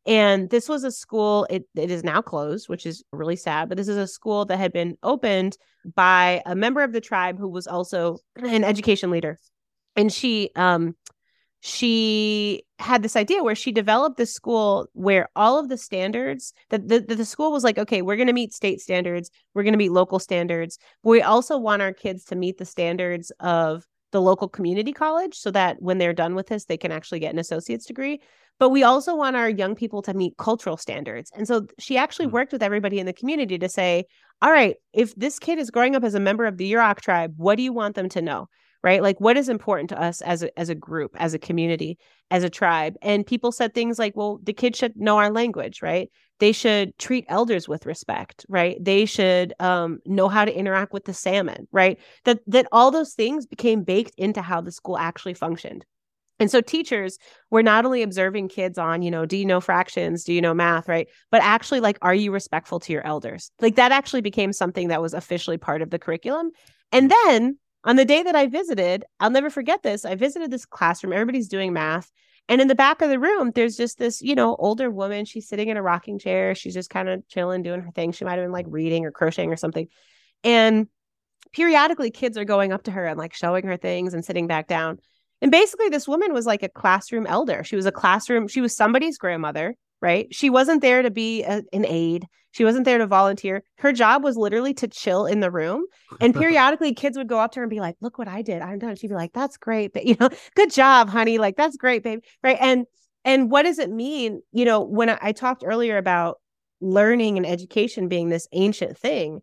And 0.06 0.48
this 0.48 0.68
was 0.68 0.85
a 0.85 0.92
school, 0.92 1.48
it, 1.50 1.64
it 1.74 1.90
is 1.90 2.04
now 2.04 2.22
closed, 2.22 2.68
which 2.68 2.87
is 2.87 3.02
really 3.12 3.37
sad, 3.37 3.68
but 3.68 3.76
this 3.76 3.88
is 3.88 3.96
a 3.96 4.06
school 4.06 4.44
that 4.46 4.56
had 4.56 4.72
been 4.72 4.96
opened 5.02 5.59
by 5.94 6.42
a 6.46 6.54
member 6.54 6.83
of 6.83 6.92
the 6.92 7.00
tribe 7.00 7.38
who 7.38 7.48
was 7.48 7.66
also 7.66 8.18
an 8.37 8.64
education 8.64 9.11
leader. 9.11 9.37
And 9.96 10.12
she 10.12 10.50
um 10.54 10.94
she 11.61 12.62
had 12.79 13.03
this 13.03 13.16
idea 13.16 13.42
where 13.42 13.55
she 13.55 13.70
developed 13.70 14.16
this 14.16 14.33
school 14.33 14.88
where 14.94 15.29
all 15.37 15.59
of 15.59 15.68
the 15.68 15.77
standards 15.77 16.55
that 16.70 16.88
the, 16.88 17.01
the, 17.01 17.16
the 17.16 17.25
school 17.25 17.53
was 17.53 17.62
like 17.62 17.79
okay 17.79 18.01
we're 18.01 18.16
going 18.16 18.27
to 18.27 18.33
meet 18.33 18.53
state 18.53 18.81
standards 18.81 19.31
we're 19.53 19.62
going 19.62 19.75
to 19.75 19.79
meet 19.79 19.92
local 19.92 20.18
standards 20.18 20.79
but 21.03 21.11
we 21.11 21.20
also 21.20 21.59
want 21.59 21.83
our 21.83 21.92
kids 21.92 22.25
to 22.25 22.35
meet 22.35 22.57
the 22.57 22.64
standards 22.64 23.31
of 23.40 23.85
the 24.12 24.20
local 24.20 24.49
community 24.49 24.92
college 24.92 25.35
so 25.37 25.51
that 25.51 25.81
when 25.81 25.99
they're 25.99 26.12
done 26.12 26.35
with 26.35 26.49
this, 26.49 26.64
they 26.64 26.77
can 26.77 26.92
actually 26.92 27.20
get 27.20 27.33
an 27.33 27.38
associate's 27.38 27.87
degree. 27.87 28.20
But 28.59 28.70
we 28.70 28.83
also 28.83 29.14
want 29.14 29.37
our 29.37 29.49
young 29.49 29.75
people 29.75 30.03
to 30.03 30.12
meet 30.12 30.37
cultural 30.37 30.77
standards. 30.77 31.31
And 31.35 31.49
so 31.49 31.66
she 31.79 31.96
actually 31.96 32.27
mm-hmm. 32.27 32.35
worked 32.35 32.53
with 32.53 32.62
everybody 32.62 32.99
in 32.99 33.07
the 33.07 33.12
community 33.12 33.59
to 33.59 33.68
say, 33.68 34.05
all 34.42 34.51
right, 34.51 34.77
if 34.92 35.14
this 35.14 35.38
kid 35.38 35.59
is 35.59 35.70
growing 35.70 35.96
up 35.96 36.05
as 36.05 36.14
a 36.14 36.20
member 36.20 36.44
of 36.46 36.57
the 36.57 36.70
Yurok 36.70 37.01
tribe, 37.01 37.35
what 37.37 37.57
do 37.57 37.62
you 37.62 37.73
want 37.73 37.94
them 37.94 38.09
to 38.11 38.23
know? 38.23 38.49
Right 38.83 39.03
like 39.03 39.21
what 39.21 39.37
is 39.37 39.49
important 39.49 39.88
to 39.88 40.01
us 40.01 40.21
as 40.23 40.43
a, 40.43 40.59
as 40.59 40.69
a 40.69 40.75
group 40.75 41.14
as 41.19 41.35
a 41.35 41.38
community 41.38 41.99
as 42.31 42.45
a 42.45 42.51
tribe 42.51 42.97
and 43.03 43.27
people 43.27 43.53
said 43.53 43.75
things 43.75 43.99
like 43.99 44.16
well 44.16 44.38
the 44.43 44.53
kids 44.53 44.79
should 44.79 44.97
know 44.97 45.19
our 45.19 45.31
language 45.31 45.83
right 45.83 46.11
they 46.38 46.53
should 46.53 46.97
treat 46.99 47.25
elders 47.29 47.69
with 47.69 47.87
respect 47.87 48.47
right 48.49 48.77
they 48.81 49.05
should 49.05 49.53
um, 49.61 49.99
know 50.07 50.29
how 50.29 50.45
to 50.45 50.57
interact 50.57 50.93
with 50.93 51.05
the 51.05 51.14
salmon 51.14 51.66
right 51.73 51.99
that 52.25 52.40
that 52.47 52.66
all 52.73 52.90
those 52.90 53.14
things 53.14 53.47
became 53.47 53.83
baked 53.83 54.14
into 54.16 54.43
how 54.43 54.61
the 54.61 54.73
school 54.73 54.99
actually 54.99 55.35
functioned 55.35 55.85
and 56.40 56.51
so 56.51 56.62
teachers 56.62 57.19
were 57.51 57.62
not 57.62 57.85
only 57.85 58.03
observing 58.03 58.49
kids 58.49 58.79
on, 58.79 59.03
you 59.03 59.11
know, 59.11 59.27
do 59.27 59.37
you 59.37 59.45
know 59.45 59.61
fractions? 59.61 60.25
Do 60.25 60.33
you 60.33 60.40
know 60.40 60.55
math? 60.55 60.88
Right. 60.88 61.07
But 61.31 61.43
actually, 61.43 61.81
like, 61.81 61.99
are 62.01 62.14
you 62.14 62.33
respectful 62.33 62.81
to 62.81 62.93
your 62.95 63.07
elders? 63.07 63.53
Like, 63.61 63.77
that 63.77 63.93
actually 63.93 64.23
became 64.23 64.55
something 64.55 64.88
that 64.88 65.03
was 65.03 65.12
officially 65.12 65.59
part 65.59 65.83
of 65.83 65.90
the 65.90 65.99
curriculum. 65.99 66.51
And 66.93 67.11
then 67.11 67.59
on 67.85 67.97
the 67.97 68.05
day 68.05 68.23
that 68.23 68.37
I 68.37 68.47
visited, 68.47 69.05
I'll 69.19 69.31
never 69.31 69.51
forget 69.51 69.83
this. 69.83 70.05
I 70.05 70.14
visited 70.14 70.51
this 70.51 70.66
classroom, 70.66 71.12
everybody's 71.12 71.49
doing 71.49 71.73
math. 71.73 72.11
And 72.49 72.61
in 72.61 72.69
the 72.69 72.75
back 72.75 73.01
of 73.01 73.11
the 73.11 73.19
room, 73.21 73.53
there's 73.55 73.77
just 73.77 73.99
this, 73.99 74.21
you 74.21 74.35
know, 74.35 74.57
older 74.57 74.90
woman. 74.90 75.25
She's 75.25 75.49
sitting 75.49 75.69
in 75.69 75.77
a 75.77 75.83
rocking 75.83 76.19
chair. 76.19 76.55
She's 76.55 76.75
just 76.75 76.90
kind 76.90 77.09
of 77.09 77.27
chilling, 77.29 77.62
doing 77.62 77.81
her 77.81 77.93
thing. 77.93 78.11
She 78.11 78.25
might 78.25 78.38
have 78.38 78.45
been 78.45 78.53
like 78.53 78.66
reading 78.69 79.05
or 79.05 79.12
crocheting 79.12 79.53
or 79.53 79.57
something. 79.57 79.87
And 80.43 80.88
periodically, 81.53 82.11
kids 82.11 82.37
are 82.37 82.45
going 82.45 82.73
up 82.73 82.83
to 82.85 82.90
her 82.90 83.07
and 83.07 83.19
like 83.19 83.35
showing 83.35 83.66
her 83.66 83.77
things 83.77 84.14
and 84.14 84.25
sitting 84.25 84.49
back 84.49 84.66
down. 84.66 84.99
And 85.40 85.53
basically, 85.53 85.90
this 85.90 86.09
woman 86.09 86.33
was 86.33 86.45
like 86.45 86.64
a 86.64 86.69
classroom 86.69 87.27
elder. 87.27 87.62
She 87.62 87.77
was 87.77 87.87
a 87.87 87.93
classroom, 87.93 88.49
she 88.49 88.61
was 88.61 88.75
somebody's 88.75 89.16
grandmother 89.16 89.77
right? 90.01 90.35
She 90.35 90.51
wasn't 90.51 90.83
there 90.83 91.03
to 91.03 91.11
be 91.11 91.43
a, 91.43 91.62
an 91.73 91.85
aide. 91.87 92.27
She 92.53 92.65
wasn't 92.65 92.85
there 92.85 92.99
to 92.99 93.07
volunteer. 93.07 93.63
Her 93.79 93.93
job 93.93 94.25
was 94.25 94.37
literally 94.37 94.75
to 94.75 94.89
chill 94.89 95.27
in 95.27 95.41
the 95.41 95.51
room. 95.51 95.85
And 96.21 96.35
periodically, 96.37 96.95
kids 96.95 97.17
would 97.17 97.29
go 97.29 97.39
up 97.39 97.53
to 97.53 97.61
her 97.61 97.65
and 97.65 97.71
be 97.71 97.81
like, 97.81 97.97
"Look 98.01 98.19
what 98.19 98.29
I 98.29 98.43
did! 98.43 98.63
I'm 98.63 98.79
done." 98.79 98.97
She'd 98.97 99.09
be 99.09 99.15
like, 99.15 99.33
"That's 99.33 99.57
great, 99.57 99.93
but 99.93 100.05
you 100.07 100.17
know, 100.19 100.31
good 100.55 100.73
job, 100.73 101.09
honey. 101.09 101.39
Like 101.39 101.57
that's 101.57 101.77
great, 101.77 102.03
baby." 102.03 102.23
Right? 102.43 102.59
And 102.61 102.87
and 103.25 103.51
what 103.51 103.63
does 103.63 103.79
it 103.79 103.91
mean? 103.91 104.43
You 104.53 104.65
know, 104.65 104.81
when 104.81 105.11
I, 105.11 105.19
I 105.21 105.33
talked 105.33 105.63
earlier 105.65 105.97
about 105.97 106.39
learning 106.81 107.37
and 107.37 107.47
education 107.47 108.09
being 108.09 108.31
this 108.31 108.49
ancient 108.53 108.97
thing, 108.97 109.43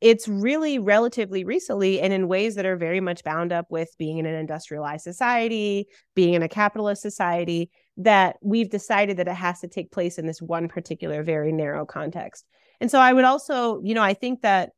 it's 0.00 0.28
really 0.28 0.78
relatively 0.78 1.44
recently 1.44 2.00
and 2.00 2.12
in 2.12 2.28
ways 2.28 2.54
that 2.54 2.66
are 2.66 2.76
very 2.76 3.00
much 3.00 3.24
bound 3.24 3.52
up 3.52 3.66
with 3.70 3.90
being 3.98 4.18
in 4.18 4.26
an 4.26 4.34
industrialized 4.34 5.02
society, 5.02 5.86
being 6.14 6.34
in 6.34 6.42
a 6.42 6.48
capitalist 6.48 7.02
society 7.02 7.70
that 7.98 8.36
we've 8.40 8.70
decided 8.70 9.16
that 9.16 9.28
it 9.28 9.34
has 9.34 9.60
to 9.60 9.68
take 9.68 9.90
place 9.90 10.18
in 10.18 10.26
this 10.26 10.40
one 10.40 10.68
particular 10.68 11.22
very 11.22 11.52
narrow 11.52 11.84
context. 11.84 12.46
And 12.80 12.90
so 12.90 13.00
I 13.00 13.12
would 13.12 13.24
also, 13.24 13.80
you 13.82 13.94
know, 13.94 14.02
I 14.02 14.14
think 14.14 14.42
that 14.42 14.70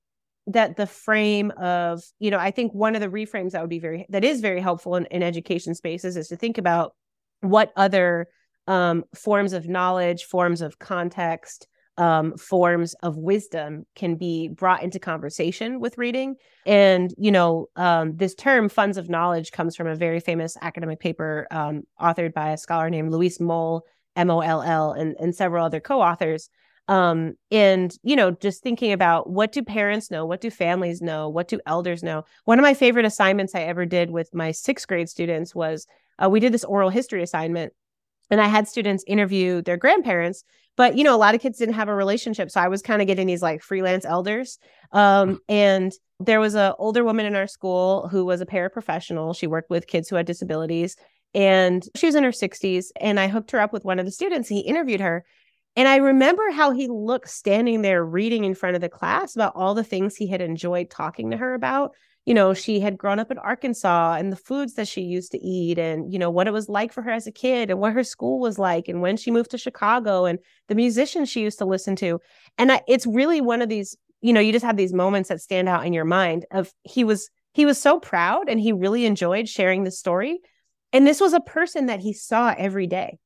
that 0.46 0.76
the 0.76 0.86
frame 0.86 1.52
of, 1.52 2.02
you 2.18 2.30
know, 2.30 2.38
I 2.38 2.50
think 2.50 2.72
one 2.72 2.94
of 2.94 3.00
the 3.00 3.08
reframes 3.08 3.52
that 3.52 3.60
would 3.60 3.70
be 3.70 3.78
very 3.78 4.06
that 4.08 4.24
is 4.24 4.40
very 4.40 4.60
helpful 4.60 4.96
in, 4.96 5.04
in 5.06 5.22
education 5.22 5.74
spaces 5.74 6.16
is 6.16 6.28
to 6.28 6.36
think 6.36 6.58
about 6.58 6.94
what 7.40 7.72
other 7.76 8.26
um, 8.66 9.04
forms 9.14 9.52
of 9.52 9.68
knowledge, 9.68 10.24
forms 10.24 10.62
of 10.62 10.78
context, 10.78 11.68
um, 12.00 12.34
forms 12.38 12.94
of 13.02 13.18
wisdom 13.18 13.84
can 13.94 14.16
be 14.16 14.48
brought 14.48 14.82
into 14.82 14.98
conversation 14.98 15.80
with 15.80 15.98
reading. 15.98 16.36
And, 16.64 17.14
you 17.18 17.30
know, 17.30 17.66
um, 17.76 18.16
this 18.16 18.34
term, 18.34 18.70
funds 18.70 18.96
of 18.96 19.10
knowledge, 19.10 19.52
comes 19.52 19.76
from 19.76 19.86
a 19.86 19.94
very 19.94 20.18
famous 20.18 20.56
academic 20.62 20.98
paper 20.98 21.46
um, 21.50 21.82
authored 22.00 22.32
by 22.32 22.52
a 22.52 22.56
scholar 22.56 22.88
named 22.88 23.12
Luis 23.12 23.38
Moll, 23.38 23.84
M 24.16 24.30
O 24.30 24.40
L 24.40 24.62
L, 24.62 24.92
and, 24.92 25.14
and 25.20 25.34
several 25.34 25.64
other 25.64 25.78
co 25.78 26.00
authors. 26.00 26.48
Um, 26.88 27.34
and, 27.50 27.94
you 28.02 28.16
know, 28.16 28.30
just 28.30 28.62
thinking 28.62 28.92
about 28.92 29.28
what 29.28 29.52
do 29.52 29.62
parents 29.62 30.10
know? 30.10 30.24
What 30.24 30.40
do 30.40 30.50
families 30.50 31.02
know? 31.02 31.28
What 31.28 31.48
do 31.48 31.60
elders 31.66 32.02
know? 32.02 32.24
One 32.46 32.58
of 32.58 32.62
my 32.62 32.74
favorite 32.74 33.04
assignments 33.04 33.54
I 33.54 33.60
ever 33.60 33.84
did 33.84 34.10
with 34.10 34.34
my 34.34 34.52
sixth 34.52 34.88
grade 34.88 35.10
students 35.10 35.54
was 35.54 35.86
uh, 36.18 36.30
we 36.30 36.40
did 36.40 36.52
this 36.52 36.64
oral 36.64 36.90
history 36.90 37.22
assignment 37.22 37.74
and 38.30 38.40
I 38.40 38.48
had 38.48 38.68
students 38.68 39.04
interview 39.06 39.62
their 39.62 39.76
grandparents 39.76 40.44
but 40.76 40.96
you 40.96 41.04
know 41.04 41.14
a 41.14 41.18
lot 41.18 41.34
of 41.34 41.42
kids 41.42 41.58
didn't 41.58 41.74
have 41.74 41.88
a 41.88 41.94
relationship 41.94 42.50
so 42.50 42.58
i 42.60 42.68
was 42.68 42.80
kind 42.80 43.02
of 43.02 43.06
getting 43.06 43.26
these 43.26 43.42
like 43.42 43.62
freelance 43.62 44.04
elders. 44.04 44.58
Um, 44.92 45.40
and 45.48 45.92
there 46.18 46.40
was 46.40 46.54
an 46.54 46.72
older 46.78 47.04
woman 47.04 47.26
in 47.26 47.36
our 47.36 47.46
school 47.46 48.08
who 48.08 48.24
was 48.24 48.40
a 48.40 48.46
paraprofessional. 48.46 49.36
She 49.36 49.46
worked 49.46 49.70
with 49.70 49.86
kids 49.86 50.08
who 50.08 50.16
had 50.16 50.26
disabilities 50.26 50.96
and 51.34 51.86
she 51.94 52.06
was 52.06 52.14
in 52.14 52.24
her 52.24 52.30
60s 52.30 52.86
and 53.00 53.20
i 53.20 53.28
hooked 53.28 53.52
her 53.52 53.60
up 53.60 53.72
with 53.72 53.84
one 53.84 53.98
of 54.00 54.04
the 54.04 54.12
students 54.12 54.48
he 54.48 54.60
interviewed 54.60 55.00
her. 55.00 55.24
And 55.76 55.86
i 55.86 55.96
remember 55.96 56.50
how 56.50 56.72
he 56.72 56.88
looked 56.88 57.28
standing 57.28 57.82
there 57.82 58.04
reading 58.04 58.44
in 58.44 58.54
front 58.54 58.74
of 58.74 58.80
the 58.80 58.88
class 58.88 59.34
about 59.36 59.54
all 59.54 59.74
the 59.74 59.84
things 59.84 60.16
he 60.16 60.28
had 60.28 60.40
enjoyed 60.40 60.90
talking 60.90 61.30
to 61.30 61.36
her 61.36 61.54
about 61.54 61.92
you 62.26 62.34
know, 62.34 62.52
she 62.52 62.80
had 62.80 62.98
grown 62.98 63.18
up 63.18 63.30
in 63.30 63.38
Arkansas 63.38 64.14
and 64.14 64.30
the 64.30 64.36
foods 64.36 64.74
that 64.74 64.86
she 64.86 65.00
used 65.00 65.32
to 65.32 65.38
eat 65.38 65.78
and, 65.78 66.12
you 66.12 66.18
know, 66.18 66.30
what 66.30 66.46
it 66.46 66.52
was 66.52 66.68
like 66.68 66.92
for 66.92 67.02
her 67.02 67.10
as 67.10 67.26
a 67.26 67.32
kid 67.32 67.70
and 67.70 67.80
what 67.80 67.94
her 67.94 68.04
school 68.04 68.38
was 68.38 68.58
like 68.58 68.88
and 68.88 69.00
when 69.00 69.16
she 69.16 69.30
moved 69.30 69.50
to 69.52 69.58
Chicago 69.58 70.26
and 70.26 70.38
the 70.68 70.74
musicians 70.74 71.28
she 71.28 71.40
used 71.40 71.58
to 71.58 71.64
listen 71.64 71.96
to. 71.96 72.20
And 72.58 72.72
I, 72.72 72.82
it's 72.86 73.06
really 73.06 73.40
one 73.40 73.62
of 73.62 73.68
these, 73.68 73.96
you 74.20 74.32
know, 74.32 74.40
you 74.40 74.52
just 74.52 74.64
have 74.64 74.76
these 74.76 74.92
moments 74.92 75.30
that 75.30 75.40
stand 75.40 75.68
out 75.68 75.86
in 75.86 75.92
your 75.92 76.04
mind 76.04 76.44
of 76.50 76.72
he 76.82 77.04
was 77.04 77.30
he 77.52 77.66
was 77.66 77.80
so 77.80 77.98
proud 77.98 78.48
and 78.48 78.60
he 78.60 78.72
really 78.72 79.06
enjoyed 79.06 79.48
sharing 79.48 79.82
the 79.84 79.90
story. 79.90 80.38
And 80.92 81.06
this 81.06 81.20
was 81.20 81.32
a 81.32 81.40
person 81.40 81.86
that 81.86 82.00
he 82.00 82.12
saw 82.12 82.54
every 82.56 82.86
day. 82.86 83.18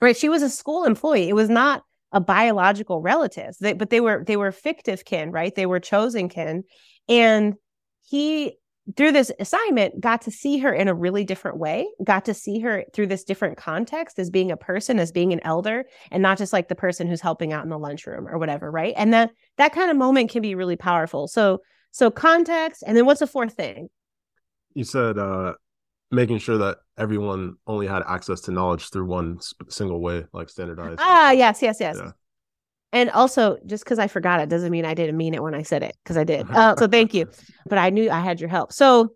Right? 0.00 0.16
She 0.16 0.28
was 0.28 0.42
a 0.42 0.50
school 0.50 0.84
employee. 0.84 1.28
It 1.28 1.34
was 1.34 1.48
not 1.48 1.82
a 2.12 2.20
biological 2.20 3.00
relative, 3.00 3.54
they, 3.60 3.74
but 3.74 3.90
they 3.90 4.00
were 4.00 4.24
they 4.26 4.36
were 4.36 4.50
fictive 4.50 5.04
kin, 5.04 5.30
right? 5.30 5.54
They 5.54 5.66
were 5.66 5.78
chosen 5.78 6.28
kin. 6.28 6.64
And 7.08 7.54
he 8.02 8.56
through 8.96 9.12
this 9.12 9.30
assignment 9.38 10.00
got 10.00 10.22
to 10.22 10.30
see 10.30 10.58
her 10.58 10.72
in 10.72 10.88
a 10.88 10.94
really 10.94 11.24
different 11.24 11.58
way 11.58 11.86
got 12.02 12.24
to 12.24 12.34
see 12.34 12.60
her 12.60 12.84
through 12.92 13.06
this 13.06 13.24
different 13.24 13.56
context 13.56 14.18
as 14.18 14.30
being 14.30 14.50
a 14.50 14.56
person 14.56 14.98
as 14.98 15.12
being 15.12 15.32
an 15.32 15.40
elder 15.44 15.84
and 16.10 16.22
not 16.22 16.38
just 16.38 16.52
like 16.52 16.68
the 16.68 16.74
person 16.74 17.06
who's 17.06 17.20
helping 17.20 17.52
out 17.52 17.64
in 17.64 17.70
the 17.70 17.78
lunchroom 17.78 18.26
or 18.26 18.38
whatever 18.38 18.70
right? 18.70 18.94
And 18.96 19.12
that 19.12 19.30
that 19.58 19.72
kind 19.72 19.90
of 19.90 19.96
moment 19.96 20.30
can 20.30 20.42
be 20.42 20.54
really 20.54 20.76
powerful. 20.76 21.28
So 21.28 21.60
so 21.90 22.10
context 22.10 22.82
and 22.86 22.96
then 22.96 23.06
what's 23.06 23.20
the 23.20 23.26
fourth 23.26 23.54
thing? 23.54 23.88
You 24.74 24.84
said 24.84 25.18
uh 25.18 25.54
making 26.10 26.38
sure 26.38 26.58
that 26.58 26.78
everyone 26.98 27.54
only 27.66 27.86
had 27.86 28.02
access 28.08 28.40
to 28.42 28.50
knowledge 28.50 28.90
through 28.90 29.06
one 29.06 29.38
single 29.68 30.00
way 30.00 30.24
like 30.32 30.48
standardized 30.48 31.00
ah 31.00 31.30
yes 31.30 31.62
yes 31.62 31.78
yes. 31.80 31.96
Yeah. 31.98 32.12
And 32.92 33.10
also, 33.10 33.58
just 33.66 33.84
because 33.84 33.98
I 33.98 34.08
forgot 34.08 34.40
it 34.40 34.48
doesn't 34.48 34.70
mean 34.70 34.84
I 34.84 34.94
didn't 34.94 35.16
mean 35.16 35.34
it 35.34 35.42
when 35.42 35.54
I 35.54 35.62
said 35.62 35.82
it, 35.82 35.96
because 36.02 36.16
I 36.16 36.24
did. 36.24 36.50
Uh, 36.50 36.74
so 36.76 36.88
thank 36.88 37.14
you. 37.14 37.28
But 37.66 37.78
I 37.78 37.90
knew 37.90 38.10
I 38.10 38.20
had 38.20 38.40
your 38.40 38.48
help. 38.48 38.72
So, 38.72 39.10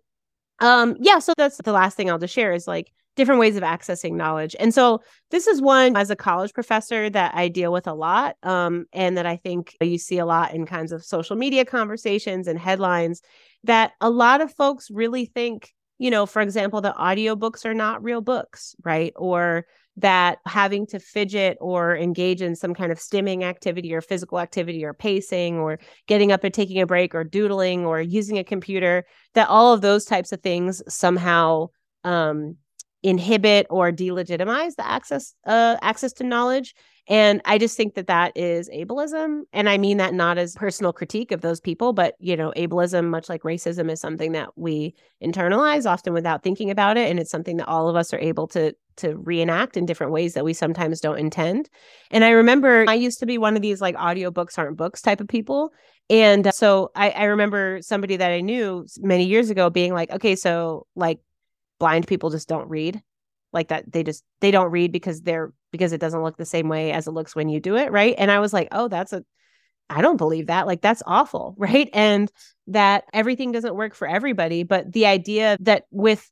um, 0.59 0.95
yeah. 0.99 1.19
So 1.19 1.33
that's 1.35 1.57
the 1.57 1.73
last 1.73 1.97
thing 1.97 2.09
I'll 2.09 2.19
just 2.19 2.33
share 2.33 2.53
is 2.53 2.67
like 2.67 2.89
different 3.15 3.39
ways 3.39 3.55
of 3.55 3.63
accessing 3.63 4.13
knowledge. 4.13 4.55
And 4.59 4.73
so 4.73 5.01
this 5.31 5.47
is 5.47 5.61
one 5.61 5.95
as 5.95 6.09
a 6.09 6.15
college 6.15 6.53
professor 6.53 7.09
that 7.09 7.33
I 7.35 7.47
deal 7.47 7.71
with 7.71 7.87
a 7.87 7.93
lot 7.93 8.35
um, 8.43 8.85
and 8.93 9.17
that 9.17 9.25
I 9.25 9.37
think 9.37 9.75
you 9.81 9.97
see 9.97 10.19
a 10.19 10.25
lot 10.25 10.53
in 10.53 10.65
kinds 10.65 10.91
of 10.91 11.03
social 11.03 11.35
media 11.35 11.65
conversations 11.65 12.47
and 12.47 12.59
headlines 12.59 13.21
that 13.63 13.93
a 14.01 14.09
lot 14.09 14.41
of 14.41 14.53
folks 14.53 14.91
really 14.91 15.25
think, 15.25 15.73
you 15.97 16.11
know, 16.11 16.25
for 16.25 16.41
example, 16.41 16.81
that 16.81 16.95
audiobooks 16.95 17.65
are 17.65 17.73
not 17.73 18.03
real 18.03 18.21
books, 18.21 18.75
right? 18.83 19.13
Or 19.15 19.65
that 19.97 20.39
having 20.45 20.85
to 20.87 20.99
fidget 20.99 21.57
or 21.61 21.95
engage 21.95 22.41
in 22.41 22.55
some 22.55 22.73
kind 22.73 22.91
of 22.91 22.97
stimming 22.97 23.43
activity 23.43 23.93
or 23.93 24.01
physical 24.01 24.39
activity 24.39 24.83
or 24.83 24.93
pacing 24.93 25.57
or 25.57 25.79
getting 26.07 26.31
up 26.31 26.43
and 26.43 26.53
taking 26.53 26.81
a 26.81 26.85
break 26.85 27.15
or 27.15 27.23
doodling 27.23 27.85
or 27.85 28.01
using 28.01 28.37
a 28.37 28.43
computer 28.43 29.05
that 29.35 29.47
all 29.47 29.73
of 29.73 29.81
those 29.81 30.03
types 30.03 30.31
of 30.31 30.41
things 30.41 30.81
somehow 30.87 31.67
um, 32.03 32.57
inhibit 33.05 33.67
or 33.69 33.91
delegitimize 33.91 34.75
the 34.75 34.87
access 34.87 35.35
uh, 35.45 35.77
access 35.81 36.11
to 36.11 36.23
knowledge 36.23 36.73
and 37.07 37.39
I 37.45 37.59
just 37.59 37.77
think 37.77 37.93
that 37.95 38.07
that 38.07 38.35
is 38.35 38.67
ableism. 38.69 39.41
And 39.53 39.69
I 39.69 39.77
mean 39.77 39.97
that 39.97 40.13
not 40.13 40.39
as 40.39 40.55
personal 40.55 40.91
critique 40.91 41.31
of 41.31 41.41
those 41.41 41.61
people, 41.61 41.93
but, 41.93 42.15
you 42.19 42.35
know, 42.35 42.51
ableism, 42.57 43.09
much 43.09 43.29
like 43.29 43.43
racism, 43.43 43.91
is 43.91 44.01
something 44.01 44.31
that 44.31 44.57
we 44.57 44.95
internalize 45.23 45.89
often 45.89 46.13
without 46.13 46.41
thinking 46.41 46.71
about 46.71 46.97
it. 46.97 47.09
And 47.09 47.19
it's 47.19 47.29
something 47.29 47.57
that 47.57 47.67
all 47.67 47.89
of 47.89 47.95
us 47.95 48.13
are 48.13 48.19
able 48.19 48.47
to 48.49 48.73
to 48.97 49.17
reenact 49.17 49.75
in 49.75 49.85
different 49.85 50.13
ways 50.13 50.35
that 50.35 50.45
we 50.45 50.53
sometimes 50.53 51.01
don't 51.01 51.19
intend. 51.19 51.69
And 52.11 52.23
I 52.23 52.29
remember 52.29 52.85
I 52.87 52.93
used 52.93 53.19
to 53.19 53.25
be 53.25 53.37
one 53.37 53.57
of 53.57 53.61
these 53.61 53.81
like 53.81 53.95
audiobooks 53.97 54.57
aren't 54.57 54.77
books 54.77 55.01
type 55.01 55.19
of 55.19 55.27
people. 55.27 55.73
And 56.09 56.53
so 56.53 56.91
I, 56.95 57.09
I 57.09 57.23
remember 57.25 57.79
somebody 57.81 58.15
that 58.15 58.31
I 58.31 58.39
knew 58.39 58.87
many 58.99 59.25
years 59.25 59.49
ago 59.49 59.69
being 59.69 59.93
like, 59.93 60.11
okay, 60.11 60.37
so 60.37 60.87
like 60.95 61.19
blind 61.79 62.07
people 62.07 62.29
just 62.29 62.47
don't 62.47 62.69
read 62.69 63.01
like 63.53 63.69
that 63.69 63.91
they 63.91 64.03
just 64.03 64.23
they 64.41 64.51
don't 64.51 64.71
read 64.71 64.91
because 64.91 65.21
they're 65.21 65.53
because 65.71 65.93
it 65.93 66.01
doesn't 66.01 66.21
look 66.21 66.37
the 66.37 66.45
same 66.45 66.67
way 66.69 66.91
as 66.91 67.07
it 67.07 67.11
looks 67.11 67.35
when 67.35 67.49
you 67.49 67.59
do 67.59 67.75
it 67.75 67.91
right? 67.91 68.15
And 68.17 68.29
i 68.29 68.39
was 68.39 68.53
like 68.53 68.67
oh 68.71 68.87
that's 68.87 69.13
a 69.13 69.23
i 69.89 70.01
don't 70.01 70.17
believe 70.17 70.47
that 70.47 70.67
like 70.67 70.81
that's 70.81 71.03
awful 71.07 71.55
right? 71.59 71.89
And 71.93 72.31
that 72.67 73.05
everything 73.13 73.51
doesn't 73.51 73.75
work 73.75 73.95
for 73.95 74.07
everybody 74.07 74.63
but 74.63 74.91
the 74.91 75.05
idea 75.05 75.57
that 75.61 75.83
with 75.89 76.29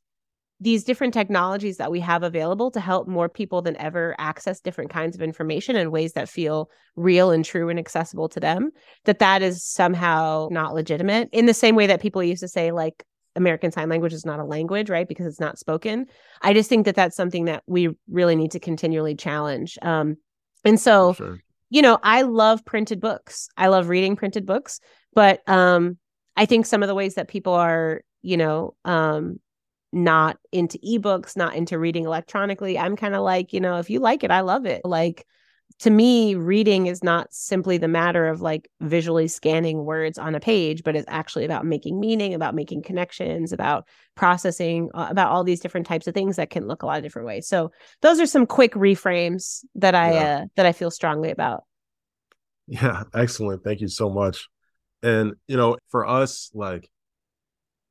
these 0.60 0.84
different 0.84 1.12
technologies 1.12 1.78
that 1.78 1.90
we 1.90 2.00
have 2.00 2.22
available 2.22 2.70
to 2.70 2.80
help 2.80 3.08
more 3.08 3.28
people 3.28 3.60
than 3.60 3.76
ever 3.76 4.14
access 4.18 4.60
different 4.60 4.90
kinds 4.90 5.16
of 5.16 5.22
information 5.22 5.76
in 5.76 5.90
ways 5.90 6.12
that 6.12 6.28
feel 6.28 6.70
real 6.96 7.30
and 7.30 7.44
true 7.44 7.68
and 7.68 7.78
accessible 7.78 8.28
to 8.28 8.40
them 8.40 8.70
that 9.04 9.18
that 9.18 9.42
is 9.42 9.64
somehow 9.64 10.48
not 10.50 10.74
legitimate 10.74 11.28
in 11.32 11.46
the 11.46 11.54
same 11.54 11.74
way 11.74 11.86
that 11.86 12.00
people 12.00 12.22
used 12.22 12.40
to 12.40 12.48
say 12.48 12.70
like 12.70 13.04
American 13.36 13.72
Sign 13.72 13.88
Language 13.88 14.12
is 14.12 14.24
not 14.24 14.40
a 14.40 14.44
language, 14.44 14.90
right? 14.90 15.08
Because 15.08 15.26
it's 15.26 15.40
not 15.40 15.58
spoken. 15.58 16.06
I 16.42 16.52
just 16.52 16.68
think 16.68 16.84
that 16.86 16.94
that's 16.94 17.16
something 17.16 17.46
that 17.46 17.62
we 17.66 17.90
really 18.08 18.36
need 18.36 18.52
to 18.52 18.60
continually 18.60 19.14
challenge. 19.14 19.78
Um, 19.82 20.16
and 20.64 20.78
so, 20.78 21.12
sure. 21.14 21.42
you 21.70 21.82
know, 21.82 21.98
I 22.02 22.22
love 22.22 22.64
printed 22.64 23.00
books. 23.00 23.48
I 23.56 23.68
love 23.68 23.88
reading 23.88 24.16
printed 24.16 24.46
books, 24.46 24.80
but 25.14 25.46
um, 25.48 25.98
I 26.36 26.46
think 26.46 26.66
some 26.66 26.82
of 26.82 26.88
the 26.88 26.94
ways 26.94 27.14
that 27.14 27.28
people 27.28 27.54
are, 27.54 28.02
you 28.22 28.36
know, 28.36 28.74
um, 28.84 29.40
not 29.92 30.38
into 30.50 30.78
ebooks, 30.78 31.36
not 31.36 31.54
into 31.54 31.78
reading 31.78 32.04
electronically, 32.04 32.78
I'm 32.78 32.96
kind 32.96 33.14
of 33.14 33.22
like, 33.22 33.52
you 33.52 33.60
know, 33.60 33.78
if 33.78 33.90
you 33.90 34.00
like 34.00 34.24
it, 34.24 34.30
I 34.30 34.40
love 34.40 34.66
it. 34.66 34.82
Like, 34.84 35.24
to 35.80 35.90
me, 35.90 36.34
reading 36.34 36.86
is 36.86 37.02
not 37.02 37.32
simply 37.32 37.78
the 37.78 37.88
matter 37.88 38.26
of 38.26 38.40
like 38.40 38.70
visually 38.80 39.26
scanning 39.26 39.84
words 39.84 40.18
on 40.18 40.34
a 40.34 40.40
page, 40.40 40.84
but 40.84 40.94
it's 40.94 41.06
actually 41.08 41.44
about 41.44 41.66
making 41.66 41.98
meaning, 41.98 42.32
about 42.32 42.54
making 42.54 42.82
connections, 42.82 43.52
about 43.52 43.86
processing, 44.14 44.88
uh, 44.94 45.08
about 45.10 45.30
all 45.30 45.42
these 45.42 45.60
different 45.60 45.86
types 45.86 46.06
of 46.06 46.14
things 46.14 46.36
that 46.36 46.50
can 46.50 46.68
look 46.68 46.82
a 46.82 46.86
lot 46.86 46.98
of 46.98 47.02
different 47.02 47.26
ways. 47.26 47.48
So 47.48 47.72
those 48.02 48.20
are 48.20 48.26
some 48.26 48.46
quick 48.46 48.72
reframes 48.74 49.64
that 49.74 49.94
I 49.94 50.12
yeah. 50.12 50.36
uh, 50.36 50.44
that 50.56 50.66
I 50.66 50.72
feel 50.72 50.90
strongly 50.90 51.30
about. 51.30 51.64
Yeah, 52.66 53.02
excellent. 53.12 53.64
Thank 53.64 53.80
you 53.80 53.88
so 53.88 54.08
much. 54.08 54.48
And 55.02 55.34
you 55.48 55.56
know, 55.56 55.76
for 55.90 56.06
us, 56.06 56.50
like 56.54 56.88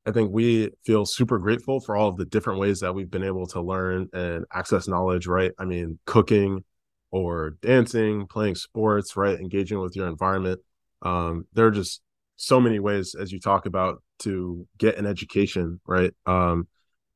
I 0.06 0.10
think 0.10 0.32
we 0.32 0.70
feel 0.84 1.06
super 1.06 1.38
grateful 1.38 1.80
for 1.80 1.96
all 1.96 2.08
of 2.08 2.16
the 2.16 2.24
different 2.24 2.60
ways 2.60 2.80
that 2.80 2.94
we've 2.94 3.10
been 3.10 3.24
able 3.24 3.46
to 3.48 3.60
learn 3.60 4.08
and 4.12 4.46
access 4.52 4.88
knowledge, 4.88 5.26
right? 5.26 5.52
I 5.58 5.64
mean, 5.64 5.98
cooking, 6.06 6.64
or 7.14 7.50
dancing, 7.62 8.26
playing 8.26 8.56
sports, 8.56 9.16
right? 9.16 9.38
Engaging 9.38 9.78
with 9.78 9.94
your 9.94 10.08
environment. 10.08 10.60
Um, 11.00 11.46
there 11.52 11.68
are 11.68 11.70
just 11.70 12.02
so 12.34 12.60
many 12.60 12.80
ways, 12.80 13.14
as 13.14 13.30
you 13.30 13.38
talk 13.38 13.66
about, 13.66 14.02
to 14.18 14.66
get 14.78 14.98
an 14.98 15.06
education, 15.06 15.80
right? 15.86 16.12
Um, 16.26 16.66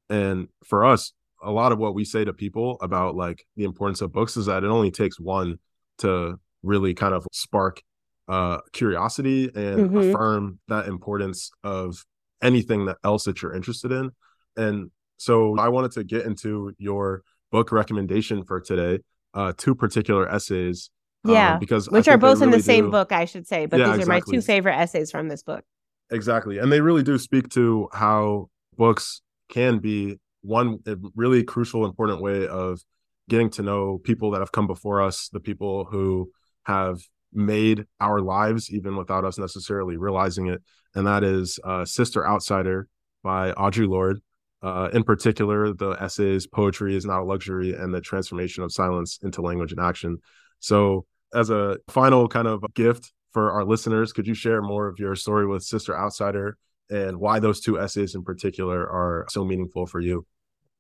and 0.09 0.47
for 0.65 0.85
us, 0.85 1.13
a 1.43 1.51
lot 1.51 1.73
of 1.73 1.81
what 1.81 1.97
we 1.97 2.05
say 2.05 2.25
to 2.25 2.33
people 2.33 2.79
about 2.81 3.17
like 3.17 3.45
the 3.57 3.65
importance 3.65 4.01
of 4.01 4.13
books 4.13 4.37
is 4.37 4.47
that 4.47 4.63
it 4.63 4.69
only 4.69 4.93
takes 4.93 5.19
one 5.19 5.59
to 5.99 6.39
really 6.63 6.95
kind 6.95 7.13
of 7.13 7.27
spark 7.33 7.83
uh, 8.29 8.59
curiosity 8.73 9.47
and 9.47 9.91
mm-hmm. 9.91 9.97
affirm 9.97 10.61
that 10.69 10.87
importance 10.87 11.51
of 11.65 12.05
anything 12.41 12.87
that 12.87 12.99
else 13.03 13.25
that 13.25 13.43
you're 13.43 13.55
interested 13.55 13.91
in. 13.91 14.13
And 14.57 14.93
so 15.17 15.59
I 15.59 15.71
wanted 15.71 15.91
to 15.93 16.05
get 16.05 16.25
into 16.25 16.73
your 16.79 17.23
book 17.51 17.73
recommendation 17.73 18.45
for 18.45 18.61
today 18.61 19.01
uh, 19.35 19.53
two 19.57 19.75
particular 19.75 20.29
essays. 20.29 20.91
Um, 21.25 21.35
yeah, 21.35 21.55
um, 21.55 21.61
because 21.61 21.91
which 21.91 22.09
are 22.09 22.17
both 22.17 22.41
really 22.41 22.53
in 22.53 22.59
the 22.59 22.63
same 22.63 22.87
do... 22.87 22.91
book, 22.91 23.13
I 23.13 23.25
should 23.25 23.47
say. 23.47 23.67
But 23.67 23.81
yeah, 23.81 23.87
these 23.87 23.93
are 23.93 24.01
exactly. 24.01 24.37
my 24.37 24.41
two 24.41 24.43
favorite 24.45 24.77
essays 24.77 25.11
from 25.11 25.29
this 25.29 25.43
book. 25.43 25.65
Exactly, 26.11 26.59
and 26.59 26.73
they 26.73 26.81
really 26.81 27.03
do 27.03 27.19
speak 27.19 27.49
to 27.51 27.89
how 27.93 28.49
books 28.77 29.21
can 29.49 29.79
be 29.79 30.19
one 30.43 30.79
really 31.15 31.43
crucial, 31.43 31.85
important 31.85 32.23
way 32.23 32.47
of 32.47 32.81
getting 33.29 33.51
to 33.51 33.63
know 33.63 33.99
people 33.99 34.31
that 34.31 34.41
have 34.41 34.53
come 34.53 34.67
before 34.67 35.03
us, 35.03 35.29
the 35.33 35.41
people 35.41 35.85
who 35.85 36.31
have 36.65 37.01
made 37.33 37.85
our 38.01 38.21
lives 38.21 38.71
even 38.71 38.97
without 38.97 39.25
us 39.25 39.39
necessarily 39.39 39.97
realizing 39.97 40.47
it, 40.47 40.63
and 40.95 41.07
that 41.07 41.25
is 41.25 41.59
uh, 41.65 41.85
"Sister 41.85 42.27
Outsider" 42.27 42.89
by 43.23 43.53
Audre 43.53 43.89
Lorde. 43.89 44.21
Uh, 44.63 44.89
in 44.93 45.05
particular, 45.05 45.73
the 45.73 45.91
essays 46.01 46.47
"Poetry 46.47 46.97
is 46.97 47.05
Not 47.05 47.21
a 47.21 47.25
Luxury" 47.25 47.75
and 47.75 47.95
the 47.95 48.01
transformation 48.01 48.65
of 48.65 48.73
silence 48.73 49.19
into 49.23 49.43
language 49.43 49.73
and 49.73 49.81
action. 49.81 50.19
So, 50.59 51.07
as 51.33 51.51
a 51.51 51.79
final 51.89 52.29
kind 52.29 52.49
of 52.49 52.65
gift 52.75 53.13
for 53.33 53.53
our 53.53 53.65
listeners, 53.65 54.13
could 54.13 54.27
you 54.27 54.35
share 54.35 54.63
more 54.63 54.89
of 54.89 54.99
your 54.99 55.15
story 55.15 55.47
with 55.47 55.63
Sister 55.63 55.97
Outsider 55.97 56.57
and 56.91 57.19
why 57.19 57.39
those 57.39 57.61
two 57.61 57.79
essays 57.79 58.15
in 58.15 58.25
particular 58.25 58.81
are 58.81 59.27
so 59.29 59.45
meaningful 59.45 59.87
for 59.87 60.01
you? 60.01 60.27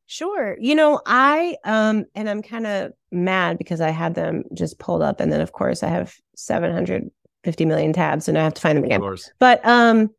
Sure. 0.07 0.57
You 0.59 0.75
know, 0.75 1.01
I 1.05 1.57
um 1.65 2.07
and 2.15 2.31
I'm 2.31 2.41
kind 2.43 2.67
of 2.67 2.93
mad 3.13 3.59
because 3.59 3.83
I 3.83 3.91
had 3.91 4.15
them 4.15 4.45
just 4.55 4.79
pulled 4.79 5.03
up 5.03 5.21
and 5.21 5.31
then 5.31 5.43
of 5.43 5.53
course 5.53 5.83
I 5.83 5.89
have 5.89 6.15
750 6.35 7.65
million 7.67 7.93
tabs 7.93 8.27
and 8.27 8.39
I 8.39 8.43
have 8.43 8.55
to 8.55 8.61
find 8.61 8.79
them 8.79 8.85
again. 8.85 9.03
But 9.39 9.65
um 9.67 10.11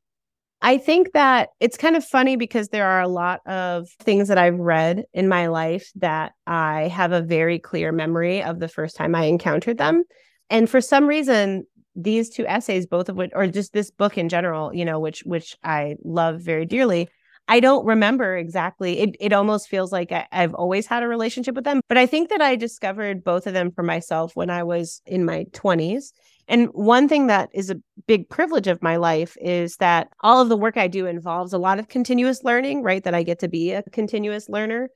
I 0.61 0.77
think 0.77 1.13
that 1.13 1.49
it's 1.59 1.77
kind 1.77 1.95
of 1.95 2.03
funny 2.03 2.35
because 2.35 2.69
there 2.69 2.85
are 2.85 3.01
a 3.01 3.07
lot 3.07 3.39
of 3.47 3.87
things 4.01 4.27
that 4.27 4.37
I've 4.37 4.59
read 4.59 5.05
in 5.13 5.29
my 5.29 5.47
life 5.47 5.89
that 5.95 6.33
I 6.45 6.89
have 6.89 7.13
a 7.13 7.21
very 7.21 7.59
clear 7.59 7.91
memory 7.91 8.43
of 8.43 8.59
the 8.59 8.67
first 8.67 8.97
time 8.97 9.15
I 9.15 9.23
encountered 9.23 9.77
them. 9.77 10.03
And 10.49 10.69
for 10.69 10.81
some 10.81 11.07
reason, 11.07 11.65
these 11.95 12.29
two 12.29 12.45
essays, 12.45 12.85
both 12.85 13.07
of 13.07 13.15
which, 13.15 13.31
or 13.33 13.47
just 13.47 13.71
this 13.71 13.89
book 13.91 14.17
in 14.17 14.27
general, 14.27 14.73
you 14.73 14.83
know, 14.83 14.99
which 14.99 15.21
which 15.21 15.55
I 15.63 15.95
love 16.03 16.41
very 16.41 16.65
dearly, 16.65 17.09
I 17.47 17.59
don't 17.59 17.85
remember 17.85 18.37
exactly. 18.37 18.99
It 18.99 19.15
it 19.19 19.33
almost 19.33 19.69
feels 19.69 19.91
like 19.91 20.11
I, 20.11 20.27
have 20.31 20.53
always 20.53 20.87
had 20.87 21.03
a 21.03 21.07
relationship 21.07 21.55
with 21.55 21.63
them. 21.63 21.81
But 21.87 21.97
I 21.97 22.05
think 22.05 22.29
that 22.29 22.41
I 22.41 22.55
discovered 22.55 23.23
both 23.23 23.47
of 23.47 23.53
them 23.53 23.71
for 23.71 23.83
myself 23.83 24.35
when 24.35 24.49
I 24.49 24.63
was 24.63 25.01
in 25.05 25.25
my 25.25 25.45
20s. 25.51 26.11
And 26.49 26.67
one 26.73 27.07
thing 27.07 27.27
that 27.27 27.49
is 27.53 27.69
a 27.69 27.79
big 28.07 28.27
privilege 28.27 28.67
of 28.67 28.81
my 28.81 28.95
life 28.95 29.37
is 29.39 29.77
that 29.77 30.09
all 30.21 30.41
of 30.41 30.49
the 30.49 30.57
work 30.57 30.77
I 30.77 30.87
do 30.87 31.05
involves 31.05 31.53
a 31.53 31.59
lot 31.59 31.77
of 31.77 31.87
continuous 31.87 32.43
learning, 32.43 32.81
right? 32.81 33.03
That 33.03 33.13
I 33.13 33.21
get 33.21 33.39
to 33.39 33.47
be 33.47 33.71
a 33.71 33.83
continuous 33.83 34.49
learner. 34.49 34.89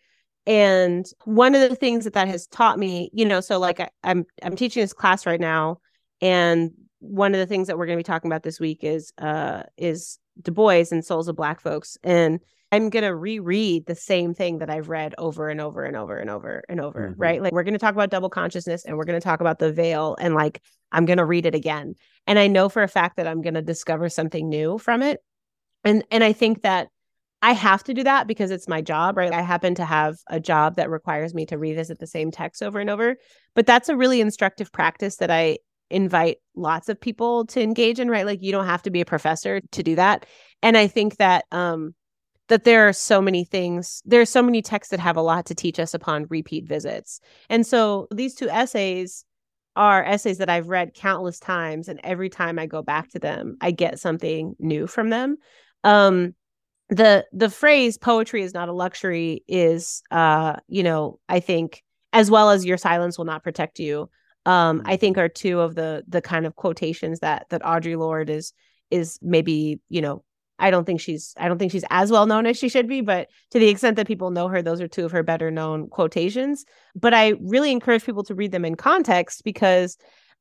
And 0.47 1.05
one 1.25 1.53
of 1.53 1.69
the 1.69 1.75
things 1.75 2.05
that 2.05 2.13
that 2.13 2.27
has 2.27 2.47
taught 2.47 2.79
me, 2.79 3.11
you 3.13 3.23
know, 3.23 3.39
so 3.39 3.59
like 3.59 3.79
I, 3.79 3.89
I'm 4.03 4.25
I'm 4.41 4.55
teaching 4.55 4.81
this 4.81 4.93
class 4.93 5.25
right 5.27 5.39
now, 5.39 5.77
and 6.21 6.71
one 6.99 7.33
of 7.33 7.39
the 7.39 7.45
things 7.45 7.67
that 7.67 7.77
we're 7.77 7.85
going 7.85 7.97
to 7.97 8.03
be 8.03 8.11
talking 8.11 8.29
about 8.29 8.43
this 8.43 8.59
week 8.59 8.83
is 8.83 9.13
uh 9.19 9.63
is 9.77 10.17
Du 10.41 10.51
Bois 10.51 10.85
and 10.91 11.05
Souls 11.05 11.27
of 11.27 11.35
Black 11.35 11.61
Folks, 11.61 11.97
and 12.03 12.39
I'm 12.73 12.89
going 12.89 13.03
to 13.03 13.15
reread 13.15 13.85
the 13.85 13.93
same 13.93 14.33
thing 14.33 14.57
that 14.57 14.69
I've 14.71 14.89
read 14.89 15.13
over 15.19 15.49
and 15.49 15.61
over 15.61 15.83
and 15.83 15.95
over 15.95 16.17
and 16.17 16.27
over 16.27 16.63
and 16.67 16.81
over, 16.81 17.09
mm-hmm. 17.09 17.21
right? 17.21 17.39
Like 17.39 17.53
we're 17.53 17.61
going 17.61 17.75
to 17.75 17.79
talk 17.79 17.93
about 17.93 18.09
double 18.09 18.31
consciousness 18.31 18.83
and 18.83 18.97
we're 18.97 19.03
going 19.03 19.19
to 19.19 19.23
talk 19.23 19.41
about 19.41 19.59
the 19.59 19.71
veil 19.71 20.17
and 20.19 20.33
like 20.33 20.59
I'm 20.91 21.05
going 21.05 21.19
to 21.19 21.25
read 21.25 21.45
it 21.45 21.53
again. 21.53 21.93
And 22.25 22.39
I 22.39 22.47
know 22.47 22.69
for 22.69 22.81
a 22.81 22.87
fact 22.87 23.17
that 23.17 23.27
I'm 23.27 23.43
going 23.43 23.53
to 23.53 23.61
discover 23.61 24.09
something 24.09 24.49
new 24.49 24.79
from 24.79 25.03
it. 25.03 25.19
And 25.83 26.03
and 26.09 26.23
I 26.23 26.33
think 26.33 26.63
that 26.63 26.87
I 27.43 27.51
have 27.51 27.83
to 27.83 27.93
do 27.93 28.03
that 28.05 28.25
because 28.25 28.49
it's 28.49 28.67
my 28.67 28.81
job, 28.81 29.17
right? 29.17 29.31
I 29.31 29.41
happen 29.41 29.75
to 29.75 29.85
have 29.85 30.15
a 30.27 30.39
job 30.39 30.77
that 30.77 30.89
requires 30.89 31.35
me 31.35 31.45
to 31.47 31.59
revisit 31.59 31.99
the 31.99 32.07
same 32.07 32.31
text 32.31 32.63
over 32.63 32.79
and 32.79 32.89
over. 32.89 33.17
But 33.53 33.67
that's 33.67 33.89
a 33.89 33.95
really 33.95 34.19
instructive 34.19 34.71
practice 34.71 35.17
that 35.17 35.29
I 35.29 35.59
invite 35.93 36.37
lots 36.55 36.89
of 36.89 36.99
people 36.99 37.45
to 37.47 37.61
engage 37.61 37.99
in, 37.99 38.09
right? 38.09 38.25
Like 38.25 38.41
you 38.41 38.51
don't 38.51 38.65
have 38.65 38.83
to 38.83 38.91
be 38.91 39.01
a 39.01 39.05
professor 39.05 39.61
to 39.71 39.83
do 39.83 39.95
that. 39.95 40.25
And 40.61 40.77
I 40.77 40.87
think 40.87 41.17
that 41.17 41.45
um 41.51 41.95
that 42.49 42.65
there 42.65 42.87
are 42.87 42.93
so 42.93 43.21
many 43.21 43.45
things, 43.45 44.01
there 44.05 44.21
are 44.21 44.25
so 44.25 44.43
many 44.43 44.61
texts 44.61 44.91
that 44.91 44.99
have 44.99 45.17
a 45.17 45.21
lot 45.21 45.45
to 45.45 45.55
teach 45.55 45.79
us 45.79 45.93
upon 45.93 46.27
repeat 46.29 46.67
visits. 46.67 47.21
And 47.49 47.65
so 47.65 48.07
these 48.11 48.35
two 48.35 48.49
essays 48.49 49.25
are 49.75 50.03
essays 50.03 50.37
that 50.37 50.49
I've 50.49 50.67
read 50.67 50.93
countless 50.93 51.39
times, 51.39 51.87
and 51.87 51.99
every 52.03 52.29
time 52.29 52.59
I 52.59 52.67
go 52.67 52.81
back 52.81 53.09
to 53.11 53.19
them, 53.19 53.57
I 53.61 53.71
get 53.71 53.99
something 53.99 54.55
new 54.59 54.87
from 54.87 55.09
them. 55.09 55.37
Um, 55.83 56.35
the 56.89 57.25
the 57.31 57.49
phrase 57.49 57.97
"poetry 57.97 58.43
is 58.43 58.53
not 58.53 58.69
a 58.69 58.73
luxury" 58.73 59.43
is, 59.47 60.03
uh, 60.11 60.57
you 60.67 60.83
know, 60.83 61.19
I 61.27 61.39
think 61.39 61.83
as 62.11 62.29
well 62.29 62.51
as 62.51 62.65
"your 62.65 62.77
silence 62.77 63.17
will 63.17 63.25
not 63.25 63.43
protect 63.43 63.79
you." 63.79 64.09
Um, 64.45 64.81
I 64.85 64.97
think 64.97 65.15
mm-hmm. 65.15 65.25
are 65.25 65.29
two 65.29 65.59
of 65.59 65.75
the 65.75 66.03
the 66.07 66.21
kind 66.21 66.45
of 66.45 66.55
quotations 66.55 67.19
that 67.19 67.47
that 67.49 67.61
Audre 67.61 67.97
Lorde 67.97 68.29
is 68.29 68.53
is 68.91 69.17
maybe 69.21 69.79
you 69.89 70.01
know 70.01 70.23
I 70.59 70.71
don't 70.71 70.85
think 70.85 71.01
she's 71.01 71.33
I 71.37 71.47
don't 71.47 71.57
think 71.57 71.71
she's 71.71 71.85
as 71.89 72.11
well 72.11 72.25
known 72.25 72.45
as 72.45 72.57
she 72.57 72.69
should 72.69 72.87
be, 72.87 73.01
but 73.01 73.27
to 73.51 73.59
the 73.59 73.69
extent 73.69 73.95
that 73.97 74.07
people 74.07 74.31
know 74.31 74.47
her, 74.47 74.61
those 74.61 74.81
are 74.81 74.87
two 74.87 75.05
of 75.05 75.11
her 75.11 75.23
better 75.23 75.51
known 75.51 75.89
quotations. 75.89 76.65
But 76.95 77.13
I 77.13 77.33
really 77.41 77.71
encourage 77.71 78.05
people 78.05 78.23
to 78.25 78.35
read 78.35 78.51
them 78.51 78.65
in 78.65 78.75
context 78.75 79.43
because 79.43 79.97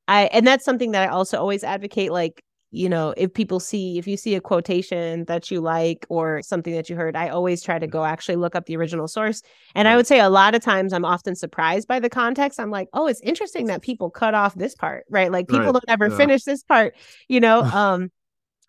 I 0.09 0.24
and 0.24 0.46
that's 0.46 0.64
something 0.64 0.92
that 0.92 1.09
I 1.09 1.12
also 1.12 1.38
always 1.38 1.64
advocate 1.64 2.12
like 2.12 2.44
you 2.73 2.89
know 2.89 3.14
if 3.16 3.33
people 3.33 3.61
see 3.61 3.99
if 3.99 4.07
you 4.07 4.16
see 4.16 4.35
a 4.35 4.41
quotation 4.41 5.25
that 5.27 5.51
you 5.51 5.61
like 5.61 6.07
or 6.09 6.41
something 6.43 6.75
that 6.75 6.89
you 6.89 6.97
heard 6.97 7.14
i 7.14 7.29
always 7.29 7.62
try 7.62 7.79
to 7.79 7.87
go 7.87 8.05
actually 8.05 8.37
look 8.37 8.57
up 8.57 8.66
the 8.66 8.77
original 8.77 9.07
source 9.07 9.43
and 9.75 9.87
i 9.87 9.95
would 9.95 10.07
say 10.07 10.18
a 10.18 10.31
lot 10.31 10.55
of 10.55 10.62
times 10.62 10.93
i'm 10.93 11.05
often 11.05 11.37
surprised 11.37 11.87
by 11.87 12.01
the 12.01 12.09
context. 12.11 12.59
I'm 12.59 12.70
like 12.70 12.89
oh 12.95 13.07
it's 13.07 13.20
interesting 13.20 13.66
that 13.66 13.83
people 13.83 14.11
cut 14.11 14.35
off 14.35 14.55
this 14.55 14.75
part 14.75 15.05
right? 15.11 15.31
Like 15.31 15.49
people 15.49 15.66
right. 15.66 15.73
don't 15.73 15.85
ever 15.89 16.09
yeah. 16.09 16.16
finish 16.16 16.45
this 16.45 16.62
part 16.64 16.95
you 17.29 17.41
know? 17.41 17.62
Um 17.73 18.11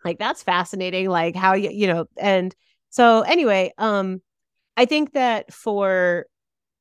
like 0.06 0.20
that's 0.20 0.44
fascinating 0.44 1.10
like 1.10 1.36
how 1.36 1.54
you 1.54 1.70
you 1.70 1.88
know 1.88 2.06
and 2.18 2.56
so 2.90 3.22
anyway 3.22 3.72
um 3.78 4.22
i 4.78 4.86
think 4.86 5.14
that 5.14 5.54
for 5.54 6.26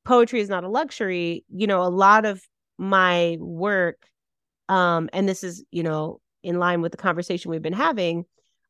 poetry 0.05 0.41
is 0.41 0.49
not 0.49 0.64
a 0.64 0.68
luxury 0.68 1.45
you 1.49 1.66
know 1.66 1.83
a 1.83 1.89
lot 1.89 2.25
of 2.25 2.43
my 2.79 3.37
work 3.41 4.07
um 4.68 5.09
and 5.12 5.29
this 5.29 5.45
is 5.45 5.64
you 5.70 5.83
know 5.83 6.20
in 6.43 6.59
line 6.59 6.80
with 6.80 6.93
the 6.93 6.99
conversation 6.99 7.51
we've 7.51 7.62
been 7.62 7.72
having 7.72 8.24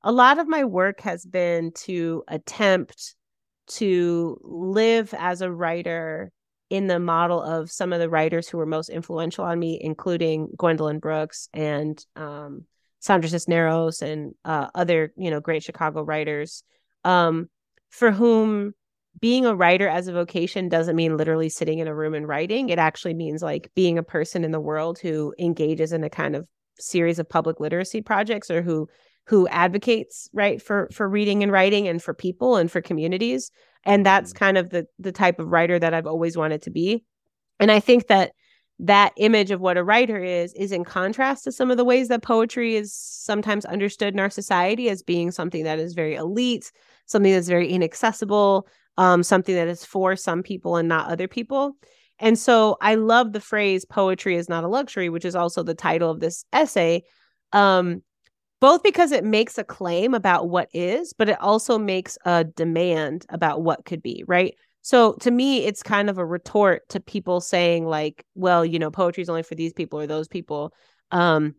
a 0.05 0.13
lot 0.13 0.39
of 0.39 0.49
my 0.49 0.65
work 0.65 1.01
has 1.01 1.25
been 1.25 1.73
to 1.73 2.25
attempt 2.29 3.15
to 3.69 4.39
live 4.43 5.15
as 5.17 5.41
a 5.41 5.53
writer 5.53 6.33
in 6.71 6.89
the 6.89 6.99
model 6.99 7.41
of 7.41 7.71
some 7.71 7.93
of 7.93 8.01
the 8.01 8.09
writers 8.09 8.49
who 8.49 8.59
were 8.59 8.67
most 8.67 8.89
influential 8.89 9.45
on 9.45 9.59
me 9.59 9.79
including 9.81 10.49
gwendolyn 10.57 10.99
brooks 10.99 11.49
and 11.55 12.05
um 12.17 12.65
Sandra 13.03 13.29
Cisneros 13.29 14.01
and 14.01 14.33
uh, 14.45 14.69
other, 14.77 15.13
you 15.17 15.31
know, 15.31 15.41
great 15.41 15.65
Chicago 15.65 16.03
writers, 16.03 16.63
um, 17.05 17.51
for 17.91 18.13
whom 18.13 18.75
being 19.21 19.45
a 19.45 19.57
writer 19.57 19.89
as 19.89 20.07
a 20.07 20.13
vocation 20.13 20.69
doesn't 20.69 20.97
mean 20.97 21.17
literally 21.17 21.49
sitting 21.49 21.81
in 21.81 21.89
a 21.89 21.95
room 21.95 22.15
and 22.15 22.29
writing. 22.29 22.69
It 22.69 22.79
actually 22.79 23.15
means 23.15 23.43
like 23.43 23.73
being 23.75 23.99
a 23.99 24.05
person 24.05 24.45
in 24.45 24.53
the 24.53 24.61
world 24.61 25.01
who 25.01 25.35
engages 25.37 25.93
in 25.93 26.05
a 26.05 26.09
kind 26.09 26.37
of 26.37 26.47
series 26.83 27.19
of 27.19 27.29
public 27.29 27.61
literacy 27.61 28.03
projects 28.03 28.51
or 28.51 28.63
who 28.63 28.89
who 29.27 29.47
advocates 29.49 30.29
right 30.33 30.61
for 30.61 30.89
for 30.93 31.09
reading 31.09 31.43
and 31.43 31.53
writing 31.53 31.89
and 31.89 32.03
for 32.03 32.15
people 32.15 32.57
and 32.57 32.71
for 32.71 32.81
communities. 32.81 33.51
And 33.85 34.05
that's 34.05 34.33
mm-hmm. 34.33 34.45
kind 34.45 34.59
of 34.59 34.71
the 34.71 34.87
the 34.99 35.13
type 35.13 35.39
of 35.39 35.49
writer 35.49 35.79
that 35.79 35.95
I've 35.95 36.07
always 36.07 36.37
wanted 36.37 36.63
to 36.63 36.71
be. 36.71 37.05
And 37.61 37.71
I 37.71 37.81
think 37.81 38.09
that 38.09 38.33
that 38.79 39.13
image 39.17 39.51
of 39.51 39.61
what 39.61 39.77
a 39.77 39.85
writer 39.85 40.19
is 40.19 40.53
is 40.55 40.73
in 40.73 40.85
contrast 40.85 41.45
to 41.45 41.53
some 41.53 41.71
of 41.71 41.77
the 41.77 41.85
ways 41.85 42.09
that 42.09 42.23
poetry 42.23 42.75
is 42.75 42.93
sometimes 42.93 43.65
understood 43.65 44.13
in 44.13 44.21
our 44.21 44.31
society 44.31 44.89
as 44.89 45.03
being 45.03 45.31
something 45.31 45.65
that 45.65 45.79
is 45.79 45.95
very 45.95 46.17
elite 46.17 46.73
something 47.07 47.33
that's 47.33 47.49
very 47.49 47.69
inaccessible 47.69 48.67
um, 48.99 49.23
something 49.23 49.55
that 49.55 49.69
is 49.69 49.85
for 49.85 50.17
some 50.17 50.43
people 50.43 50.77
and 50.77 50.89
not 50.89 51.09
other 51.09 51.29
people 51.29 51.77
and 52.23 52.39
so 52.39 52.79
i 52.81 52.95
love 52.95 53.33
the 53.33 53.41
phrase 53.41 53.85
poetry 53.85 54.37
is 54.37 54.49
not 54.49 54.65
a 54.65 54.69
luxury 54.69 55.11
which 55.11 55.27
is 55.27 55.37
also 55.37 55.63
the 55.63 55.75
title 55.75 56.11
of 56.11 56.21
this 56.21 56.45
essay 56.53 57.03
um, 57.53 58.03
both 58.61 58.83
because 58.83 59.13
it 59.13 59.25
makes 59.25 59.59
a 59.59 59.65
claim 59.65 60.15
about 60.15 60.49
what 60.49 60.69
is 60.73 61.13
but 61.13 61.29
it 61.29 61.39
also 61.43 61.77
makes 61.77 62.17
a 62.25 62.45
demand 62.45 63.27
about 63.29 63.63
what 63.63 63.85
could 63.85 64.03
be 64.03 64.25
right 64.27 64.55
so 64.83 65.13
to 65.21 65.31
me, 65.31 65.65
it's 65.65 65.83
kind 65.83 66.11
of 66.11 66.19
a 66.19 66.27
retort 66.27 66.89
to 66.89 67.01
people 67.01 67.41
saying, 67.41 67.87
like, 67.87 68.27
well, 68.35 68.67
you 68.67 68.81
know, 68.81 68.91
poetry 68.91 69.23
is 69.23 69.29
only 69.29 69.45
for 69.45 69.55
these 69.55 69.73
people 69.73 70.01
or 70.01 70.09
those 70.09 70.27
people. 70.27 70.75
Um, 71.13 71.55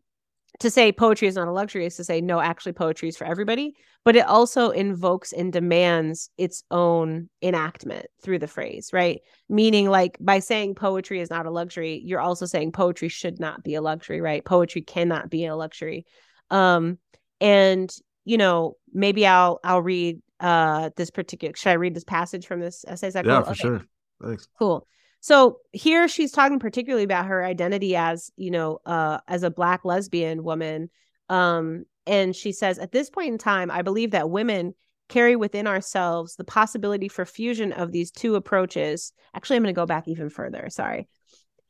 to 0.60 0.70
say 0.70 0.92
poetry 0.92 1.28
is 1.28 1.36
not 1.36 1.48
a 1.48 1.52
luxury 1.52 1.86
is 1.86 1.96
to 1.98 2.04
say, 2.04 2.22
no, 2.22 2.40
actually, 2.40 2.74
poetry 2.74 3.10
is 3.10 3.18
for 3.18 3.26
everybody. 3.26 3.76
But 4.06 4.16
it 4.16 4.28
also 4.28 4.70
invokes 4.70 5.32
and 5.32 5.52
demands 5.52 6.30
its 6.38 6.64
own 6.70 7.30
enactment 7.42 8.06
through 8.22 8.40
the 8.40 8.48
phrase, 8.48 8.90
right? 8.92 9.22
Meaning, 9.50 9.90
like, 9.90 10.18
by 10.20 10.40
saying 10.40 10.76
poetry 10.76 11.22
is 11.22 11.30
not 11.30 11.46
a 11.46 11.52
luxury, 11.52 12.02
you're 12.04 12.20
also 12.20 12.46
saying 12.46 12.74
poetry 12.74 13.08
should 13.08 13.40
not 13.40 13.64
be 13.64 13.76
a 13.76 13.82
luxury, 13.82 14.20
right? 14.20 14.44
Poetry 14.44 14.82
cannot 14.82 15.30
be 15.30 15.46
a 15.46 15.56
luxury. 15.56 16.06
Um, 16.50 17.00
and 17.40 17.94
you 18.26 18.38
know, 18.38 18.78
maybe 18.94 19.28
I'll 19.28 19.60
I'll 19.64 19.82
read 19.82 20.22
uh 20.40 20.90
this 20.96 21.12
particular 21.12 21.54
should 21.56 21.70
I 21.70 21.74
read 21.74 21.96
this 21.96 22.04
passage 22.04 22.48
from 22.48 22.60
this 22.60 22.86
essay? 22.88 23.12
Yeah, 23.14 23.44
for 23.44 23.52
okay. 23.52 23.54
sure. 23.54 23.82
Thanks. 24.22 24.48
Cool. 24.58 24.88
So 25.24 25.60
here 25.72 26.10
she's 26.10 26.34
talking 26.34 26.60
particularly 26.60 27.06
about 27.06 27.28
her 27.28 27.46
identity 27.46 27.96
as, 27.96 28.30
you 28.36 28.52
know, 28.52 28.80
uh 28.86 29.20
as 29.26 29.44
a 29.44 29.50
black 29.50 29.86
lesbian 29.86 30.44
woman. 30.44 30.90
Um, 31.30 31.86
and 32.06 32.36
she 32.36 32.52
says, 32.52 32.78
at 32.78 32.92
this 32.92 33.10
point 33.10 33.30
in 33.30 33.38
time, 33.38 33.72
I 33.72 33.84
believe 33.84 34.12
that 34.12 34.30
women 34.30 34.74
carry 35.08 35.38
within 35.38 35.66
ourselves 35.66 36.36
the 36.36 36.44
possibility 36.44 37.08
for 37.08 37.26
fusion 37.26 37.72
of 37.72 37.94
these 37.94 38.12
two 38.12 38.36
approaches. 38.36 39.14
Actually, 39.34 39.56
I'm 39.56 39.64
going 39.64 39.74
to 39.74 39.80
go 39.80 39.86
back 39.86 40.10
even 40.10 40.30
further. 40.30 40.68
Sorry. 40.70 41.08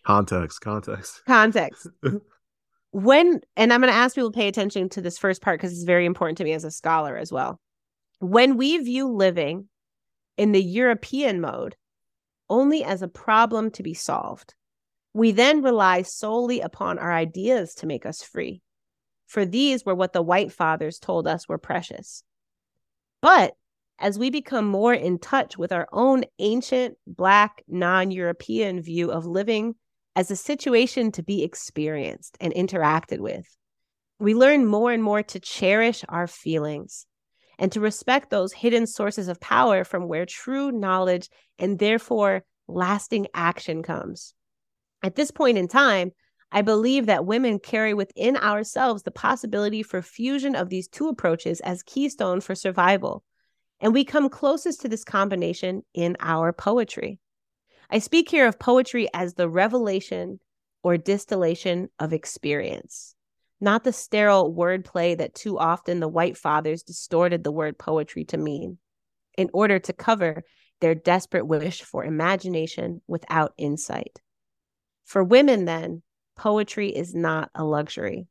Context, 0.04 0.60
context. 0.62 1.22
Context. 1.28 1.88
when, 2.92 3.40
and 3.56 3.72
I'm 3.72 3.82
going 3.82 3.94
to 3.94 4.00
ask 4.00 4.16
people 4.16 4.32
to 4.32 4.36
pay 4.36 4.48
attention 4.48 4.90
to 4.90 5.02
this 5.02 5.20
first 5.20 5.44
part 5.44 5.60
because 5.60 5.74
it's 5.74 5.84
very 5.84 6.08
important 6.08 6.40
to 6.40 6.44
me 6.44 6.54
as 6.54 6.64
a 6.64 6.72
scholar 6.72 7.16
as 7.18 7.32
well. 7.32 7.60
When 8.18 8.58
we 8.58 8.80
view 8.80 9.10
living 9.10 9.68
in 10.38 10.54
the 10.54 10.64
European 10.64 11.40
mode 11.40 11.76
only 12.50 12.84
as 12.84 13.02
a 13.02 13.08
problem 13.08 13.72
to 13.72 13.84
be 13.84 13.94
solved, 13.94 14.54
we 15.14 15.32
then 15.32 15.62
rely 15.62 16.02
solely 16.02 16.60
upon 16.60 17.00
our 17.00 17.12
ideas 17.12 17.76
to 17.76 17.86
make 17.86 18.06
us 18.06 18.24
free. 18.24 18.62
For 19.28 19.46
these 19.46 19.86
were 19.86 19.96
what 19.96 20.14
the 20.14 20.22
white 20.22 20.52
fathers 20.52 21.00
told 21.00 21.28
us 21.28 21.48
were 21.48 21.58
precious. 21.58 22.24
But 23.22 23.54
as 24.00 24.20
we 24.20 24.30
become 24.30 24.66
more 24.66 24.94
in 24.94 25.20
touch 25.20 25.58
with 25.58 25.72
our 25.72 25.88
own 25.92 26.26
ancient, 26.40 26.98
Black, 27.08 27.64
non 27.68 28.12
European 28.12 28.82
view 28.82 29.12
of 29.12 29.26
living 29.26 29.76
as 30.16 30.30
a 30.30 30.36
situation 30.36 31.12
to 31.14 31.24
be 31.24 31.44
experienced 31.44 32.38
and 32.42 32.54
interacted 32.54 33.20
with, 33.20 33.46
we 34.20 34.36
learn 34.36 34.66
more 34.66 34.92
and 34.92 35.04
more 35.04 35.24
to 35.24 35.40
cherish 35.40 36.04
our 36.10 36.28
feelings 36.28 37.06
and 37.64 37.72
to 37.72 37.80
respect 37.80 38.30
those 38.30 38.52
hidden 38.52 38.86
sources 38.86 39.30
of 39.30 39.40
power 39.40 39.86
from 39.86 40.10
where 40.10 40.26
true 40.26 40.70
knowledge 40.70 41.30
and 41.58 41.80
therefore 41.80 42.44
lasting 42.68 43.26
action 43.34 43.82
comes. 43.82 44.34
At 45.02 45.16
this 45.16 45.32
point 45.32 45.58
in 45.58 45.70
time, 45.70 46.12
I 46.52 46.62
believe 46.62 47.06
that 47.06 47.26
women 47.26 47.60
carry 47.60 47.94
within 47.94 48.36
ourselves 48.36 49.04
the 49.04 49.12
possibility 49.12 49.82
for 49.82 50.02
fusion 50.02 50.56
of 50.56 50.68
these 50.68 50.90
two 50.90 51.08
approaches 51.08 51.62
as 51.62 51.84
keystone 51.84 52.42
for 52.42 52.54
survival. 52.54 53.24
And 53.80 53.94
we 53.94 54.04
come 54.04 54.28
closest 54.28 54.82
to 54.82 54.90
this 54.90 55.06
combination 55.06 55.84
in 55.94 56.18
our 56.20 56.52
poetry. 56.52 57.18
I 57.90 58.00
speak 58.00 58.30
here 58.30 58.46
of 58.46 58.60
poetry 58.60 59.08
as 59.14 59.36
the 59.36 59.48
revelation 59.48 60.42
or 60.84 60.98
distillation 60.98 61.88
of 61.98 62.12
experience 62.12 63.16
not 63.64 63.84
the 63.84 63.94
sterile 63.94 64.54
wordplay 64.54 65.18
that 65.18 65.34
too 65.34 65.58
often 65.58 66.00
the 66.00 66.08
white 66.08 66.38
fathers 66.38 66.84
distorted 66.84 67.44
the 67.44 67.52
word 67.52 67.78
poetry 67.80 68.26
to 68.26 68.38
mean 68.38 68.78
in 69.38 69.50
order 69.54 69.80
to 69.80 69.94
cover 69.94 70.44
their 70.82 70.94
desperate 70.94 71.48
wish 71.48 71.82
for 71.82 72.04
imagination 72.04 73.02
without 73.08 73.54
insight. 73.58 74.20
For 75.06 75.24
women, 75.24 75.66
then, 75.66 76.04
poetry 76.36 76.90
is 76.90 77.16
not 77.16 77.50
a 77.56 77.64
luxury. 77.64 78.28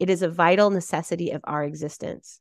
It 0.00 0.08
is 0.08 0.22
a 0.22 0.30
vital 0.30 0.70
necessity 0.70 1.30
of 1.30 1.42
our 1.44 1.62
existence. 1.62 2.40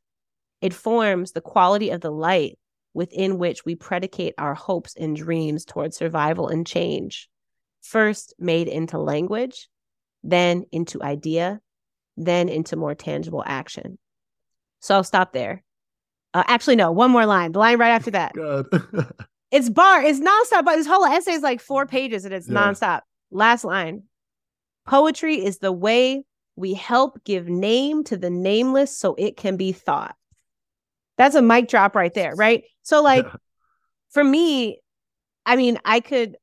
It 0.62 0.74
forms 0.74 1.34
the 1.34 1.42
quality 1.42 1.90
of 1.90 2.02
the 2.02 2.12
light 2.12 2.58
within 2.94 3.38
which 3.38 3.66
we 3.66 3.76
predicate 3.76 4.34
our 4.38 4.54
hopes 4.54 4.96
and 4.96 5.16
dreams 5.16 5.66
toward 5.66 5.94
survival 5.94 6.48
and 6.48 6.66
change, 6.66 7.30
first 7.82 8.34
made 8.40 8.70
into 8.70 8.98
language, 8.98 9.68
then 10.24 10.64
into 10.72 11.04
idea, 11.04 11.60
then 12.18 12.50
into 12.50 12.76
more 12.76 12.96
tangible 12.96 13.44
action. 13.46 13.98
So 14.80 14.96
I'll 14.96 15.04
stop 15.04 15.34
there. 15.34 15.64
Uh, 16.34 16.44
actually, 16.48 16.76
no, 16.76 16.92
one 16.92 17.12
more 17.12 17.26
line. 17.26 17.52
The 17.52 17.60
line 17.60 17.78
right 17.78 17.90
after 17.90 18.12
that. 18.12 18.34
it's 19.52 19.70
bar. 19.70 20.04
It's 20.04 20.20
nonstop. 20.20 20.66
But 20.66 20.76
this 20.76 20.88
whole 20.88 21.06
essay 21.06 21.34
is 21.34 21.44
like 21.44 21.62
four 21.62 21.86
pages 21.86 22.26
and 22.26 22.34
it's 22.34 22.50
yeah. 22.50 22.56
nonstop. 22.56 23.02
Last 23.32 23.64
line. 23.64 24.04
Poetry 24.88 25.44
is 25.44 25.60
the 25.60 25.72
way 25.72 26.24
we 26.56 26.74
help 26.74 27.24
give 27.24 27.48
name 27.48 28.04
to 28.06 28.18
the 28.18 28.30
nameless 28.30 28.98
so 28.98 29.16
it 29.16 29.38
can 29.38 29.58
be 29.58 29.72
thought. 29.72 30.16
That's 31.18 31.36
a 31.36 31.42
mic 31.42 31.68
drop 31.68 31.96
right 31.96 32.14
there, 32.14 32.36
right? 32.36 32.64
So 32.82 33.02
like 33.02 33.26
for 34.10 34.24
me, 34.24 34.82
I 35.46 35.56
mean, 35.56 35.80
I 35.86 36.00
could 36.00 36.36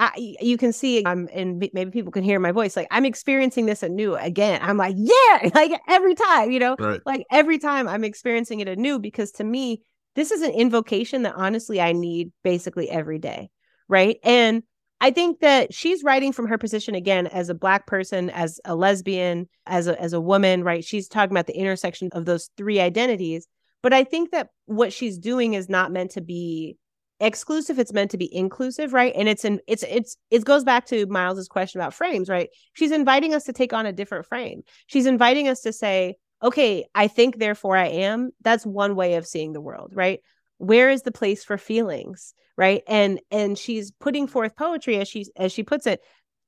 I, 0.00 0.36
you 0.40 0.56
can 0.56 0.72
see 0.72 1.04
I'm 1.04 1.28
and 1.32 1.58
maybe 1.72 1.90
people 1.90 2.12
can 2.12 2.22
hear 2.22 2.38
my 2.38 2.52
voice 2.52 2.76
like 2.76 2.86
I'm 2.90 3.04
experiencing 3.04 3.66
this 3.66 3.82
anew 3.82 4.14
again. 4.14 4.60
I'm 4.62 4.76
like, 4.76 4.94
yeah, 4.96 5.50
like 5.54 5.72
every 5.88 6.14
time, 6.14 6.52
you 6.52 6.60
know, 6.60 6.76
Right. 6.78 7.00
like 7.04 7.26
every 7.32 7.58
time 7.58 7.88
I'm 7.88 8.04
experiencing 8.04 8.60
it 8.60 8.68
anew 8.68 9.00
because 9.00 9.32
to 9.32 9.44
me, 9.44 9.82
this 10.14 10.30
is 10.30 10.42
an 10.42 10.52
invocation 10.52 11.22
that 11.22 11.34
honestly 11.36 11.80
I 11.80 11.92
need 11.92 12.30
basically 12.44 12.88
every 12.88 13.18
day, 13.18 13.50
right? 13.88 14.18
And 14.22 14.62
I 15.00 15.10
think 15.10 15.40
that 15.40 15.74
she's 15.74 16.02
writing 16.04 16.32
from 16.32 16.46
her 16.46 16.58
position 16.58 16.94
again 16.94 17.26
as 17.26 17.48
a 17.48 17.54
black 17.54 17.86
person, 17.86 18.30
as 18.30 18.60
a 18.64 18.74
lesbian, 18.76 19.48
as 19.66 19.88
a 19.88 20.00
as 20.00 20.12
a 20.12 20.20
woman, 20.20 20.62
right? 20.62 20.84
She's 20.84 21.08
talking 21.08 21.32
about 21.32 21.46
the 21.46 21.56
intersection 21.56 22.10
of 22.12 22.24
those 22.24 22.50
three 22.56 22.80
identities. 22.80 23.48
But 23.82 23.92
I 23.92 24.04
think 24.04 24.30
that 24.30 24.50
what 24.66 24.92
she's 24.92 25.18
doing 25.18 25.54
is 25.54 25.68
not 25.68 25.92
meant 25.92 26.12
to 26.12 26.20
be 26.20 26.76
exclusive 27.20 27.78
it's 27.78 27.92
meant 27.92 28.10
to 28.12 28.18
be 28.18 28.34
inclusive 28.34 28.92
right? 28.92 29.12
And 29.16 29.28
it's 29.28 29.44
in 29.44 29.60
it's 29.66 29.82
it's 29.88 30.16
it 30.30 30.44
goes 30.44 30.64
back 30.64 30.86
to 30.86 31.06
miles's 31.06 31.48
question 31.48 31.80
about 31.80 31.94
frames 31.94 32.28
right? 32.28 32.48
She's 32.74 32.92
inviting 32.92 33.34
us 33.34 33.44
to 33.44 33.52
take 33.52 33.72
on 33.72 33.86
a 33.86 33.92
different 33.92 34.26
frame. 34.26 34.62
She's 34.86 35.06
inviting 35.06 35.48
us 35.48 35.60
to 35.62 35.72
say 35.72 36.16
okay 36.40 36.86
i 36.94 37.08
think 37.08 37.38
therefore 37.38 37.76
i 37.76 37.86
am. 37.86 38.30
That's 38.42 38.64
one 38.64 38.94
way 38.94 39.14
of 39.14 39.26
seeing 39.26 39.52
the 39.52 39.60
world 39.60 39.92
right? 39.94 40.20
Where 40.58 40.90
is 40.90 41.02
the 41.02 41.12
place 41.12 41.44
for 41.44 41.58
feelings 41.58 42.34
right? 42.56 42.82
And 42.86 43.20
and 43.30 43.58
she's 43.58 43.90
putting 43.90 44.26
forth 44.26 44.56
poetry 44.56 44.98
as 44.98 45.08
she 45.08 45.26
as 45.36 45.52
she 45.52 45.62
puts 45.62 45.86
it 45.86 46.00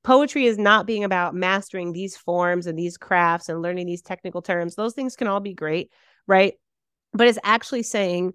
poetry 0.03 0.47
is 0.47 0.57
not 0.57 0.87
being 0.87 1.05
about 1.05 1.35
mastering 1.35 1.93
these 1.93 2.17
forms 2.17 2.67
and 2.67 2.79
these 2.79 2.97
crafts 2.97 3.49
and 3.51 3.61
learning 3.61 3.87
these 3.87 4.01
technical 4.01 4.41
terms. 4.41 4.75
Those 4.75 4.95
things 4.95 5.15
can 5.17 5.27
all 5.27 5.41
be 5.41 5.55
great 5.55 5.91
right? 6.27 6.55
But 7.13 7.27
it's 7.27 7.39
actually 7.43 7.83
saying 7.83 8.33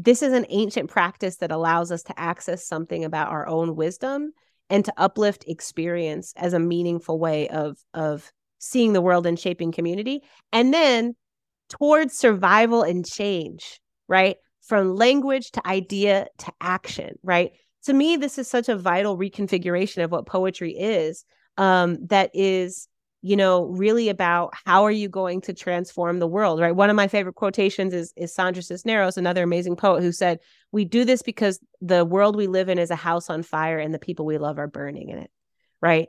this 0.00 0.22
is 0.22 0.32
an 0.32 0.46
ancient 0.48 0.88
practice 0.88 1.38
that 1.38 1.50
allows 1.50 1.90
us 1.90 2.04
to 2.04 2.18
access 2.18 2.64
something 2.64 3.04
about 3.04 3.30
our 3.30 3.48
own 3.48 3.74
wisdom 3.74 4.32
and 4.70 4.84
to 4.84 4.92
uplift 4.96 5.44
experience 5.48 6.32
as 6.36 6.52
a 6.52 6.60
meaningful 6.60 7.18
way 7.18 7.48
of 7.48 7.76
of 7.92 8.30
seeing 8.60 8.92
the 8.92 9.00
world 9.00 9.26
and 9.26 9.40
shaping 9.40 9.72
community. 9.72 10.22
And 10.52 10.72
then 10.72 11.16
towards 11.68 12.16
survival 12.16 12.82
and 12.82 13.04
change 13.04 13.80
right? 14.06 14.36
From 14.62 14.94
language 14.94 15.50
to 15.52 15.66
idea 15.66 16.28
to 16.38 16.52
action 16.60 17.18
right? 17.24 17.50
To 17.86 17.92
me 17.92 18.16
this 18.16 18.38
is 18.38 18.46
such 18.46 18.68
a 18.68 18.76
vital 18.76 19.18
reconfiguration 19.18 20.04
of 20.04 20.12
what 20.12 20.26
poetry 20.26 20.76
is 20.78 21.24
um 21.56 21.98
that 22.06 22.30
is 22.34 22.86
you 23.22 23.36
know 23.36 23.64
really 23.64 24.08
about 24.08 24.54
how 24.64 24.84
are 24.84 24.90
you 24.90 25.08
going 25.08 25.40
to 25.42 25.52
transform 25.52 26.18
the 26.18 26.26
world 26.26 26.60
right? 26.60 26.74
One 26.74 26.90
of 26.90 26.96
my 26.96 27.08
favorite 27.08 27.34
quotations 27.34 27.94
is 27.94 28.12
is 28.16 28.34
sandra 28.34 28.62
cisneros 28.62 29.16
another 29.16 29.42
amazing 29.42 29.76
poet 29.76 30.02
who 30.02 30.12
said 30.12 30.38
we 30.72 30.84
do 30.84 31.04
this 31.04 31.22
because 31.22 31.58
the 31.80 32.04
world 32.04 32.36
we 32.36 32.46
live 32.46 32.68
in 32.68 32.78
is 32.78 32.90
a 32.90 32.96
house 32.96 33.30
on 33.30 33.42
fire 33.42 33.78
and 33.78 33.92
the 33.92 33.98
people 33.98 34.26
we 34.26 34.38
love 34.38 34.58
are 34.58 34.68
burning 34.68 35.08
in 35.08 35.18
it 35.18 35.30
right? 35.80 36.08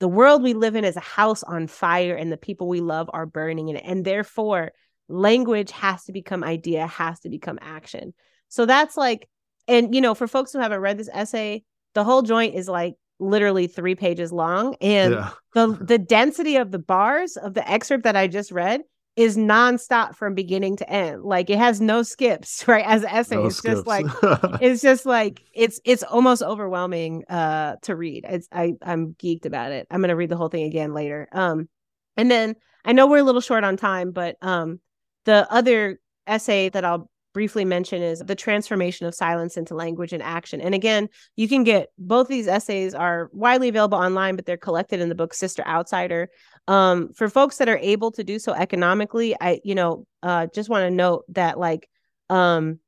The 0.00 0.08
world 0.08 0.42
we 0.42 0.54
live 0.54 0.76
in 0.76 0.84
is 0.84 0.96
a 0.96 1.00
house 1.00 1.42
on 1.42 1.66
fire 1.66 2.14
and 2.14 2.30
the 2.30 2.36
people 2.36 2.68
we 2.68 2.80
love 2.80 3.08
are 3.12 3.26
burning 3.26 3.68
in 3.68 3.76
it. 3.76 3.84
And 3.86 4.04
therefore 4.04 4.72
language 5.08 5.70
has 5.72 6.04
to 6.04 6.12
become 6.12 6.42
idea 6.42 6.86
has 6.86 7.20
to 7.20 7.28
become 7.28 7.58
action. 7.60 8.14
So 8.48 8.66
that's 8.66 8.96
like 8.96 9.28
and 9.68 9.94
you 9.94 10.00
know 10.00 10.14
for 10.14 10.26
folks 10.26 10.52
who 10.52 10.58
haven't 10.58 10.80
read 10.80 10.98
this 10.98 11.08
essay 11.12 11.62
the 11.94 12.04
whole 12.04 12.22
joint 12.22 12.54
is 12.54 12.68
like 12.68 12.94
literally 13.20 13.66
three 13.66 13.94
pages 13.94 14.32
long 14.32 14.74
and 14.80 15.14
yeah. 15.14 15.30
the 15.54 15.66
the 15.80 15.98
density 15.98 16.56
of 16.56 16.70
the 16.70 16.78
bars 16.78 17.36
of 17.36 17.54
the 17.54 17.68
excerpt 17.70 18.04
that 18.04 18.16
I 18.16 18.26
just 18.26 18.50
read 18.50 18.82
is 19.16 19.36
nonstop 19.36 20.16
from 20.16 20.34
beginning 20.34 20.76
to 20.76 20.90
end. 20.90 21.22
Like 21.22 21.48
it 21.48 21.58
has 21.58 21.80
no 21.80 22.02
skips, 22.02 22.66
right? 22.68 22.84
As 22.84 23.02
an 23.02 23.10
essay, 23.10 23.36
No 23.36 23.46
it's 23.46 23.56
skips. 23.56 23.76
just 23.76 23.86
like 23.86 24.06
it's 24.60 24.82
just 24.82 25.06
like 25.06 25.42
it's 25.54 25.80
it's 25.84 26.02
almost 26.02 26.42
overwhelming 26.42 27.24
uh 27.28 27.76
to 27.82 27.94
read. 27.94 28.24
It's 28.28 28.48
I 28.50 28.74
I'm 28.82 29.14
geeked 29.14 29.46
about 29.46 29.72
it. 29.72 29.86
I'm 29.90 30.00
gonna 30.00 30.16
read 30.16 30.30
the 30.30 30.36
whole 30.36 30.48
thing 30.48 30.64
again 30.64 30.92
later. 30.94 31.28
Um 31.32 31.68
and 32.16 32.30
then 32.30 32.56
I 32.84 32.92
know 32.92 33.06
we're 33.06 33.18
a 33.18 33.24
little 33.24 33.40
short 33.40 33.64
on 33.64 33.76
time, 33.76 34.10
but 34.10 34.36
um 34.42 34.80
the 35.24 35.46
other 35.50 36.00
essay 36.26 36.68
that 36.70 36.84
I'll 36.84 37.08
briefly 37.34 37.64
mention 37.64 38.00
is 38.00 38.20
the 38.20 38.34
transformation 38.34 39.06
of 39.06 39.14
silence 39.14 39.58
into 39.58 39.74
language 39.74 40.14
and 40.14 40.22
action. 40.22 40.60
And 40.60 40.74
again, 40.74 41.08
you 41.36 41.48
can 41.48 41.64
get 41.64 41.88
both 41.98 42.28
these 42.28 42.46
essays 42.46 42.94
are 42.94 43.28
widely 43.32 43.68
available 43.68 43.98
online, 43.98 44.36
but 44.36 44.46
they're 44.46 44.56
collected 44.56 45.00
in 45.00 45.10
the 45.10 45.14
book 45.14 45.34
Sister 45.34 45.62
Outsider. 45.66 46.30
Um, 46.68 47.12
for 47.12 47.28
folks 47.28 47.58
that 47.58 47.68
are 47.68 47.76
able 47.76 48.12
to 48.12 48.24
do 48.24 48.38
so 48.38 48.54
economically, 48.54 49.36
I, 49.38 49.60
you 49.64 49.74
know, 49.74 50.06
uh, 50.22 50.46
just 50.54 50.70
want 50.70 50.84
to 50.84 50.90
note 50.90 51.24
that 51.28 51.58
like 51.58 51.90
um 52.30 52.78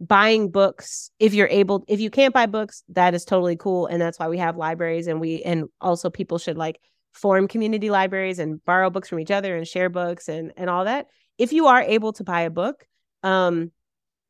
buying 0.00 0.50
books 0.50 1.10
if 1.18 1.34
you're 1.34 1.48
able 1.48 1.84
if 1.88 1.98
you 1.98 2.10
can't 2.10 2.34
buy 2.34 2.46
books 2.46 2.82
that 2.90 3.14
is 3.14 3.24
totally 3.24 3.56
cool 3.56 3.86
and 3.86 4.00
that's 4.00 4.18
why 4.18 4.28
we 4.28 4.38
have 4.38 4.56
libraries 4.56 5.06
and 5.06 5.20
we 5.20 5.42
and 5.42 5.64
also 5.80 6.10
people 6.10 6.38
should 6.38 6.58
like 6.58 6.80
form 7.12 7.48
community 7.48 7.90
libraries 7.90 8.38
and 8.38 8.64
borrow 8.64 8.90
books 8.90 9.08
from 9.08 9.18
each 9.18 9.30
other 9.30 9.56
and 9.56 9.66
share 9.66 9.88
books 9.88 10.28
and 10.28 10.52
and 10.56 10.68
all 10.68 10.84
that 10.84 11.06
if 11.38 11.52
you 11.52 11.66
are 11.66 11.80
able 11.80 12.12
to 12.12 12.24
buy 12.24 12.42
a 12.42 12.50
book 12.50 12.86
um 13.22 13.70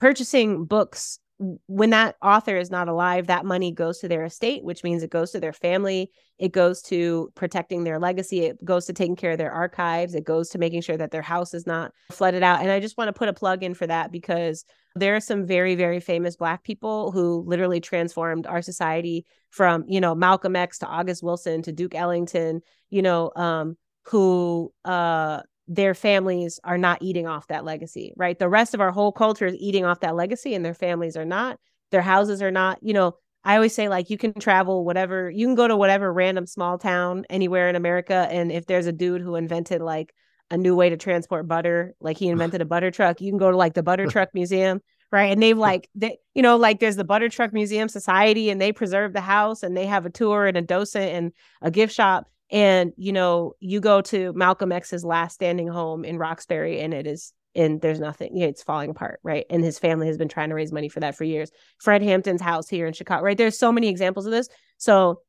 purchasing 0.01 0.65
books 0.65 1.19
when 1.67 1.91
that 1.91 2.15
author 2.23 2.57
is 2.57 2.71
not 2.71 2.89
alive 2.89 3.27
that 3.27 3.45
money 3.45 3.73
goes 3.73 3.99
to 3.99 4.07
their 4.07 4.25
estate 4.25 4.63
which 4.63 4.85
means 4.85 5.03
it 5.03 5.11
goes 5.11 5.33
to 5.33 5.41
their 5.41 5.53
family. 5.53 6.11
It 6.39 6.53
goes 6.53 6.83
to 6.83 7.31
protecting 7.35 7.85
their 7.85 7.99
legacy. 7.99 8.41
It 8.41 8.65
goes 8.65 8.87
to 8.87 8.93
taking 8.93 9.17
care 9.17 9.33
of 9.33 9.39
their 9.39 9.53
archives. 9.53 10.15
It 10.15 10.25
goes 10.25 10.49
to 10.51 10.59
making 10.59 10.83
sure 10.83 10.97
that 10.97 11.11
their 11.11 11.23
house 11.23 11.55
is 11.55 11.67
not 11.67 11.93
flooded 12.13 12.43
out. 12.43 12.61
And 12.61 12.71
i 12.71 12.81
just 12.81 12.97
want 12.97 13.09
to 13.09 13.13
put 13.13 13.29
a 13.29 13.33
plug 13.33 13.63
in 13.63 13.75
for 13.75 13.87
that 13.87 14.13
because 14.13 14.65
there 14.97 15.17
are 15.17 15.21
some 15.21 15.45
very 15.45 15.75
very 15.75 16.01
famous 16.01 16.37
black 16.37 16.63
people 16.63 17.11
who 17.11 17.45
literally 17.47 17.81
transformed 17.81 18.47
our 18.47 18.63
society 18.63 19.27
from 19.51 19.85
you 19.89 20.01
know 20.01 20.15
malcolm 20.15 20.57
x 20.57 20.79
to 20.79 20.87
august 20.87 21.23
wilson 21.23 21.63
to 21.63 21.73
duke 21.73 21.95
ellington 21.95 22.61
you 22.91 23.03
know 23.03 23.33
um 23.35 23.77
who 24.05 24.73
uh 24.85 25.41
their 25.67 25.95
families 25.95 26.61
are 26.65 26.79
not 26.79 27.03
eating 27.03 27.27
off 27.27 27.47
that 27.49 27.65
legacy, 27.65 28.13
right? 28.17 28.39
The 28.39 28.49
rest 28.49 28.75
of 28.75 28.81
our 28.81 28.91
whole 28.91 29.13
culture 29.13 29.47
is 29.47 29.57
eating 29.59 29.85
off 29.85 30.01
that 30.01 30.15
legacy 30.15 30.55
and 30.55 30.65
their 30.65 30.75
families 30.75 31.17
are 31.17 31.25
not. 31.25 31.59
Their 31.91 32.03
houses 32.03 32.43
are 32.43 32.51
not, 32.51 32.79
you 32.83 32.93
know, 32.93 33.17
I 33.45 33.57
always 33.57 33.75
say 33.75 33.89
like 33.89 34.11
you 34.11 34.19
can 34.19 34.33
travel 34.35 34.85
whatever, 34.85 35.31
you 35.31 35.47
can 35.47 35.55
go 35.55 35.69
to 35.69 35.77
whatever 35.77 36.13
random 36.13 36.47
small 36.47 36.79
town 36.79 37.25
anywhere 37.31 37.69
in 37.69 37.77
America 37.77 38.27
and 38.31 38.51
if 38.51 38.67
there's 38.67 38.87
a 38.87 38.93
dude 38.93 39.23
who 39.23 39.37
invented 39.37 39.81
like 39.81 40.15
a 40.51 40.57
new 40.57 40.77
way 40.77 40.91
to 40.91 40.97
transport 40.97 41.49
butter, 41.49 41.95
like 42.01 42.19
he 42.19 42.29
invented 42.29 42.61
a 42.61 42.67
butter 42.67 42.91
truck, 42.91 43.21
you 43.21 43.31
can 43.31 43.39
go 43.39 43.51
to 43.51 43.57
like 43.57 43.75
the 43.75 43.83
butter 43.83 44.07
truck 44.07 44.31
museum, 44.35 44.81
right? 45.11 45.33
And 45.33 45.43
they've 45.43 45.57
like 45.57 45.89
they, 45.95 46.19
you 46.35 46.43
know, 46.43 46.57
like 46.57 46.81
there's 46.81 46.97
the 46.97 47.05
butter 47.05 47.29
truck 47.29 47.53
museum 47.53 47.89
society 47.89 48.51
and 48.51 48.61
they 48.61 48.73
preserve 48.73 49.13
the 49.13 49.21
house 49.23 49.63
and 49.63 49.77
they 49.77 49.87
have 49.87 50.05
a 50.05 50.11
tour 50.11 50.47
and 50.47 50.57
a 50.57 50.63
docent 50.63 51.11
and 51.11 51.33
a 51.63 51.71
gift 51.71 51.95
shop 51.95 52.29
and 52.55 52.93
you 52.97 53.13
know 53.13 53.53
you 53.61 53.81
go 53.81 54.01
to 54.01 54.33
malcolm 54.33 54.73
x's 54.73 55.05
last 55.05 55.35
standing 55.35 55.69
home 55.69 56.05
in 56.05 56.17
roxbury 56.17 56.81
and 56.81 56.95
it 56.95 57.07
is 57.07 57.35
and 57.55 57.81
there's 57.81 58.01
nothing 58.01 58.39
it's 58.39 58.63
falling 58.63 58.91
apart 58.91 59.21
right? 59.23 59.47
And 59.51 59.63
his 59.63 59.79
family 59.79 60.07
has 60.07 60.19
been 60.19 60.29
trying 60.29 60.49
to 60.49 60.55
raise 60.55 60.73
money 60.73 60.89
for 60.89 61.01
that 61.01 61.17
for 61.17 61.25
years. 61.25 61.51
Fred 61.79 62.03
hampton's 62.03 62.41
house 62.41 62.69
here 62.69 62.87
in 62.87 62.93
chicago 62.93 63.23
right? 63.23 63.37
There's 63.37 63.59
so 63.59 63.73
many 63.73 63.89
examples 63.89 64.27
of 64.27 64.33
this. 64.33 64.49
So 64.79 65.21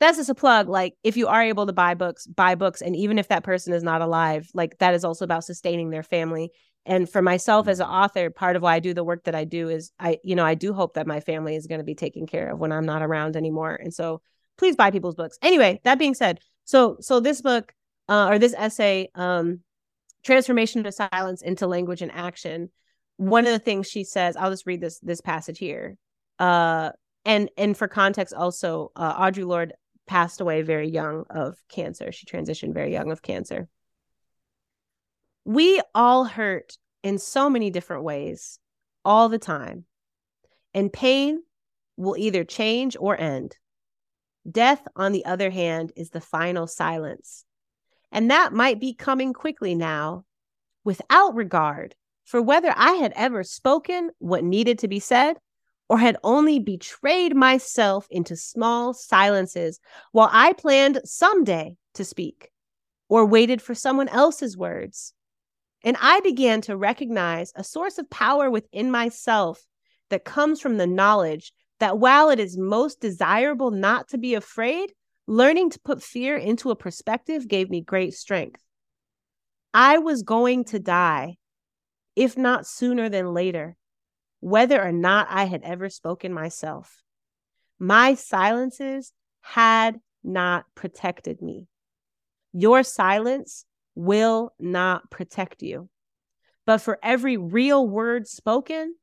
that's 0.00 0.18
just 0.18 0.30
a 0.30 0.34
plug. 0.34 0.68
Like 0.68 0.94
if 1.02 1.16
you 1.16 1.26
are 1.28 1.42
able 1.42 1.66
to 1.66 1.72
buy 1.72 1.94
books 1.94 2.26
buy 2.26 2.54
books. 2.54 2.82
And 2.82 2.96
even 2.96 3.18
if 3.18 3.28
that 3.28 3.44
person 3.44 3.72
is 3.72 3.82
not 3.82 4.02
alive 4.02 4.48
like 4.54 4.78
that 4.78 4.94
is 4.94 5.04
also 5.04 5.24
about 5.24 5.44
sustaining 5.44 5.90
their 5.90 6.02
family. 6.02 6.50
And 6.84 7.10
for 7.10 7.20
myself 7.20 7.66
as 7.68 7.80
an 7.80 7.86
author 7.86 8.30
part 8.30 8.56
of 8.56 8.62
why 8.62 8.76
i 8.76 8.80
do 8.80 8.94
the 8.94 9.04
work 9.04 9.24
that 9.24 9.34
i 9.34 9.44
do 9.44 9.68
is 9.68 9.90
i 9.98 10.18
you 10.22 10.36
know 10.36 10.44
i 10.44 10.54
do 10.54 10.72
hope 10.72 10.94
that 10.94 11.06
my 11.06 11.20
family 11.20 11.56
is 11.56 11.66
going 11.66 11.80
to 11.80 11.84
be 11.84 11.94
taken 11.94 12.26
care 12.26 12.52
of 12.52 12.58
when 12.58 12.72
i'm 12.72 12.86
not 12.86 13.02
around 13.02 13.36
anymore. 13.36 13.74
And 13.74 13.92
so 13.92 14.22
please 14.56 14.76
buy 14.76 14.90
people's 14.90 15.14
books. 15.14 15.38
Anyway 15.42 15.80
that 15.84 15.98
being 15.98 16.14
said 16.14 16.40
so 16.66 16.98
so 17.00 17.20
this 17.20 17.40
book 17.40 17.72
uh, 18.08 18.28
or 18.28 18.38
this 18.38 18.54
essay, 18.56 19.08
um, 19.14 19.60
transformation 20.24 20.84
of 20.84 20.94
silence 20.94 21.42
into 21.42 21.66
language 21.66 22.02
and 22.02 22.12
action. 22.12 22.70
One 23.16 23.46
of 23.46 23.52
the 23.52 23.58
things 23.58 23.88
she 23.88 24.04
says, 24.04 24.36
I'll 24.36 24.50
just 24.50 24.66
read 24.66 24.80
this 24.80 24.98
this 25.00 25.20
passage 25.20 25.58
here. 25.58 25.96
Uh, 26.38 26.90
and 27.24 27.50
and 27.56 27.76
for 27.76 27.88
context, 27.88 28.34
also 28.34 28.92
uh, 28.94 29.18
Audre 29.20 29.46
Lorde 29.46 29.74
passed 30.06 30.40
away 30.40 30.62
very 30.62 30.88
young 30.88 31.24
of 31.30 31.56
cancer. 31.68 32.12
She 32.12 32.26
transitioned 32.26 32.74
very 32.74 32.92
young 32.92 33.10
of 33.10 33.22
cancer. 33.22 33.68
We 35.44 35.80
all 35.94 36.24
hurt 36.24 36.76
in 37.02 37.18
so 37.18 37.48
many 37.48 37.70
different 37.70 38.02
ways 38.02 38.58
all 39.04 39.28
the 39.28 39.38
time, 39.38 39.84
and 40.74 40.92
pain 40.92 41.42
will 41.96 42.16
either 42.16 42.44
change 42.44 42.96
or 42.98 43.18
end. 43.18 43.56
Death, 44.50 44.86
on 44.94 45.12
the 45.12 45.24
other 45.24 45.50
hand, 45.50 45.92
is 45.96 46.10
the 46.10 46.20
final 46.20 46.66
silence. 46.66 47.44
And 48.12 48.30
that 48.30 48.52
might 48.52 48.80
be 48.80 48.94
coming 48.94 49.32
quickly 49.32 49.74
now, 49.74 50.24
without 50.84 51.34
regard 51.34 51.94
for 52.24 52.42
whether 52.42 52.72
I 52.76 52.92
had 52.92 53.12
ever 53.16 53.42
spoken 53.42 54.10
what 54.18 54.44
needed 54.44 54.80
to 54.80 54.88
be 54.88 55.00
said 55.00 55.36
or 55.88 55.98
had 55.98 56.16
only 56.24 56.58
betrayed 56.58 57.34
myself 57.34 58.06
into 58.10 58.36
small 58.36 58.92
silences 58.92 59.80
while 60.12 60.28
I 60.32 60.52
planned 60.52 61.00
someday 61.04 61.76
to 61.94 62.04
speak 62.04 62.50
or 63.08 63.24
waited 63.24 63.62
for 63.62 63.74
someone 63.74 64.08
else's 64.08 64.56
words. 64.56 65.14
And 65.84 65.96
I 66.00 66.20
began 66.20 66.60
to 66.62 66.76
recognize 66.76 67.52
a 67.54 67.62
source 67.62 67.98
of 67.98 68.10
power 68.10 68.50
within 68.50 68.90
myself 68.90 69.64
that 70.10 70.24
comes 70.24 70.60
from 70.60 70.76
the 70.76 70.86
knowledge 70.86 71.52
that 71.80 71.98
while 71.98 72.30
it 72.30 72.40
is 72.40 72.56
most 72.56 73.00
desirable 73.00 73.70
not 73.70 74.08
to 74.08 74.18
be 74.18 74.34
afraid, 74.34 74.92
learning 75.26 75.70
to 75.70 75.80
put 75.80 76.02
fear 76.02 76.36
into 76.36 76.70
a 76.70 76.76
perspective 76.76 77.48
gave 77.48 77.68
me 77.68 77.80
great 77.80 78.14
strength. 78.14 78.62
I 79.74 79.98
was 79.98 80.22
going 80.22 80.64
to 80.66 80.78
die, 80.78 81.36
if 82.14 82.38
not 82.38 82.66
sooner 82.66 83.08
than 83.08 83.34
later, 83.34 83.76
whether 84.40 84.82
or 84.82 84.92
not 84.92 85.26
I 85.30 85.44
had 85.44 85.62
ever 85.62 85.90
spoken 85.90 86.32
myself. 86.32 87.02
My 87.78 88.14
silences 88.14 89.12
had 89.42 90.00
not 90.24 90.64
protected 90.74 91.42
me. 91.42 91.68
Your 92.52 92.82
silence 92.82 93.66
will 93.94 94.52
not 94.58 95.10
protect 95.10 95.62
you. 95.62 95.88
But 96.64 96.78
for 96.78 96.98
every 97.02 97.36
real 97.36 97.86
word 97.86 98.26
spoken, 98.26 98.94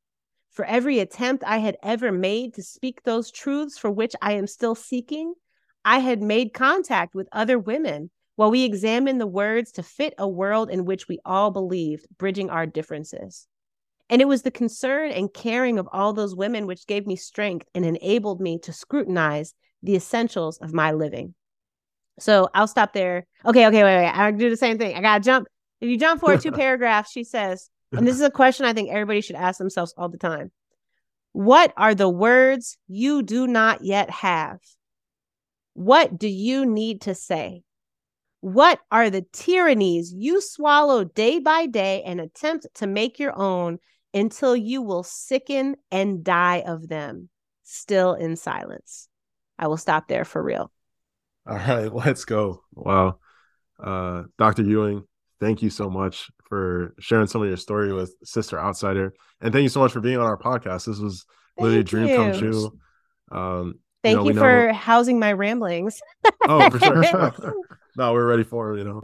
for 0.54 0.64
every 0.64 1.00
attempt 1.00 1.44
I 1.44 1.58
had 1.58 1.76
ever 1.82 2.12
made 2.12 2.54
to 2.54 2.62
speak 2.62 3.02
those 3.02 3.30
truths 3.30 3.76
for 3.76 3.90
which 3.90 4.14
I 4.22 4.32
am 4.32 4.46
still 4.46 4.74
seeking, 4.74 5.34
I 5.84 5.98
had 5.98 6.22
made 6.22 6.54
contact 6.54 7.14
with 7.14 7.28
other 7.32 7.58
women 7.58 8.10
while 8.36 8.50
we 8.50 8.64
examined 8.64 9.20
the 9.20 9.26
words 9.26 9.72
to 9.72 9.82
fit 9.82 10.14
a 10.16 10.28
world 10.28 10.70
in 10.70 10.84
which 10.84 11.08
we 11.08 11.18
all 11.24 11.50
believed, 11.50 12.06
bridging 12.18 12.50
our 12.50 12.66
differences. 12.66 13.46
And 14.08 14.20
it 14.20 14.28
was 14.28 14.42
the 14.42 14.50
concern 14.50 15.10
and 15.10 15.32
caring 15.32 15.78
of 15.78 15.88
all 15.92 16.12
those 16.12 16.36
women 16.36 16.66
which 16.66 16.86
gave 16.86 17.06
me 17.06 17.16
strength 17.16 17.66
and 17.74 17.84
enabled 17.84 18.40
me 18.40 18.58
to 18.60 18.72
scrutinize 18.72 19.54
the 19.82 19.96
essentials 19.96 20.58
of 20.58 20.72
my 20.72 20.92
living. 20.92 21.34
So 22.20 22.48
I'll 22.54 22.68
stop 22.68 22.92
there. 22.92 23.26
Okay, 23.44 23.66
okay, 23.66 23.82
wait, 23.82 23.96
wait. 23.96 24.10
I'll 24.10 24.32
do 24.32 24.50
the 24.50 24.56
same 24.56 24.78
thing. 24.78 24.94
I 24.94 25.00
gotta 25.00 25.22
jump. 25.22 25.48
If 25.80 25.88
you 25.88 25.98
jump 25.98 26.20
forward 26.20 26.40
two 26.40 26.52
paragraphs, 26.62 27.10
she 27.10 27.24
says, 27.24 27.68
and 27.92 28.06
this 28.06 28.16
is 28.16 28.22
a 28.22 28.30
question 28.30 28.66
I 28.66 28.72
think 28.72 28.90
everybody 28.90 29.20
should 29.20 29.36
ask 29.36 29.58
themselves 29.58 29.94
all 29.96 30.08
the 30.08 30.18
time. 30.18 30.50
What 31.32 31.72
are 31.76 31.94
the 31.94 32.08
words 32.08 32.78
you 32.86 33.22
do 33.22 33.46
not 33.46 33.84
yet 33.84 34.10
have? 34.10 34.60
What 35.74 36.16
do 36.16 36.28
you 36.28 36.64
need 36.64 37.02
to 37.02 37.14
say? 37.14 37.64
What 38.40 38.78
are 38.90 39.10
the 39.10 39.26
tyrannies 39.32 40.12
you 40.12 40.40
swallow 40.40 41.04
day 41.04 41.38
by 41.38 41.66
day 41.66 42.02
and 42.02 42.20
attempt 42.20 42.66
to 42.74 42.86
make 42.86 43.18
your 43.18 43.36
own 43.36 43.78
until 44.12 44.54
you 44.54 44.82
will 44.82 45.02
sicken 45.02 45.76
and 45.90 46.22
die 46.22 46.62
of 46.66 46.88
them, 46.88 47.30
still 47.64 48.14
in 48.14 48.36
silence? 48.36 49.08
I 49.58 49.66
will 49.66 49.76
stop 49.76 50.08
there 50.08 50.24
for 50.24 50.42
real. 50.42 50.70
All 51.48 51.56
right, 51.56 51.92
let's 51.92 52.24
go. 52.24 52.62
Wow. 52.74 53.18
Uh, 53.82 54.24
Dr. 54.38 54.62
Ewing, 54.62 55.04
thank 55.40 55.62
you 55.62 55.70
so 55.70 55.90
much 55.90 56.30
for 56.54 56.94
sharing 57.00 57.26
some 57.26 57.42
of 57.42 57.48
your 57.48 57.56
story 57.56 57.92
with 57.92 58.14
Sister 58.22 58.60
Outsider. 58.60 59.12
And 59.40 59.52
thank 59.52 59.64
you 59.64 59.68
so 59.68 59.80
much 59.80 59.90
for 59.90 60.00
being 60.00 60.18
on 60.18 60.24
our 60.24 60.38
podcast. 60.38 60.86
This 60.86 61.00
was 61.00 61.26
literally 61.58 61.80
a 61.80 61.82
dream 61.82 62.06
you. 62.06 62.16
come 62.16 62.32
true. 62.38 62.78
Um, 63.32 63.74
thank 64.04 64.18
you, 64.18 64.22
know, 64.22 64.28
you 64.28 64.34
for 64.34 64.66
know... 64.68 64.72
housing 64.72 65.18
my 65.18 65.32
ramblings. 65.32 66.00
oh, 66.42 66.70
for 66.70 66.78
sure. 66.78 67.32
no, 67.96 68.12
we're 68.12 68.28
ready 68.28 68.44
for 68.44 68.72
it, 68.72 68.78
you 68.78 68.84
know. 68.84 69.02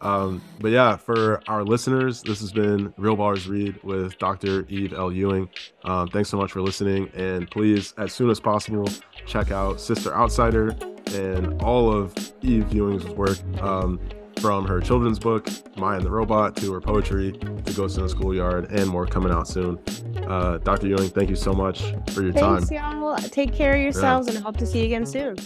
Um, 0.00 0.40
but 0.60 0.70
yeah, 0.70 0.94
for 0.94 1.42
our 1.48 1.64
listeners, 1.64 2.22
this 2.22 2.38
has 2.38 2.52
been 2.52 2.94
Real 2.96 3.16
Ballers 3.16 3.48
Read 3.48 3.82
with 3.82 4.16
Dr. 4.18 4.64
Eve 4.68 4.92
L. 4.92 5.10
Ewing. 5.10 5.48
Um, 5.84 6.06
thanks 6.06 6.28
so 6.28 6.36
much 6.36 6.52
for 6.52 6.60
listening. 6.60 7.10
And 7.14 7.50
please, 7.50 7.94
as 7.98 8.12
soon 8.12 8.30
as 8.30 8.38
possible, 8.38 8.86
check 9.26 9.50
out 9.50 9.80
Sister 9.80 10.14
Outsider 10.14 10.76
and 11.14 11.60
all 11.62 11.92
of 11.92 12.14
Eve 12.42 12.72
Ewing's 12.72 13.06
work. 13.06 13.38
Um, 13.60 13.98
from 14.40 14.66
her 14.66 14.80
children's 14.80 15.18
book, 15.18 15.48
Maya 15.76 15.96
and 15.96 16.06
the 16.06 16.10
Robot, 16.10 16.56
to 16.56 16.72
her 16.72 16.80
poetry, 16.80 17.32
to 17.32 17.72
Ghost 17.74 17.96
in 17.96 18.02
the 18.02 18.08
Schoolyard, 18.08 18.70
and 18.70 18.88
more 18.88 19.06
coming 19.06 19.32
out 19.32 19.48
soon. 19.48 19.78
Uh, 20.26 20.58
Dr. 20.58 20.88
Ewing, 20.88 21.10
thank 21.10 21.30
you 21.30 21.36
so 21.36 21.52
much 21.52 21.92
for 22.12 22.22
your 22.22 22.32
Thanks, 22.32 22.68
time. 22.68 22.76
y'all. 22.76 23.16
Take 23.16 23.52
care 23.52 23.74
of 23.74 23.80
yourselves 23.80 24.28
yeah. 24.28 24.34
and 24.34 24.44
hope 24.44 24.56
to 24.58 24.66
see 24.66 24.80
you 24.80 24.86
again 24.86 25.06
soon. 25.06 25.36